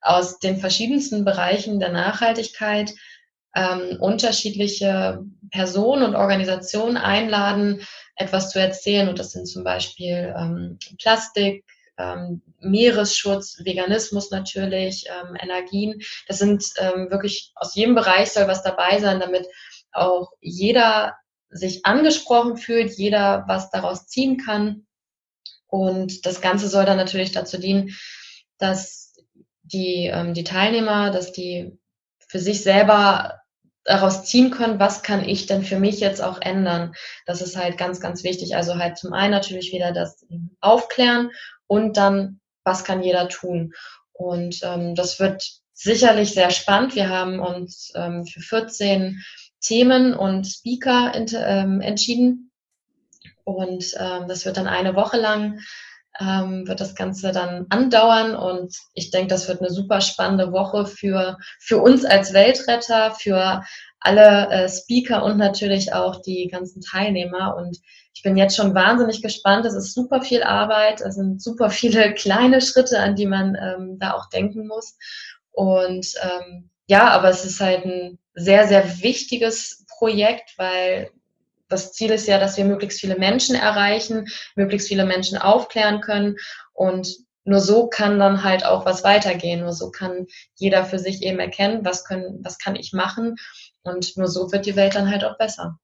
aus 0.01 0.39
den 0.39 0.59
verschiedensten 0.59 1.25
Bereichen 1.25 1.81
der 1.81 1.91
Nachhaltigkeit 1.91 2.95
ähm, 3.55 3.99
unterschiedliche 4.01 5.25
Personen 5.51 6.05
und 6.05 6.15
Organisationen 6.15 6.97
einladen, 6.97 7.87
etwas 8.17 8.51
zu 8.51 8.61
erzählen. 8.61 9.09
Und 9.09 9.19
das 9.19 9.33
sind 9.33 9.47
zum 9.47 9.65
Beispiel 9.65 10.35
ähm, 10.37 10.79
Plastik, 10.99 11.65
ähm, 11.99 12.43
Meeresschutz, 12.61 13.59
Veganismus 13.65 14.31
natürlich, 14.31 15.07
ähm, 15.09 15.37
Energien. 15.41 16.01
Das 16.27 16.39
sind 16.39 16.65
ähm, 16.79 17.11
wirklich 17.11 17.53
aus 17.55 17.75
jedem 17.75 17.95
Bereich 17.95 18.31
soll 18.31 18.47
was 18.47 18.63
dabei 18.63 19.01
sein, 19.01 19.21
damit 19.21 19.47
auch 19.93 20.31
jeder 20.41 21.17
sich 21.51 21.85
angesprochen 21.87 22.57
fühlt, 22.57 22.93
jeder 22.93 23.45
was 23.49 23.71
daraus 23.71 24.07
ziehen 24.07 24.37
kann. 24.37 24.87
Und 25.67 26.27
das 26.27 26.41
Ganze 26.41 26.69
soll 26.69 26.85
dann 26.85 26.97
natürlich 26.97 27.33
dazu 27.33 27.59
dienen, 27.59 27.97
dass 28.59 28.98
die, 29.73 30.07
ähm, 30.07 30.35
die 30.35 30.45
Teilnehmer, 30.45 31.11
dass 31.11 31.33
die 31.33 31.79
für 32.27 32.39
sich 32.39 32.63
selber 32.63 33.41
daraus 33.85 34.25
ziehen 34.25 34.51
können, 34.51 34.79
was 34.79 35.03
kann 35.03 35.27
ich 35.27 35.47
denn 35.47 35.65
für 35.65 35.81
mich 35.81 35.99
jetzt 35.99 36.23
auch 36.23 36.41
ändern. 36.43 36.93
Das 37.25 37.41
ist 37.41 37.57
halt 37.57 37.79
ganz, 37.79 38.01
ganz 38.01 38.23
wichtig. 38.23 38.55
Also 38.55 38.77
halt 38.77 38.99
zum 38.99 39.15
einen 39.15 39.33
natürlich 39.33 39.73
wieder 39.73 39.93
das 39.93 40.27
Aufklären 40.61 41.31
und 41.67 41.97
dann, 41.97 42.41
was 42.65 42.85
kann 42.85 43.03
jeder 43.03 43.29
tun. 43.29 43.73
Und 44.13 44.61
ähm, 44.63 44.95
das 44.95 45.19
wird 45.21 45.43
sicherlich 45.73 46.35
sehr 46.35 46.51
spannend. 46.51 46.97
Wir 46.97 47.09
haben 47.09 47.41
uns 47.41 47.93
ähm, 47.95 48.27
für 48.27 48.41
14 48.41 49.23
Themen 49.61 50.13
und 50.15 50.47
Speaker 50.47 51.13
ähm, 51.15 51.81
entschieden. 51.81 52.51
Und 53.45 53.95
ähm, 53.99 54.29
das 54.29 54.45
wird 54.45 54.59
dann 54.59 54.67
eine 54.67 54.95
Woche 54.95 55.17
lang 55.17 55.61
ähm, 56.21 56.67
wird 56.67 56.81
das 56.81 56.95
Ganze 56.95 57.33
dann 57.33 57.67
andauern 57.69 58.35
und 58.35 58.77
ich 58.95 59.11
denke, 59.11 59.29
das 59.29 59.49
wird 59.49 59.61
eine 59.61 59.71
super 59.71 60.01
spannende 60.01 60.53
Woche 60.53 60.87
für, 60.87 61.39
für 61.61 61.79
uns 61.79 62.05
als 62.05 62.33
Weltretter, 62.33 63.13
für 63.13 63.63
alle 64.01 64.49
äh, 64.51 64.69
Speaker 64.69 65.25
und 65.25 65.39
natürlich 65.39 65.93
auch 65.93 66.21
die 66.23 66.49
ganzen 66.49 66.81
Teilnehmer. 66.81 67.57
Und 67.57 67.79
ich 68.15 68.23
bin 68.23 68.37
jetzt 68.37 68.57
schon 68.57 68.75
wahnsinnig 68.75 69.23
gespannt. 69.23 69.67
Es 69.67 69.75
ist 69.75 69.95
super 69.95 70.23
viel 70.23 70.43
Arbeit. 70.43 71.01
Es 71.01 71.17
sind 71.17 71.43
super 71.43 71.71
viele 71.71 72.15
kleine 72.15 72.61
Schritte, 72.61 73.01
an 73.01 73.17
die 73.17 73.27
man 73.27 73.57
ähm, 73.57 73.99
da 73.99 74.15
auch 74.15 74.29
denken 74.29 74.67
muss. 74.67 74.97
Und 75.51 76.07
ähm, 76.23 76.71
ja, 76.87 77.09
aber 77.09 77.29
es 77.29 77.45
ist 77.45 77.61
halt 77.61 77.85
ein 77.85 78.19
sehr, 78.35 78.67
sehr 78.69 79.03
wichtiges 79.03 79.85
Projekt, 79.99 80.55
weil 80.57 81.11
das 81.69 81.93
Ziel 81.93 82.11
ist 82.11 82.27
ja, 82.27 82.39
dass 82.39 82.57
wir 82.57 82.65
möglichst 82.65 83.01
viele 83.01 83.17
Menschen 83.17 83.55
erreichen, 83.55 84.27
möglichst 84.57 84.89
viele 84.89 85.05
Menschen 85.05 85.39
aufklären 85.39 86.01
können 86.01 86.37
und 86.73 87.09
nur 87.49 87.61
so 87.61 87.89
kann 87.89 88.19
dann 88.19 88.45
halt 88.45 88.65
auch 88.65 88.85
was 88.85 89.05
weitergehen. 89.05 89.61
Nur 89.61 89.73
so 89.73 89.91
kann 89.91 90.27
jeder 90.57 90.85
für 90.85 90.99
sich 90.99 91.23
eben 91.23 91.39
erkennen, 91.39 91.83
was 91.83 92.05
können, 92.05 92.41
was 92.43 92.59
kann 92.59 92.77
ich 92.77 92.93
machen. 92.93 93.37
Und 93.83 94.17
nur 94.19 94.29
so 94.29 94.53
wird 94.53 94.67
die 94.67 94.77
Welt 94.77 94.95
dann 94.95 95.11
halt 95.11 95.25
auch 95.25 95.39
besser. 95.39 95.79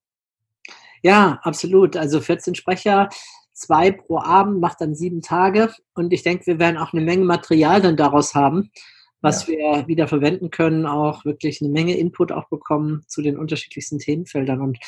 Ja, 1.02 1.40
absolut. 1.42 1.96
Also 1.96 2.20
14 2.20 2.54
Sprecher, 2.54 3.08
zwei 3.54 3.90
pro 3.90 4.18
Abend, 4.18 4.60
macht 4.60 4.82
dann 4.82 4.94
sieben 4.94 5.22
Tage. 5.22 5.72
Und 5.94 6.12
ich 6.12 6.22
denke, 6.22 6.46
wir 6.46 6.58
werden 6.58 6.76
auch 6.76 6.92
eine 6.92 7.02
Menge 7.02 7.24
Material 7.24 7.80
dann 7.80 7.96
daraus 7.96 8.34
haben, 8.34 8.70
was 9.22 9.46
ja. 9.46 9.54
wir 9.54 9.88
wieder 9.88 10.06
verwenden 10.06 10.50
können, 10.50 10.84
auch 10.84 11.24
wirklich 11.24 11.62
eine 11.62 11.70
Menge 11.70 11.96
Input 11.96 12.30
auch 12.30 12.48
bekommen 12.50 13.04
zu 13.06 13.22
den 13.22 13.38
unterschiedlichsten 13.38 13.98
Themenfeldern. 13.98 14.60
Und 14.60 14.78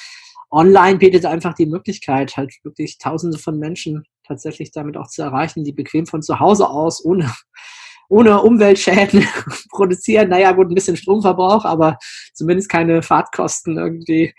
online 0.51 0.99
bietet 0.99 1.27
einfach 1.27 1.55
die 1.55 1.67
Möglichkeit, 1.67 2.37
halt 2.37 2.53
wirklich 2.63 2.99
Tausende 2.99 3.39
von 3.39 3.59
Menschen 3.59 4.05
tatsächlich 4.27 4.73
damit 4.73 4.97
auch 4.97 5.09
zu 5.09 5.23
erreichen, 5.23 5.65
die 5.65 5.73
bequem 5.73 6.07
von 6.07 6.23
zu 6.23 6.41
Hause 6.41 6.69
aus 6.69 7.05
ohne, 7.05 7.33
ohne 8.09 8.41
Umweltschäden 8.41 9.27
produzieren. 9.71 10.29
Naja, 10.29 10.53
gut, 10.53 10.71
ein 10.71 10.75
bisschen 10.75 10.97
Stromverbrauch, 10.97 11.65
aber 11.65 11.99
zumindest 12.35 12.69
keine 12.69 13.03
Fahrtkosten 13.03 13.77
irgendwie, 13.79 14.35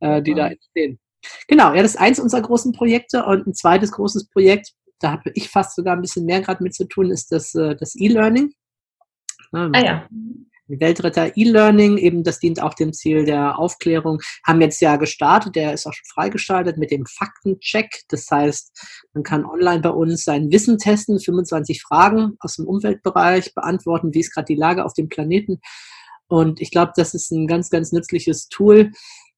äh, 0.00 0.22
die 0.22 0.34
da 0.34 0.48
entstehen. 0.48 0.98
Genau, 1.48 1.74
ja, 1.74 1.82
das 1.82 1.92
ist 1.92 2.00
eins 2.00 2.18
unserer 2.18 2.42
großen 2.42 2.72
Projekte 2.72 3.24
und 3.24 3.46
ein 3.46 3.54
zweites 3.54 3.92
großes 3.92 4.28
Projekt, 4.30 4.72
da 5.00 5.12
habe 5.12 5.30
ich 5.34 5.48
fast 5.48 5.76
sogar 5.76 5.94
ein 5.96 6.02
bisschen 6.02 6.26
mehr 6.26 6.40
gerade 6.40 6.62
mit 6.62 6.74
zu 6.74 6.86
tun, 6.86 7.10
ist 7.10 7.32
das, 7.32 7.54
äh, 7.54 7.76
das 7.76 7.94
E-Learning. 7.96 8.52
Ah 9.52 9.80
ja. 9.84 10.08
Weltretter 10.78 11.36
E-Learning, 11.36 11.96
eben 11.98 12.22
das 12.22 12.38
dient 12.38 12.62
auch 12.62 12.74
dem 12.74 12.92
Ziel 12.92 13.24
der 13.24 13.58
Aufklärung, 13.58 14.20
haben 14.46 14.60
jetzt 14.60 14.80
ja 14.80 14.96
gestartet, 14.96 15.56
der 15.56 15.72
ist 15.72 15.86
auch 15.86 15.92
schon 15.92 16.06
freigeschaltet 16.12 16.78
mit 16.78 16.90
dem 16.90 17.06
Faktencheck. 17.06 18.02
Das 18.08 18.30
heißt, 18.30 18.70
man 19.14 19.24
kann 19.24 19.44
online 19.44 19.80
bei 19.80 19.90
uns 19.90 20.24
sein 20.24 20.52
Wissen 20.52 20.78
testen, 20.78 21.18
25 21.18 21.82
Fragen 21.82 22.36
aus 22.40 22.56
dem 22.56 22.66
Umweltbereich 22.66 23.54
beantworten, 23.54 24.14
wie 24.14 24.20
ist 24.20 24.32
gerade 24.32 24.46
die 24.46 24.54
Lage 24.54 24.84
auf 24.84 24.92
dem 24.92 25.08
Planeten. 25.08 25.60
Und 26.28 26.60
ich 26.60 26.70
glaube, 26.70 26.92
das 26.94 27.14
ist 27.14 27.32
ein 27.32 27.48
ganz, 27.48 27.70
ganz 27.70 27.90
nützliches 27.90 28.48
Tool. 28.48 28.92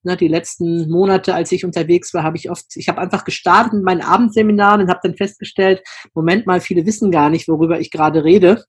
Ne, 0.04 0.16
die 0.16 0.28
letzten 0.28 0.90
Monate, 0.90 1.32
als 1.32 1.52
ich 1.52 1.64
unterwegs 1.64 2.12
war, 2.12 2.24
habe 2.24 2.36
ich 2.36 2.50
oft, 2.50 2.76
ich 2.76 2.88
habe 2.88 3.00
einfach 3.00 3.24
gestartet 3.24 3.72
mit 3.72 3.84
meinen 3.84 4.00
Abendseminaren 4.00 4.82
und 4.82 4.90
habe 4.90 5.00
dann 5.02 5.16
festgestellt, 5.16 5.80
Moment 6.12 6.44
mal, 6.44 6.60
viele 6.60 6.84
wissen 6.84 7.12
gar 7.12 7.30
nicht, 7.30 7.46
worüber 7.46 7.78
ich 7.78 7.92
gerade 7.92 8.24
rede. 8.24 8.64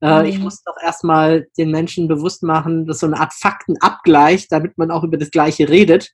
Äh, 0.00 0.20
mhm. 0.22 0.28
Ich 0.28 0.38
muss 0.38 0.62
doch 0.62 0.76
erstmal 0.82 1.46
den 1.58 1.70
Menschen 1.70 2.08
bewusst 2.08 2.42
machen, 2.42 2.86
dass 2.86 3.00
so 3.00 3.06
eine 3.06 3.18
Art 3.20 3.32
Faktenabgleich, 3.34 4.48
damit 4.48 4.78
man 4.78 4.90
auch 4.90 5.04
über 5.04 5.18
das 5.18 5.30
Gleiche 5.30 5.68
redet, 5.68 6.10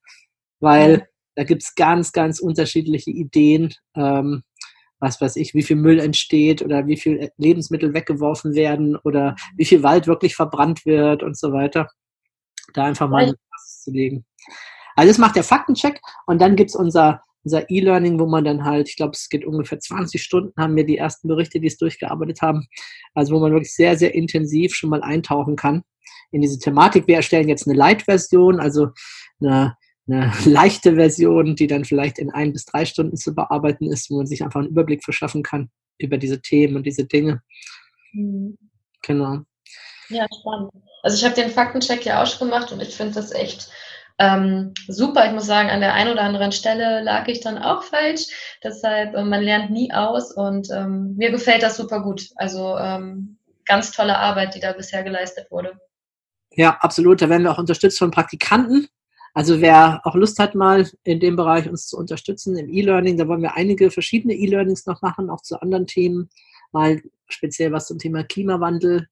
weil 0.60 0.98
mhm. 0.98 1.02
da 1.36 1.44
gibt's 1.44 1.74
ganz, 1.74 2.12
ganz 2.12 2.40
unterschiedliche 2.40 3.10
Ideen, 3.10 3.72
ähm, 3.94 4.42
was 4.98 5.20
weiß 5.20 5.36
ich, 5.36 5.54
wie 5.54 5.62
viel 5.62 5.76
Müll 5.76 6.00
entsteht 6.00 6.62
oder 6.62 6.86
wie 6.86 6.96
viel 6.96 7.30
Lebensmittel 7.36 7.94
weggeworfen 7.94 8.54
werden 8.54 8.96
oder 8.96 9.36
wie 9.56 9.66
viel 9.66 9.82
Wald 9.82 10.06
wirklich 10.06 10.34
verbrannt 10.34 10.86
wird 10.86 11.22
und 11.22 11.38
so 11.38 11.52
weiter. 11.52 11.88
Da 12.72 12.84
einfach 12.84 13.08
mal 13.08 13.34
was 13.52 13.82
zu 13.82 13.90
legen. 13.90 14.24
Also 14.96 15.10
das 15.10 15.18
macht 15.18 15.36
der 15.36 15.44
Faktencheck 15.44 16.00
und 16.26 16.40
dann 16.40 16.56
gibt's 16.56 16.74
unser 16.74 17.22
unser 17.46 17.70
E-Learning, 17.70 18.18
wo 18.18 18.26
man 18.26 18.44
dann 18.44 18.64
halt, 18.64 18.88
ich 18.88 18.96
glaube, 18.96 19.12
es 19.12 19.28
geht 19.28 19.44
ungefähr 19.44 19.78
20 19.78 20.20
Stunden, 20.20 20.52
haben 20.60 20.74
wir 20.74 20.84
die 20.84 20.98
ersten 20.98 21.28
Berichte, 21.28 21.60
die 21.60 21.68
es 21.68 21.78
durchgearbeitet 21.78 22.42
haben. 22.42 22.66
Also 23.14 23.36
wo 23.36 23.38
man 23.38 23.52
wirklich 23.52 23.72
sehr, 23.72 23.96
sehr 23.96 24.16
intensiv 24.16 24.74
schon 24.74 24.90
mal 24.90 25.00
eintauchen 25.00 25.54
kann 25.54 25.84
in 26.32 26.40
diese 26.42 26.58
Thematik. 26.58 27.06
Wir 27.06 27.14
erstellen 27.14 27.48
jetzt 27.48 27.68
eine 27.68 27.76
Light-Version, 27.76 28.58
also 28.58 28.88
eine, 29.40 29.76
eine 30.08 30.32
leichte 30.44 30.96
Version, 30.96 31.54
die 31.54 31.68
dann 31.68 31.84
vielleicht 31.84 32.18
in 32.18 32.32
ein 32.32 32.52
bis 32.52 32.64
drei 32.64 32.84
Stunden 32.84 33.16
zu 33.16 33.32
bearbeiten 33.32 33.92
ist, 33.92 34.10
wo 34.10 34.16
man 34.16 34.26
sich 34.26 34.42
einfach 34.42 34.58
einen 34.58 34.70
Überblick 34.70 35.04
verschaffen 35.04 35.44
kann 35.44 35.70
über 35.98 36.18
diese 36.18 36.42
Themen 36.42 36.74
und 36.74 36.82
diese 36.84 37.04
Dinge. 37.04 37.42
Mhm. 38.12 38.58
Genau. 39.02 39.42
Ja, 40.08 40.26
spannend. 40.40 40.72
Also 41.04 41.16
ich 41.16 41.24
habe 41.24 41.40
den 41.40 41.50
Faktencheck 41.50 42.04
ja 42.04 42.20
auch 42.20 42.26
schon 42.26 42.48
gemacht 42.48 42.72
und 42.72 42.82
ich 42.82 42.96
finde 42.96 43.14
das 43.14 43.30
echt 43.30 43.70
ähm, 44.18 44.72
super. 44.88 45.26
Ich 45.26 45.32
muss 45.32 45.46
sagen, 45.46 45.68
an 45.68 45.80
der 45.80 45.94
einen 45.94 46.12
oder 46.12 46.22
anderen 46.22 46.52
Stelle 46.52 47.02
lag 47.02 47.28
ich 47.28 47.40
dann 47.40 47.58
auch 47.58 47.82
falsch. 47.82 48.26
Deshalb, 48.62 49.14
äh, 49.14 49.24
man 49.24 49.42
lernt 49.42 49.70
nie 49.70 49.92
aus 49.92 50.32
und 50.32 50.68
ähm, 50.70 51.14
mir 51.16 51.30
gefällt 51.30 51.62
das 51.62 51.76
super 51.76 52.02
gut. 52.02 52.28
Also 52.36 52.76
ähm, 52.78 53.38
ganz 53.66 53.92
tolle 53.92 54.16
Arbeit, 54.16 54.54
die 54.54 54.60
da 54.60 54.72
bisher 54.72 55.02
geleistet 55.02 55.50
wurde. 55.50 55.78
Ja, 56.52 56.78
absolut. 56.80 57.20
Da 57.20 57.28
werden 57.28 57.42
wir 57.42 57.52
auch 57.52 57.58
unterstützt 57.58 57.98
von 57.98 58.10
Praktikanten. 58.10 58.88
Also 59.34 59.60
wer 59.60 60.00
auch 60.04 60.14
Lust 60.14 60.38
hat, 60.38 60.54
mal 60.54 60.88
in 61.04 61.20
dem 61.20 61.36
Bereich 61.36 61.68
uns 61.68 61.86
zu 61.88 61.98
unterstützen 61.98 62.56
im 62.56 62.70
E-Learning, 62.70 63.18
da 63.18 63.28
wollen 63.28 63.42
wir 63.42 63.54
einige 63.54 63.90
verschiedene 63.90 64.32
E-Learnings 64.32 64.86
noch 64.86 65.02
machen, 65.02 65.28
auch 65.28 65.42
zu 65.42 65.60
anderen 65.60 65.86
Themen. 65.86 66.30
Mal 66.72 67.02
speziell 67.28 67.70
was 67.70 67.86
zum 67.86 67.98
Thema 67.98 68.24
Klimawandel, 68.24 69.08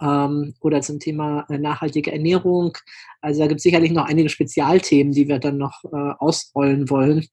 ähm, 0.00 0.54
oder 0.60 0.80
zum 0.80 1.00
Thema 1.00 1.46
äh, 1.48 1.58
nachhaltige 1.58 2.12
Ernährung. 2.12 2.76
Also 3.20 3.40
da 3.40 3.46
gibt 3.46 3.58
es 3.58 3.64
sicherlich 3.64 3.92
noch 3.92 4.06
einige 4.06 4.28
Spezialthemen, 4.28 5.12
die 5.12 5.28
wir 5.28 5.38
dann 5.38 5.58
noch 5.58 5.84
äh, 5.84 6.12
ausrollen 6.18 6.88
wollen, 6.90 7.26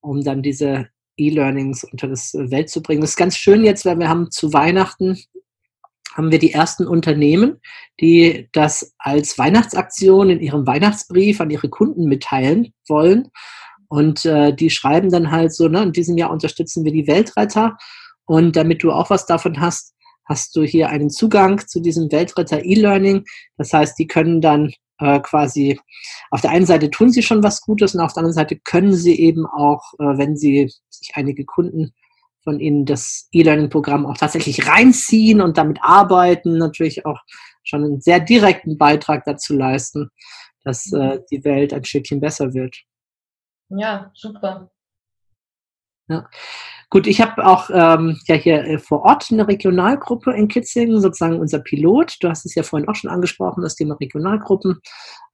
um 0.00 0.22
dann 0.22 0.42
diese 0.42 0.88
E-Learnings 1.16 1.84
unter 1.84 2.08
das 2.08 2.34
äh, 2.34 2.50
Welt 2.50 2.70
zu 2.70 2.82
bringen. 2.82 3.00
Das 3.00 3.10
ist 3.10 3.16
ganz 3.16 3.36
schön 3.36 3.64
jetzt, 3.64 3.84
weil 3.84 3.98
wir 3.98 4.08
haben 4.08 4.30
zu 4.30 4.52
Weihnachten 4.52 5.18
haben 6.14 6.32
wir 6.32 6.38
die 6.40 6.52
ersten 6.52 6.86
Unternehmen, 6.86 7.60
die 8.00 8.48
das 8.52 8.94
als 8.98 9.38
Weihnachtsaktion 9.38 10.30
in 10.30 10.40
ihrem 10.40 10.66
Weihnachtsbrief 10.66 11.40
an 11.40 11.50
ihre 11.50 11.68
Kunden 11.68 12.06
mitteilen 12.06 12.72
wollen. 12.88 13.28
Und 13.88 14.24
äh, 14.24 14.52
die 14.52 14.70
schreiben 14.70 15.10
dann 15.10 15.30
halt 15.30 15.54
so, 15.54 15.68
ne, 15.68 15.82
in 15.82 15.92
diesem 15.92 16.18
Jahr 16.18 16.30
unterstützen 16.30 16.84
wir 16.84 16.92
die 16.92 17.06
Weltretter. 17.06 17.76
Und 18.24 18.56
damit 18.56 18.82
du 18.82 18.90
auch 18.90 19.10
was 19.10 19.26
davon 19.26 19.60
hast, 19.60 19.94
hast 20.28 20.54
du 20.54 20.62
hier 20.62 20.90
einen 20.90 21.10
Zugang 21.10 21.66
zu 21.66 21.80
diesem 21.80 22.12
Weltretter 22.12 22.64
E-Learning. 22.64 23.24
Das 23.56 23.72
heißt, 23.72 23.98
die 23.98 24.06
können 24.06 24.40
dann 24.40 24.72
äh, 24.98 25.20
quasi, 25.20 25.80
auf 26.30 26.40
der 26.40 26.50
einen 26.50 26.66
Seite 26.66 26.90
tun 26.90 27.10
sie 27.10 27.22
schon 27.22 27.42
was 27.42 27.60
Gutes 27.60 27.94
und 27.94 28.00
auf 28.00 28.12
der 28.12 28.18
anderen 28.18 28.34
Seite 28.34 28.58
können 28.58 28.92
sie 28.92 29.18
eben 29.18 29.46
auch, 29.46 29.82
äh, 29.98 30.18
wenn 30.18 30.36
sie 30.36 30.70
sich 30.90 31.12
einige 31.14 31.44
Kunden 31.44 31.92
von 32.42 32.60
ihnen 32.60 32.84
das 32.84 33.28
E-Learning-Programm 33.32 34.06
auch 34.06 34.16
tatsächlich 34.16 34.66
reinziehen 34.66 35.40
und 35.40 35.56
damit 35.56 35.78
arbeiten, 35.82 36.58
natürlich 36.58 37.06
auch 37.06 37.20
schon 37.62 37.84
einen 37.84 38.00
sehr 38.00 38.20
direkten 38.20 38.78
Beitrag 38.78 39.24
dazu 39.24 39.54
leisten, 39.54 40.10
dass 40.64 40.92
äh, 40.92 41.20
die 41.30 41.44
Welt 41.44 41.72
ein 41.72 41.84
Stückchen 41.84 42.20
besser 42.20 42.54
wird. 42.54 42.76
Ja, 43.70 44.10
super. 44.14 44.70
Ja. 46.08 46.28
Gut, 46.90 47.06
ich 47.06 47.20
habe 47.20 47.46
auch 47.46 47.68
ähm, 47.70 48.18
ja 48.26 48.34
hier 48.34 48.64
äh, 48.64 48.78
vor 48.78 49.02
Ort 49.02 49.30
eine 49.30 49.46
Regionalgruppe 49.46 50.32
in 50.32 50.48
Kitzingen, 50.48 51.02
sozusagen 51.02 51.38
unser 51.38 51.58
Pilot. 51.58 52.16
Du 52.20 52.30
hast 52.30 52.46
es 52.46 52.54
ja 52.54 52.62
vorhin 52.62 52.88
auch 52.88 52.94
schon 52.94 53.10
angesprochen, 53.10 53.62
das 53.62 53.74
Thema 53.74 53.94
Regionalgruppen. 53.96 54.80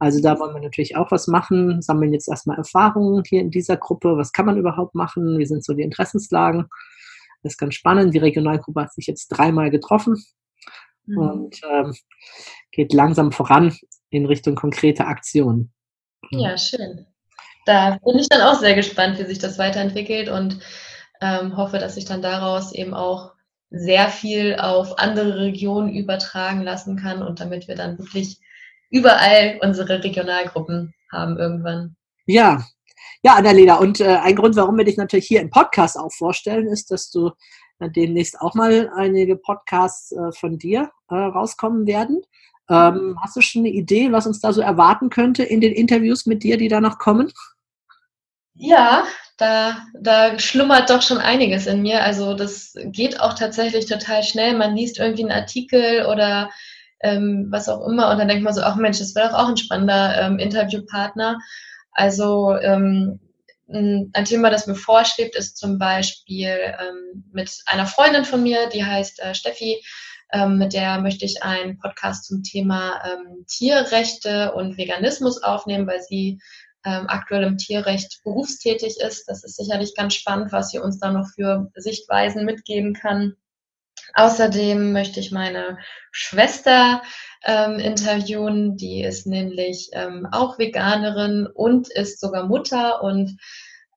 Also 0.01 0.20
da 0.20 0.39
wollen 0.41 0.53
wir 0.53 0.61
natürlich 0.61 0.97
auch 0.97 1.12
was 1.12 1.29
machen, 1.29 1.81
sammeln 1.81 2.12
jetzt 2.12 2.29
erstmal 2.29 2.59
Erfahrungen 2.59 3.22
hier 3.25 3.41
in 3.41 3.53
dieser 3.53 3.77
Gruppe. 3.77 4.16
Was 4.16 4.33
kann 4.33 4.47
man 4.47 4.57
überhaupt 4.57 4.97
machen? 4.97 5.39
Wie 5.39 5.47
sind 5.47 5.64
so 5.64 5.75
die 5.75 5.83
Interessenslagen? 5.83 6.66
Das 7.45 7.53
ist 7.53 7.59
ganz 7.59 7.75
spannend. 7.75 8.14
Die 8.14 8.18
Regionalgruppe 8.18 8.83
hat 8.83 8.93
sich 8.93 9.07
jetzt 9.07 9.29
dreimal 9.29 9.70
getroffen 9.70 10.20
mhm. 11.07 11.18
und 11.18 11.61
ähm, 11.70 11.95
geht 12.72 12.93
langsam 12.93 13.31
voran 13.31 13.77
in 14.11 14.27
Richtung 14.27 14.57
konkrete 14.57 15.07
Aktionen. 15.07 15.72
Ja, 16.31 16.59
schön. 16.59 17.07
Da 17.65 17.99
bin 18.05 18.19
ich 18.19 18.29
dann 18.29 18.43
auch 18.43 18.59
sehr 18.59 18.75
gespannt, 18.75 19.19
wie 19.19 19.25
sich 19.25 19.39
das 19.39 19.59
weiterentwickelt 19.59 20.29
und 20.29 20.61
ähm, 21.21 21.57
hoffe, 21.57 21.79
dass 21.79 21.97
ich 21.97 22.05
dann 22.05 22.23
daraus 22.23 22.73
eben 22.73 22.95
auch 22.95 23.33
sehr 23.71 24.09
viel 24.09 24.57
auf 24.57 24.99
andere 24.99 25.39
Regionen 25.39 25.95
übertragen 25.95 26.62
lassen 26.62 26.97
kann 26.97 27.23
und 27.23 27.41
damit 27.41 27.67
wir 27.67 27.75
dann 27.75 27.99
wirklich 27.99 28.41
überall 28.91 29.59
unsere 29.62 30.03
Regionalgruppen 30.05 30.95
haben 31.11 31.39
irgendwann. 31.39 31.97
Ja, 32.27 32.65
ja, 33.23 33.37
Annalena, 33.37 33.77
und 33.77 34.01
äh, 34.01 34.19
ein 34.23 34.37
Grund, 34.37 34.55
warum 34.57 34.77
wir 34.77 34.85
dich 34.85 34.99
natürlich 34.99 35.27
hier 35.27 35.41
im 35.41 35.51
Podcast 35.51 35.99
auch 35.99 36.12
vorstellen, 36.12 36.67
ist, 36.67 36.91
dass 36.91 37.11
du 37.11 37.31
äh, 37.79 37.91
demnächst 37.91 38.41
auch 38.41 38.55
mal 38.55 38.91
einige 38.95 39.37
Podcasts 39.37 40.12
äh, 40.12 40.31
von 40.33 40.59
dir 40.59 40.91
äh, 41.09 41.15
rauskommen 41.15 41.87
werden. 41.87 42.23
Ähm, 42.69 43.19
hast 43.23 43.37
du 43.37 43.41
schon 43.41 43.62
eine 43.62 43.71
Idee, 43.71 44.12
was 44.12 44.27
uns 44.27 44.41
da 44.41 44.53
so 44.53 44.61
erwarten 44.61 45.11
könnte 45.11 45.43
in 45.43 45.61
den 45.61 45.73
Interviews 45.73 46.27
mit 46.27 46.43
dir, 46.43 46.57
die 46.57 46.69
da 46.69 46.81
noch 46.81 46.99
kommen? 46.99 47.33
Ja, 48.55 49.05
da, 49.37 49.85
da 50.01 50.39
schlummert 50.39 50.89
doch 50.91 51.03
schon 51.03 51.19
einiges 51.19 51.67
in 51.67 51.83
mir. 51.83 52.03
Also 52.03 52.35
das 52.35 52.75
geht 52.85 53.21
auch 53.21 53.35
tatsächlich 53.35 53.87
total 53.87 54.23
schnell. 54.23 54.57
Man 54.57 54.77
liest 54.77 54.99
irgendwie 54.99 55.23
einen 55.23 55.33
Artikel 55.33 56.07
oder 56.07 56.51
ähm, 57.01 57.49
was 57.51 57.69
auch 57.69 57.87
immer 57.87 58.11
und 58.11 58.19
dann 58.19 58.29
denkt 58.29 58.45
man 58.45 58.55
so, 58.55 58.63
ach 58.63 58.77
Mensch, 58.77 58.99
das 58.99 59.15
wäre 59.15 59.29
doch 59.29 59.39
auch 59.39 59.49
ein 59.49 59.57
spannender 59.57 60.21
ähm, 60.21 60.39
Interviewpartner. 60.39 61.39
Also 61.93 62.57
ähm, 62.57 63.21
ein 63.69 64.25
Thema, 64.25 64.51
das 64.51 64.67
mir 64.67 64.75
vorschwebt, 64.75 65.37
ist 65.37 65.57
zum 65.57 65.79
Beispiel 65.79 66.49
ähm, 66.49 67.25
mit 67.33 67.51
einer 67.67 67.87
Freundin 67.87 68.25
von 68.25 68.43
mir, 68.43 68.69
die 68.69 68.85
heißt 68.85 69.21
äh, 69.21 69.35
Steffi, 69.35 69.83
ähm, 70.33 70.59
mit 70.59 70.73
der 70.75 71.01
möchte 71.01 71.25
ich 71.25 71.43
einen 71.43 71.79
Podcast 71.79 72.27
zum 72.27 72.43
Thema 72.43 73.03
ähm, 73.05 73.45
Tierrechte 73.47 74.53
und 74.53 74.77
Veganismus 74.77 75.43
aufnehmen, 75.43 75.87
weil 75.87 76.03
sie 76.03 76.41
ähm, 76.85 77.07
aktuell 77.09 77.45
im 77.45 77.57
Tierrecht 77.57 78.20
berufstätig 78.24 79.01
ist. 79.01 79.28
Das 79.28 79.45
ist 79.45 79.57
sicherlich 79.57 79.95
ganz 79.95 80.14
spannend, 80.14 80.53
was 80.53 80.70
sie 80.70 80.78
uns 80.78 80.99
da 80.99 81.11
noch 81.11 81.28
für 81.35 81.70
Sichtweisen 81.74 82.45
mitgeben 82.45 82.95
kann. 82.95 83.37
Außerdem 84.14 84.93
möchte 84.93 85.20
ich 85.20 85.32
meine 85.32 85.78
Schwester 86.12 87.03
ähm, 87.45 87.78
interviewen. 87.78 88.76
Die 88.76 89.03
ist 89.03 89.26
nämlich 89.26 89.91
ähm, 89.93 90.28
auch 90.30 90.59
Veganerin 90.59 91.47
und 91.47 91.91
ist 91.91 92.20
sogar 92.20 92.47
Mutter 92.47 93.03
und 93.03 93.37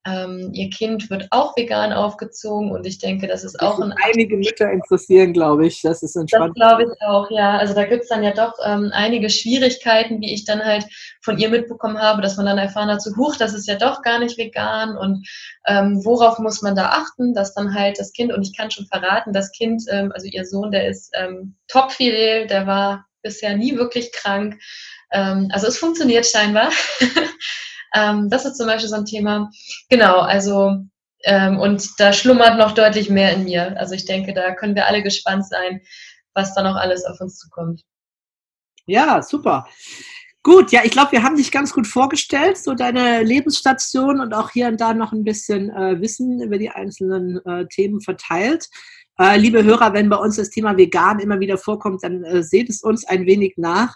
ähm, 0.07 0.51
ihr 0.53 0.69
Kind 0.69 1.09
wird 1.09 1.27
auch 1.31 1.55
vegan 1.57 1.91
aufgezogen 1.91 2.71
und 2.71 2.85
ich 2.85 2.97
denke, 2.99 3.27
das 3.27 3.43
ist 3.43 3.55
das 3.59 3.61
auch 3.61 3.79
ein. 3.79 3.93
Einige 4.03 4.37
Mütter 4.37 4.71
interessieren, 4.71 5.33
glaube 5.33 5.67
ich. 5.67 5.81
Das 5.81 6.01
ist 6.01 6.15
entspannt. 6.15 6.57
Das 6.57 6.67
glaube 6.67 6.83
ich 6.83 7.01
auch, 7.05 7.29
ja. 7.29 7.57
Also 7.57 7.73
da 7.73 7.83
gibt 7.83 8.03
es 8.03 8.09
dann 8.09 8.23
ja 8.23 8.31
doch 8.31 8.53
ähm, 8.65 8.89
einige 8.93 9.29
Schwierigkeiten, 9.29 10.21
wie 10.21 10.33
ich 10.33 10.45
dann 10.45 10.63
halt 10.63 10.85
von 11.21 11.37
ihr 11.37 11.49
mitbekommen 11.49 11.99
habe, 11.99 12.21
dass 12.21 12.37
man 12.37 12.45
dann 12.45 12.57
erfahren 12.57 12.89
hat, 12.89 13.01
so 13.01 13.15
huch, 13.17 13.35
das 13.35 13.53
ist 13.53 13.67
ja 13.67 13.75
doch 13.75 14.01
gar 14.01 14.19
nicht 14.19 14.37
vegan 14.37 14.97
und 14.97 15.27
ähm, 15.67 15.99
worauf 16.05 16.39
muss 16.39 16.61
man 16.61 16.75
da 16.75 16.89
achten, 16.89 17.33
dass 17.33 17.53
dann 17.53 17.73
halt 17.73 17.99
das 17.99 18.13
Kind, 18.13 18.31
und 18.31 18.43
ich 18.43 18.55
kann 18.55 18.71
schon 18.71 18.87
verraten, 18.87 19.33
das 19.33 19.51
Kind, 19.51 19.83
ähm, 19.89 20.11
also 20.13 20.27
ihr 20.27 20.45
Sohn, 20.45 20.71
der 20.71 20.87
ist 20.87 21.11
ähm, 21.15 21.55
top 21.67 21.91
fidel, 21.91 22.47
der 22.47 22.65
war 22.65 23.05
bisher 23.21 23.57
nie 23.57 23.75
wirklich 23.75 24.13
krank. 24.13 24.57
Ähm, 25.11 25.49
also 25.51 25.67
es 25.67 25.77
funktioniert 25.77 26.25
scheinbar. 26.25 26.71
Ähm, 27.93 28.29
das 28.29 28.45
ist 28.45 28.57
zum 28.57 28.67
Beispiel 28.67 28.89
so 28.89 28.95
ein 28.95 29.05
Thema. 29.05 29.49
Genau, 29.89 30.19
also 30.19 30.77
ähm, 31.23 31.59
und 31.59 31.99
da 31.99 32.13
schlummert 32.13 32.57
noch 32.57 32.73
deutlich 32.73 33.09
mehr 33.09 33.33
in 33.33 33.43
mir. 33.43 33.77
Also 33.79 33.95
ich 33.95 34.05
denke, 34.05 34.33
da 34.33 34.53
können 34.53 34.75
wir 34.75 34.85
alle 34.85 35.03
gespannt 35.03 35.47
sein, 35.47 35.81
was 36.33 36.53
da 36.53 36.63
noch 36.63 36.75
alles 36.75 37.05
auf 37.05 37.19
uns 37.19 37.37
zukommt. 37.37 37.81
Ja, 38.85 39.21
super. 39.21 39.67
Gut, 40.43 40.71
ja, 40.71 40.81
ich 40.85 40.91
glaube, 40.91 41.11
wir 41.11 41.23
haben 41.23 41.35
dich 41.35 41.51
ganz 41.51 41.73
gut 41.73 41.87
vorgestellt, 41.87 42.57
so 42.57 42.73
deine 42.73 43.21
Lebensstation 43.23 44.21
und 44.21 44.33
auch 44.33 44.51
hier 44.51 44.67
und 44.67 44.79
da 44.79 44.93
noch 44.93 45.11
ein 45.11 45.25
bisschen 45.25 45.69
äh, 45.69 45.99
Wissen 45.99 46.41
über 46.41 46.57
die 46.57 46.69
einzelnen 46.69 47.45
äh, 47.45 47.65
Themen 47.67 47.99
verteilt. 47.99 48.69
Äh, 49.19 49.37
liebe 49.37 49.63
Hörer, 49.63 49.93
wenn 49.93 50.09
bei 50.09 50.15
uns 50.15 50.37
das 50.37 50.49
Thema 50.49 50.77
vegan 50.77 51.19
immer 51.19 51.41
wieder 51.41 51.57
vorkommt, 51.57 52.03
dann 52.03 52.23
äh, 52.23 52.43
seht 52.43 52.69
es 52.69 52.81
uns 52.81 53.03
ein 53.03 53.25
wenig 53.25 53.55
nach. 53.57 53.95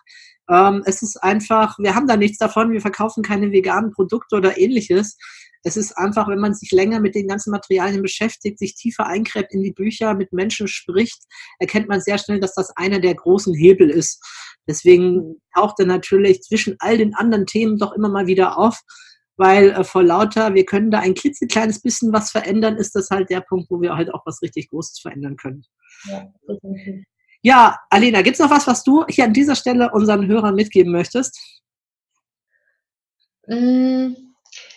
Ähm, 0.50 0.84
es 0.86 1.02
ist 1.02 1.18
einfach, 1.24 1.78
wir 1.80 1.96
haben 1.96 2.08
da 2.08 2.18
nichts 2.18 2.38
davon, 2.38 2.72
wir 2.72 2.82
verkaufen 2.82 3.24
keine 3.24 3.52
veganen 3.52 3.92
Produkte 3.92 4.36
oder 4.36 4.58
ähnliches. 4.58 5.18
Es 5.64 5.78
ist 5.78 5.96
einfach, 5.98 6.28
wenn 6.28 6.40
man 6.40 6.56
sich 6.56 6.72
länger 6.72 7.00
mit 7.00 7.14
den 7.14 7.28
ganzen 7.28 7.52
Materialien 7.52 8.02
beschäftigt, 8.02 8.58
sich 8.58 8.76
tiefer 8.76 9.06
eingräbt 9.06 9.54
in 9.54 9.62
die 9.62 9.72
Bücher, 9.72 10.16
mit 10.16 10.34
Menschen 10.34 10.68
spricht, 10.68 11.22
erkennt 11.60 11.88
man 11.88 12.02
sehr 12.02 12.18
schnell, 12.18 12.40
dass 12.40 12.56
das 12.56 12.76
einer 12.78 13.00
der 13.00 13.14
großen 13.14 13.54
Hebel 13.54 13.90
ist. 13.90 14.24
Deswegen 14.68 15.36
taucht 15.54 15.80
er 15.80 15.86
natürlich 15.86 16.42
zwischen 16.42 16.76
all 16.80 16.98
den 16.98 17.14
anderen 17.14 17.46
Themen 17.46 17.78
doch 17.78 17.94
immer 17.94 18.10
mal 18.10 18.28
wieder 18.28 18.58
auf, 18.58 18.82
weil 19.38 19.72
äh, 19.72 19.84
vor 19.84 20.04
lauter, 20.04 20.54
wir 20.56 20.66
können 20.66 20.92
da 20.92 21.00
ein 21.00 21.14
klitzekleines 21.14 21.82
bisschen 21.82 22.12
was 22.12 22.32
verändern, 22.32 22.78
ist 22.78 22.96
das 22.96 23.10
halt 23.10 23.30
der 23.30 23.42
Punkt, 23.42 23.70
wo 23.70 23.82
wir 23.82 23.96
halt 23.96 24.14
auch 24.14 24.26
was 24.26 24.42
richtig 24.42 24.70
Großes 24.70 25.00
verändern 25.00 25.36
können. 25.36 25.64
Ja. 26.06 26.28
Ja, 27.42 27.80
Alena, 27.90 28.22
gibt 28.22 28.36
es 28.36 28.40
noch 28.40 28.52
was, 28.52 28.68
was 28.68 28.84
du 28.84 29.06
hier 29.08 29.26
an 29.26 29.34
dieser 29.34 29.56
Stelle 29.56 29.92
unseren 29.92 30.28
Hörern 30.28 30.56
mitgeben 30.56 30.92
möchtest? 30.92 31.40
Mm, 33.48 34.14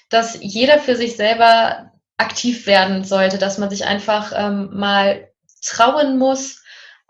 dass 0.09 0.39
jeder 0.41 0.79
für 0.79 0.97
sich 0.97 1.17
selber 1.17 1.93
aktiv 2.17 2.67
werden 2.67 3.05
sollte, 3.05 3.39
dass 3.39 3.59
man 3.59 3.69
sich 3.69 3.85
einfach 3.85 4.33
ähm, 4.35 4.71
mal 4.73 5.29
trauen 5.63 6.19
muss, 6.19 6.63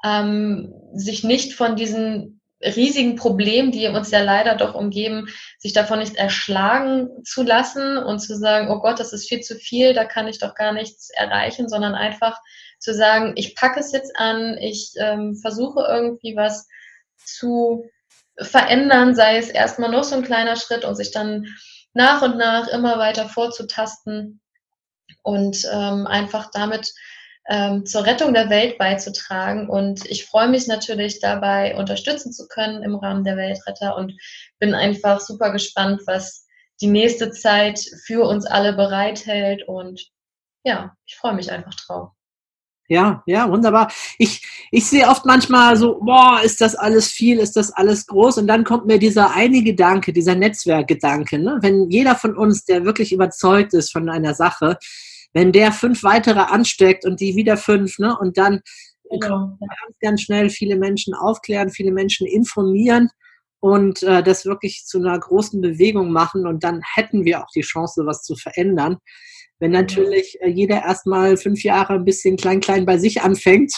ähm, 0.05 0.73
sich 0.95 1.23
nicht 1.23 1.55
von 1.55 1.77
diesen 1.77 2.41
riesigen 2.61 3.17
Problemen, 3.17 3.73
die 3.73 3.87
uns 3.89 4.11
ja 4.11 4.23
leider 4.23 4.55
doch 4.57 4.75
umgeben, 4.75 5.29
sich 5.59 5.73
davon 5.73 5.99
nicht 5.99 6.17
erschlagen 6.17 7.11
zu 7.25 7.43
lassen 7.43 7.99
und 7.99 8.21
zu 8.21 8.37
sagen, 8.37 8.71
oh 8.71 8.81
Gott, 8.81 8.99
das 8.99 9.13
ist 9.13 9.29
viel 9.29 9.41
zu 9.41 9.57
viel, 9.57 9.93
da 9.93 10.05
kann 10.05 10.29
ich 10.29 10.39
doch 10.39 10.55
gar 10.55 10.73
nichts 10.73 11.11
erreichen, 11.11 11.69
sondern 11.69 11.95
einfach 11.95 12.41
zu 12.79 12.95
sagen, 12.95 13.33
ich 13.37 13.55
packe 13.55 13.81
es 13.81 13.93
jetzt 13.93 14.17
an, 14.17 14.59
ich 14.59 14.93
ähm, 14.99 15.37
versuche 15.37 15.85
irgendwie 15.89 16.37
was 16.37 16.67
zu 17.17 17.85
verändern, 18.39 19.15
sei 19.15 19.39
es 19.39 19.49
erstmal 19.49 19.91
noch 19.91 20.05
so 20.05 20.17
ein 20.17 20.25
kleiner 20.25 20.57
Schritt 20.57 20.85
und 20.85 20.97
sich 20.97 21.11
dann 21.11 21.47
nach 21.93 22.23
und 22.23 22.37
nach 22.37 22.69
immer 22.69 22.99
weiter 22.99 23.29
vorzutasten 23.29 24.41
und 25.23 25.65
ähm, 25.73 26.07
einfach 26.07 26.51
damit 26.53 26.93
ähm, 27.49 27.85
zur 27.87 28.07
Rettung 28.07 28.35
der 28.35 28.51
Welt 28.51 28.79
beizutragen. 28.79 29.69
Und 29.69 30.05
ich 30.07 30.27
freue 30.27 30.49
mich 30.49 30.67
natürlich 30.67 31.21
dabei, 31.21 31.77
unterstützen 31.77 32.33
zu 32.33 32.49
können 32.49 32.83
im 32.83 32.97
Rahmen 32.97 33.25
der 33.25 33.37
Weltretter 33.37 33.97
und 33.97 34.15
bin 34.59 34.75
einfach 34.75 35.21
super 35.21 35.53
gespannt, 35.53 36.03
was 36.07 36.47
die 36.81 36.89
nächste 36.89 37.31
Zeit 37.31 37.79
für 38.05 38.27
uns 38.27 38.47
alle 38.47 38.73
bereithält. 38.73 39.67
Und 39.69 40.05
ja, 40.65 40.97
ich 41.07 41.17
freue 41.17 41.35
mich 41.35 41.53
einfach 41.53 41.75
drauf. 41.75 42.11
Ja, 42.89 43.23
ja, 43.27 43.51
wunderbar. 43.51 43.91
Ich, 44.19 44.47
ich 44.71 44.87
sehe 44.87 45.09
oft 45.09 45.25
manchmal 45.25 45.77
so, 45.77 46.01
boah, 46.01 46.41
ist 46.45 46.61
das 46.61 46.75
alles 46.75 47.09
viel, 47.09 47.39
ist 47.39 47.57
das 47.57 47.71
alles 47.71 48.07
groß? 48.07 48.37
Und 48.39 48.47
dann 48.47 48.65
kommt 48.65 48.85
mir 48.87 48.99
dieser 48.99 49.35
eine 49.35 49.63
Gedanke, 49.63 50.13
dieser 50.13 50.35
Netzwerkgedanke. 50.35 51.39
Ne? 51.39 51.59
Wenn 51.63 51.89
jeder 51.91 52.15
von 52.15 52.37
uns, 52.37 52.67
der 52.67 52.85
wirklich 52.85 53.13
überzeugt 53.13 53.73
ist 53.73 53.91
von 53.91 54.11
einer 54.11 54.35
Sache, 54.35 54.77
wenn 55.33 55.51
der 55.51 55.73
fünf 55.73 56.03
weitere 56.03 56.41
ansteckt 56.41 57.07
und 57.07 57.21
die 57.21 57.37
wieder 57.37 57.57
fünf, 57.57 57.99
ne, 57.99 58.17
und 58.19 58.39
dann 58.39 58.61
genau. 59.11 59.59
ganz, 59.59 59.99
ganz 60.01 60.23
schnell 60.23 60.51
viele 60.51 60.77
Menschen 60.77 61.15
aufklären, 61.15 61.71
viele 61.71 61.91
Menschen 61.91 62.27
informieren 62.27 63.09
und 63.65 64.03
äh, 64.03 64.23
das 64.23 64.45
wirklich 64.45 64.85
zu 64.85 64.99
einer 64.99 65.19
großen 65.19 65.63
Bewegung 65.63 66.13
machen 66.13 66.47
und 66.47 66.63
dann 66.65 66.83
hätten 66.85 67.25
wir 67.25 67.41
auch 67.43 67.49
die 67.55 67.63
Chance, 67.63 68.05
was 68.05 68.23
zu 68.23 68.37
verändern. 68.37 68.99
Wenn 69.59 69.71
natürlich 69.71 70.37
äh, 70.43 70.51
jeder 70.51 70.83
erstmal 70.83 71.39
fünf 71.39 71.65
Jahre 71.65 71.95
ein 71.95 72.05
bisschen 72.05 72.37
klein, 72.37 72.61
klein 72.61 72.85
bei 72.85 72.99
sich 72.99 73.23
anfängt, 73.23 73.73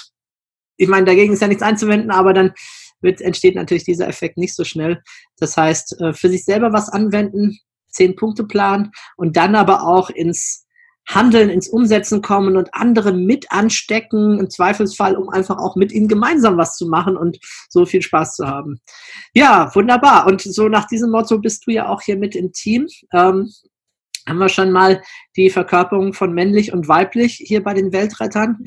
ich 0.76 0.89
meine, 0.89 1.07
dagegen 1.07 1.32
ist 1.32 1.41
ja 1.41 1.47
nichts 1.47 1.62
einzuwenden, 1.62 2.11
aber 2.11 2.32
dann 2.32 2.53
wird, 3.01 3.20
entsteht 3.20 3.55
natürlich 3.55 3.84
dieser 3.84 4.09
Effekt 4.09 4.39
nicht 4.39 4.57
so 4.57 4.64
schnell. 4.64 5.01
Das 5.39 5.57
heißt, 5.57 6.01
äh, 6.01 6.12
für 6.14 6.30
sich 6.30 6.45
selber 6.45 6.72
was 6.72 6.89
anwenden, 6.89 7.57
zehn 7.89 8.16
Punkte 8.16 8.43
Plan 8.43 8.91
und 9.16 9.37
dann 9.37 9.55
aber 9.55 9.87
auch 9.87 10.11
ins 10.11 10.65
Handeln, 11.07 11.50
ins 11.50 11.68
Umsetzen 11.68 12.20
kommen 12.20 12.57
und 12.57 12.74
andere 12.74 13.12
mit 13.12 13.50
anstecken, 13.50 14.38
im 14.38 14.50
Zweifelsfall, 14.50 15.16
um 15.16 15.28
einfach 15.28 15.59
auch 15.59 15.76
mit 15.76 15.92
ihnen 15.92 16.09
gemeinsam 16.09 16.57
was 16.57 16.76
zu 16.76 16.88
machen 16.88 17.16
und 17.16 17.38
so 17.68 17.86
viel 17.86 18.02
Spaß 18.02 18.36
zu 18.36 18.46
haben. 18.46 18.80
Ja, 19.32 19.72
wunderbar. 19.74 20.26
Und 20.26 20.42
so 20.42 20.68
nach 20.68 20.86
diesem 20.86 21.11
Motto 21.11 21.38
bist 21.38 21.66
du 21.66 21.72
ja 21.72 21.88
auch 21.88 22.02
hier 22.02 22.16
mit 22.16 22.34
im 22.34 22.52
Team. 22.52 22.88
Ähm, 23.12 23.50
haben 24.28 24.38
wir 24.38 24.48
schon 24.48 24.72
mal 24.72 25.02
die 25.36 25.50
Verkörperung 25.50 26.12
von 26.12 26.32
männlich 26.32 26.72
und 26.72 26.88
weiblich 26.88 27.34
hier 27.34 27.62
bei 27.62 27.74
den 27.74 27.92
Weltrettern. 27.92 28.64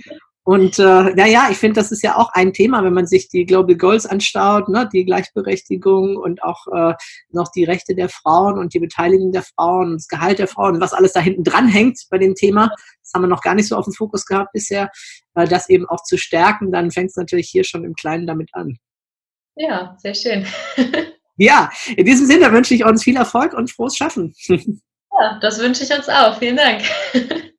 Und 0.50 0.80
äh, 0.80 1.14
naja, 1.14 1.50
ich 1.52 1.58
finde, 1.58 1.76
das 1.76 1.92
ist 1.92 2.02
ja 2.02 2.16
auch 2.18 2.32
ein 2.34 2.54
Thema, 2.54 2.84
wenn 2.84 2.96
man 2.96 3.06
sich 3.06 3.30
die 3.30 3.46
Global 3.46 3.76
Goals 3.76 4.08
anschaut, 4.08 4.68
ne, 4.68 4.90
die 4.92 5.06
Gleichberechtigung 5.06 6.18
und 6.18 6.42
auch 6.42 6.66
äh, 6.74 6.96
noch 7.30 7.52
die 7.52 7.66
Rechte 7.66 7.94
der 7.94 8.10
Frauen 8.10 8.58
und 8.58 8.74
die 8.74 8.80
Beteiligung 8.80 9.32
der 9.32 9.44
Frauen 9.44 9.94
das 9.94 10.08
Gehalt 10.08 10.40
der 10.40 10.48
Frauen, 10.48 10.82
was 10.82 10.92
alles 10.92 11.14
da 11.14 11.20
hinten 11.20 11.44
dran 11.44 11.68
hängt 11.68 12.00
bei 12.10 12.18
dem 12.18 12.34
Thema. 12.34 12.72
Das 13.04 13.12
haben 13.14 13.22
wir 13.22 13.28
noch 13.28 13.44
gar 13.44 13.54
nicht 13.54 13.68
so 13.68 13.76
auf 13.76 13.86
dem 13.86 13.94
Fokus 13.94 14.26
gehabt 14.26 14.52
bisher, 14.52 14.90
äh, 15.36 15.48
das 15.48 15.70
eben 15.70 15.88
auch 15.88 16.02
zu 16.02 16.18
stärken, 16.18 16.72
dann 16.72 16.90
fängt 16.90 17.12
es 17.12 17.16
natürlich 17.16 17.48
hier 17.48 17.64
schon 17.64 17.84
im 17.84 17.94
Kleinen 17.94 18.26
damit 18.26 18.50
an. 18.54 18.80
Ja, 19.56 19.98
sehr 20.00 20.16
schön. 20.16 20.48
ja, 21.38 21.70
in 21.96 22.08
diesem 22.08 22.26
Sinne 22.26 22.52
wünsche 22.52 22.74
ich 22.74 22.84
uns 22.84 23.04
viel 23.04 23.18
Erfolg 23.18 23.54
und 23.54 23.70
frohes 23.70 23.96
Schaffen. 23.96 24.34
ja, 24.48 25.38
das 25.44 25.60
wünsche 25.60 25.84
ich 25.84 25.96
uns 25.96 26.10
auch. 26.10 26.40
Vielen 26.40 26.58
Dank. 26.58 26.82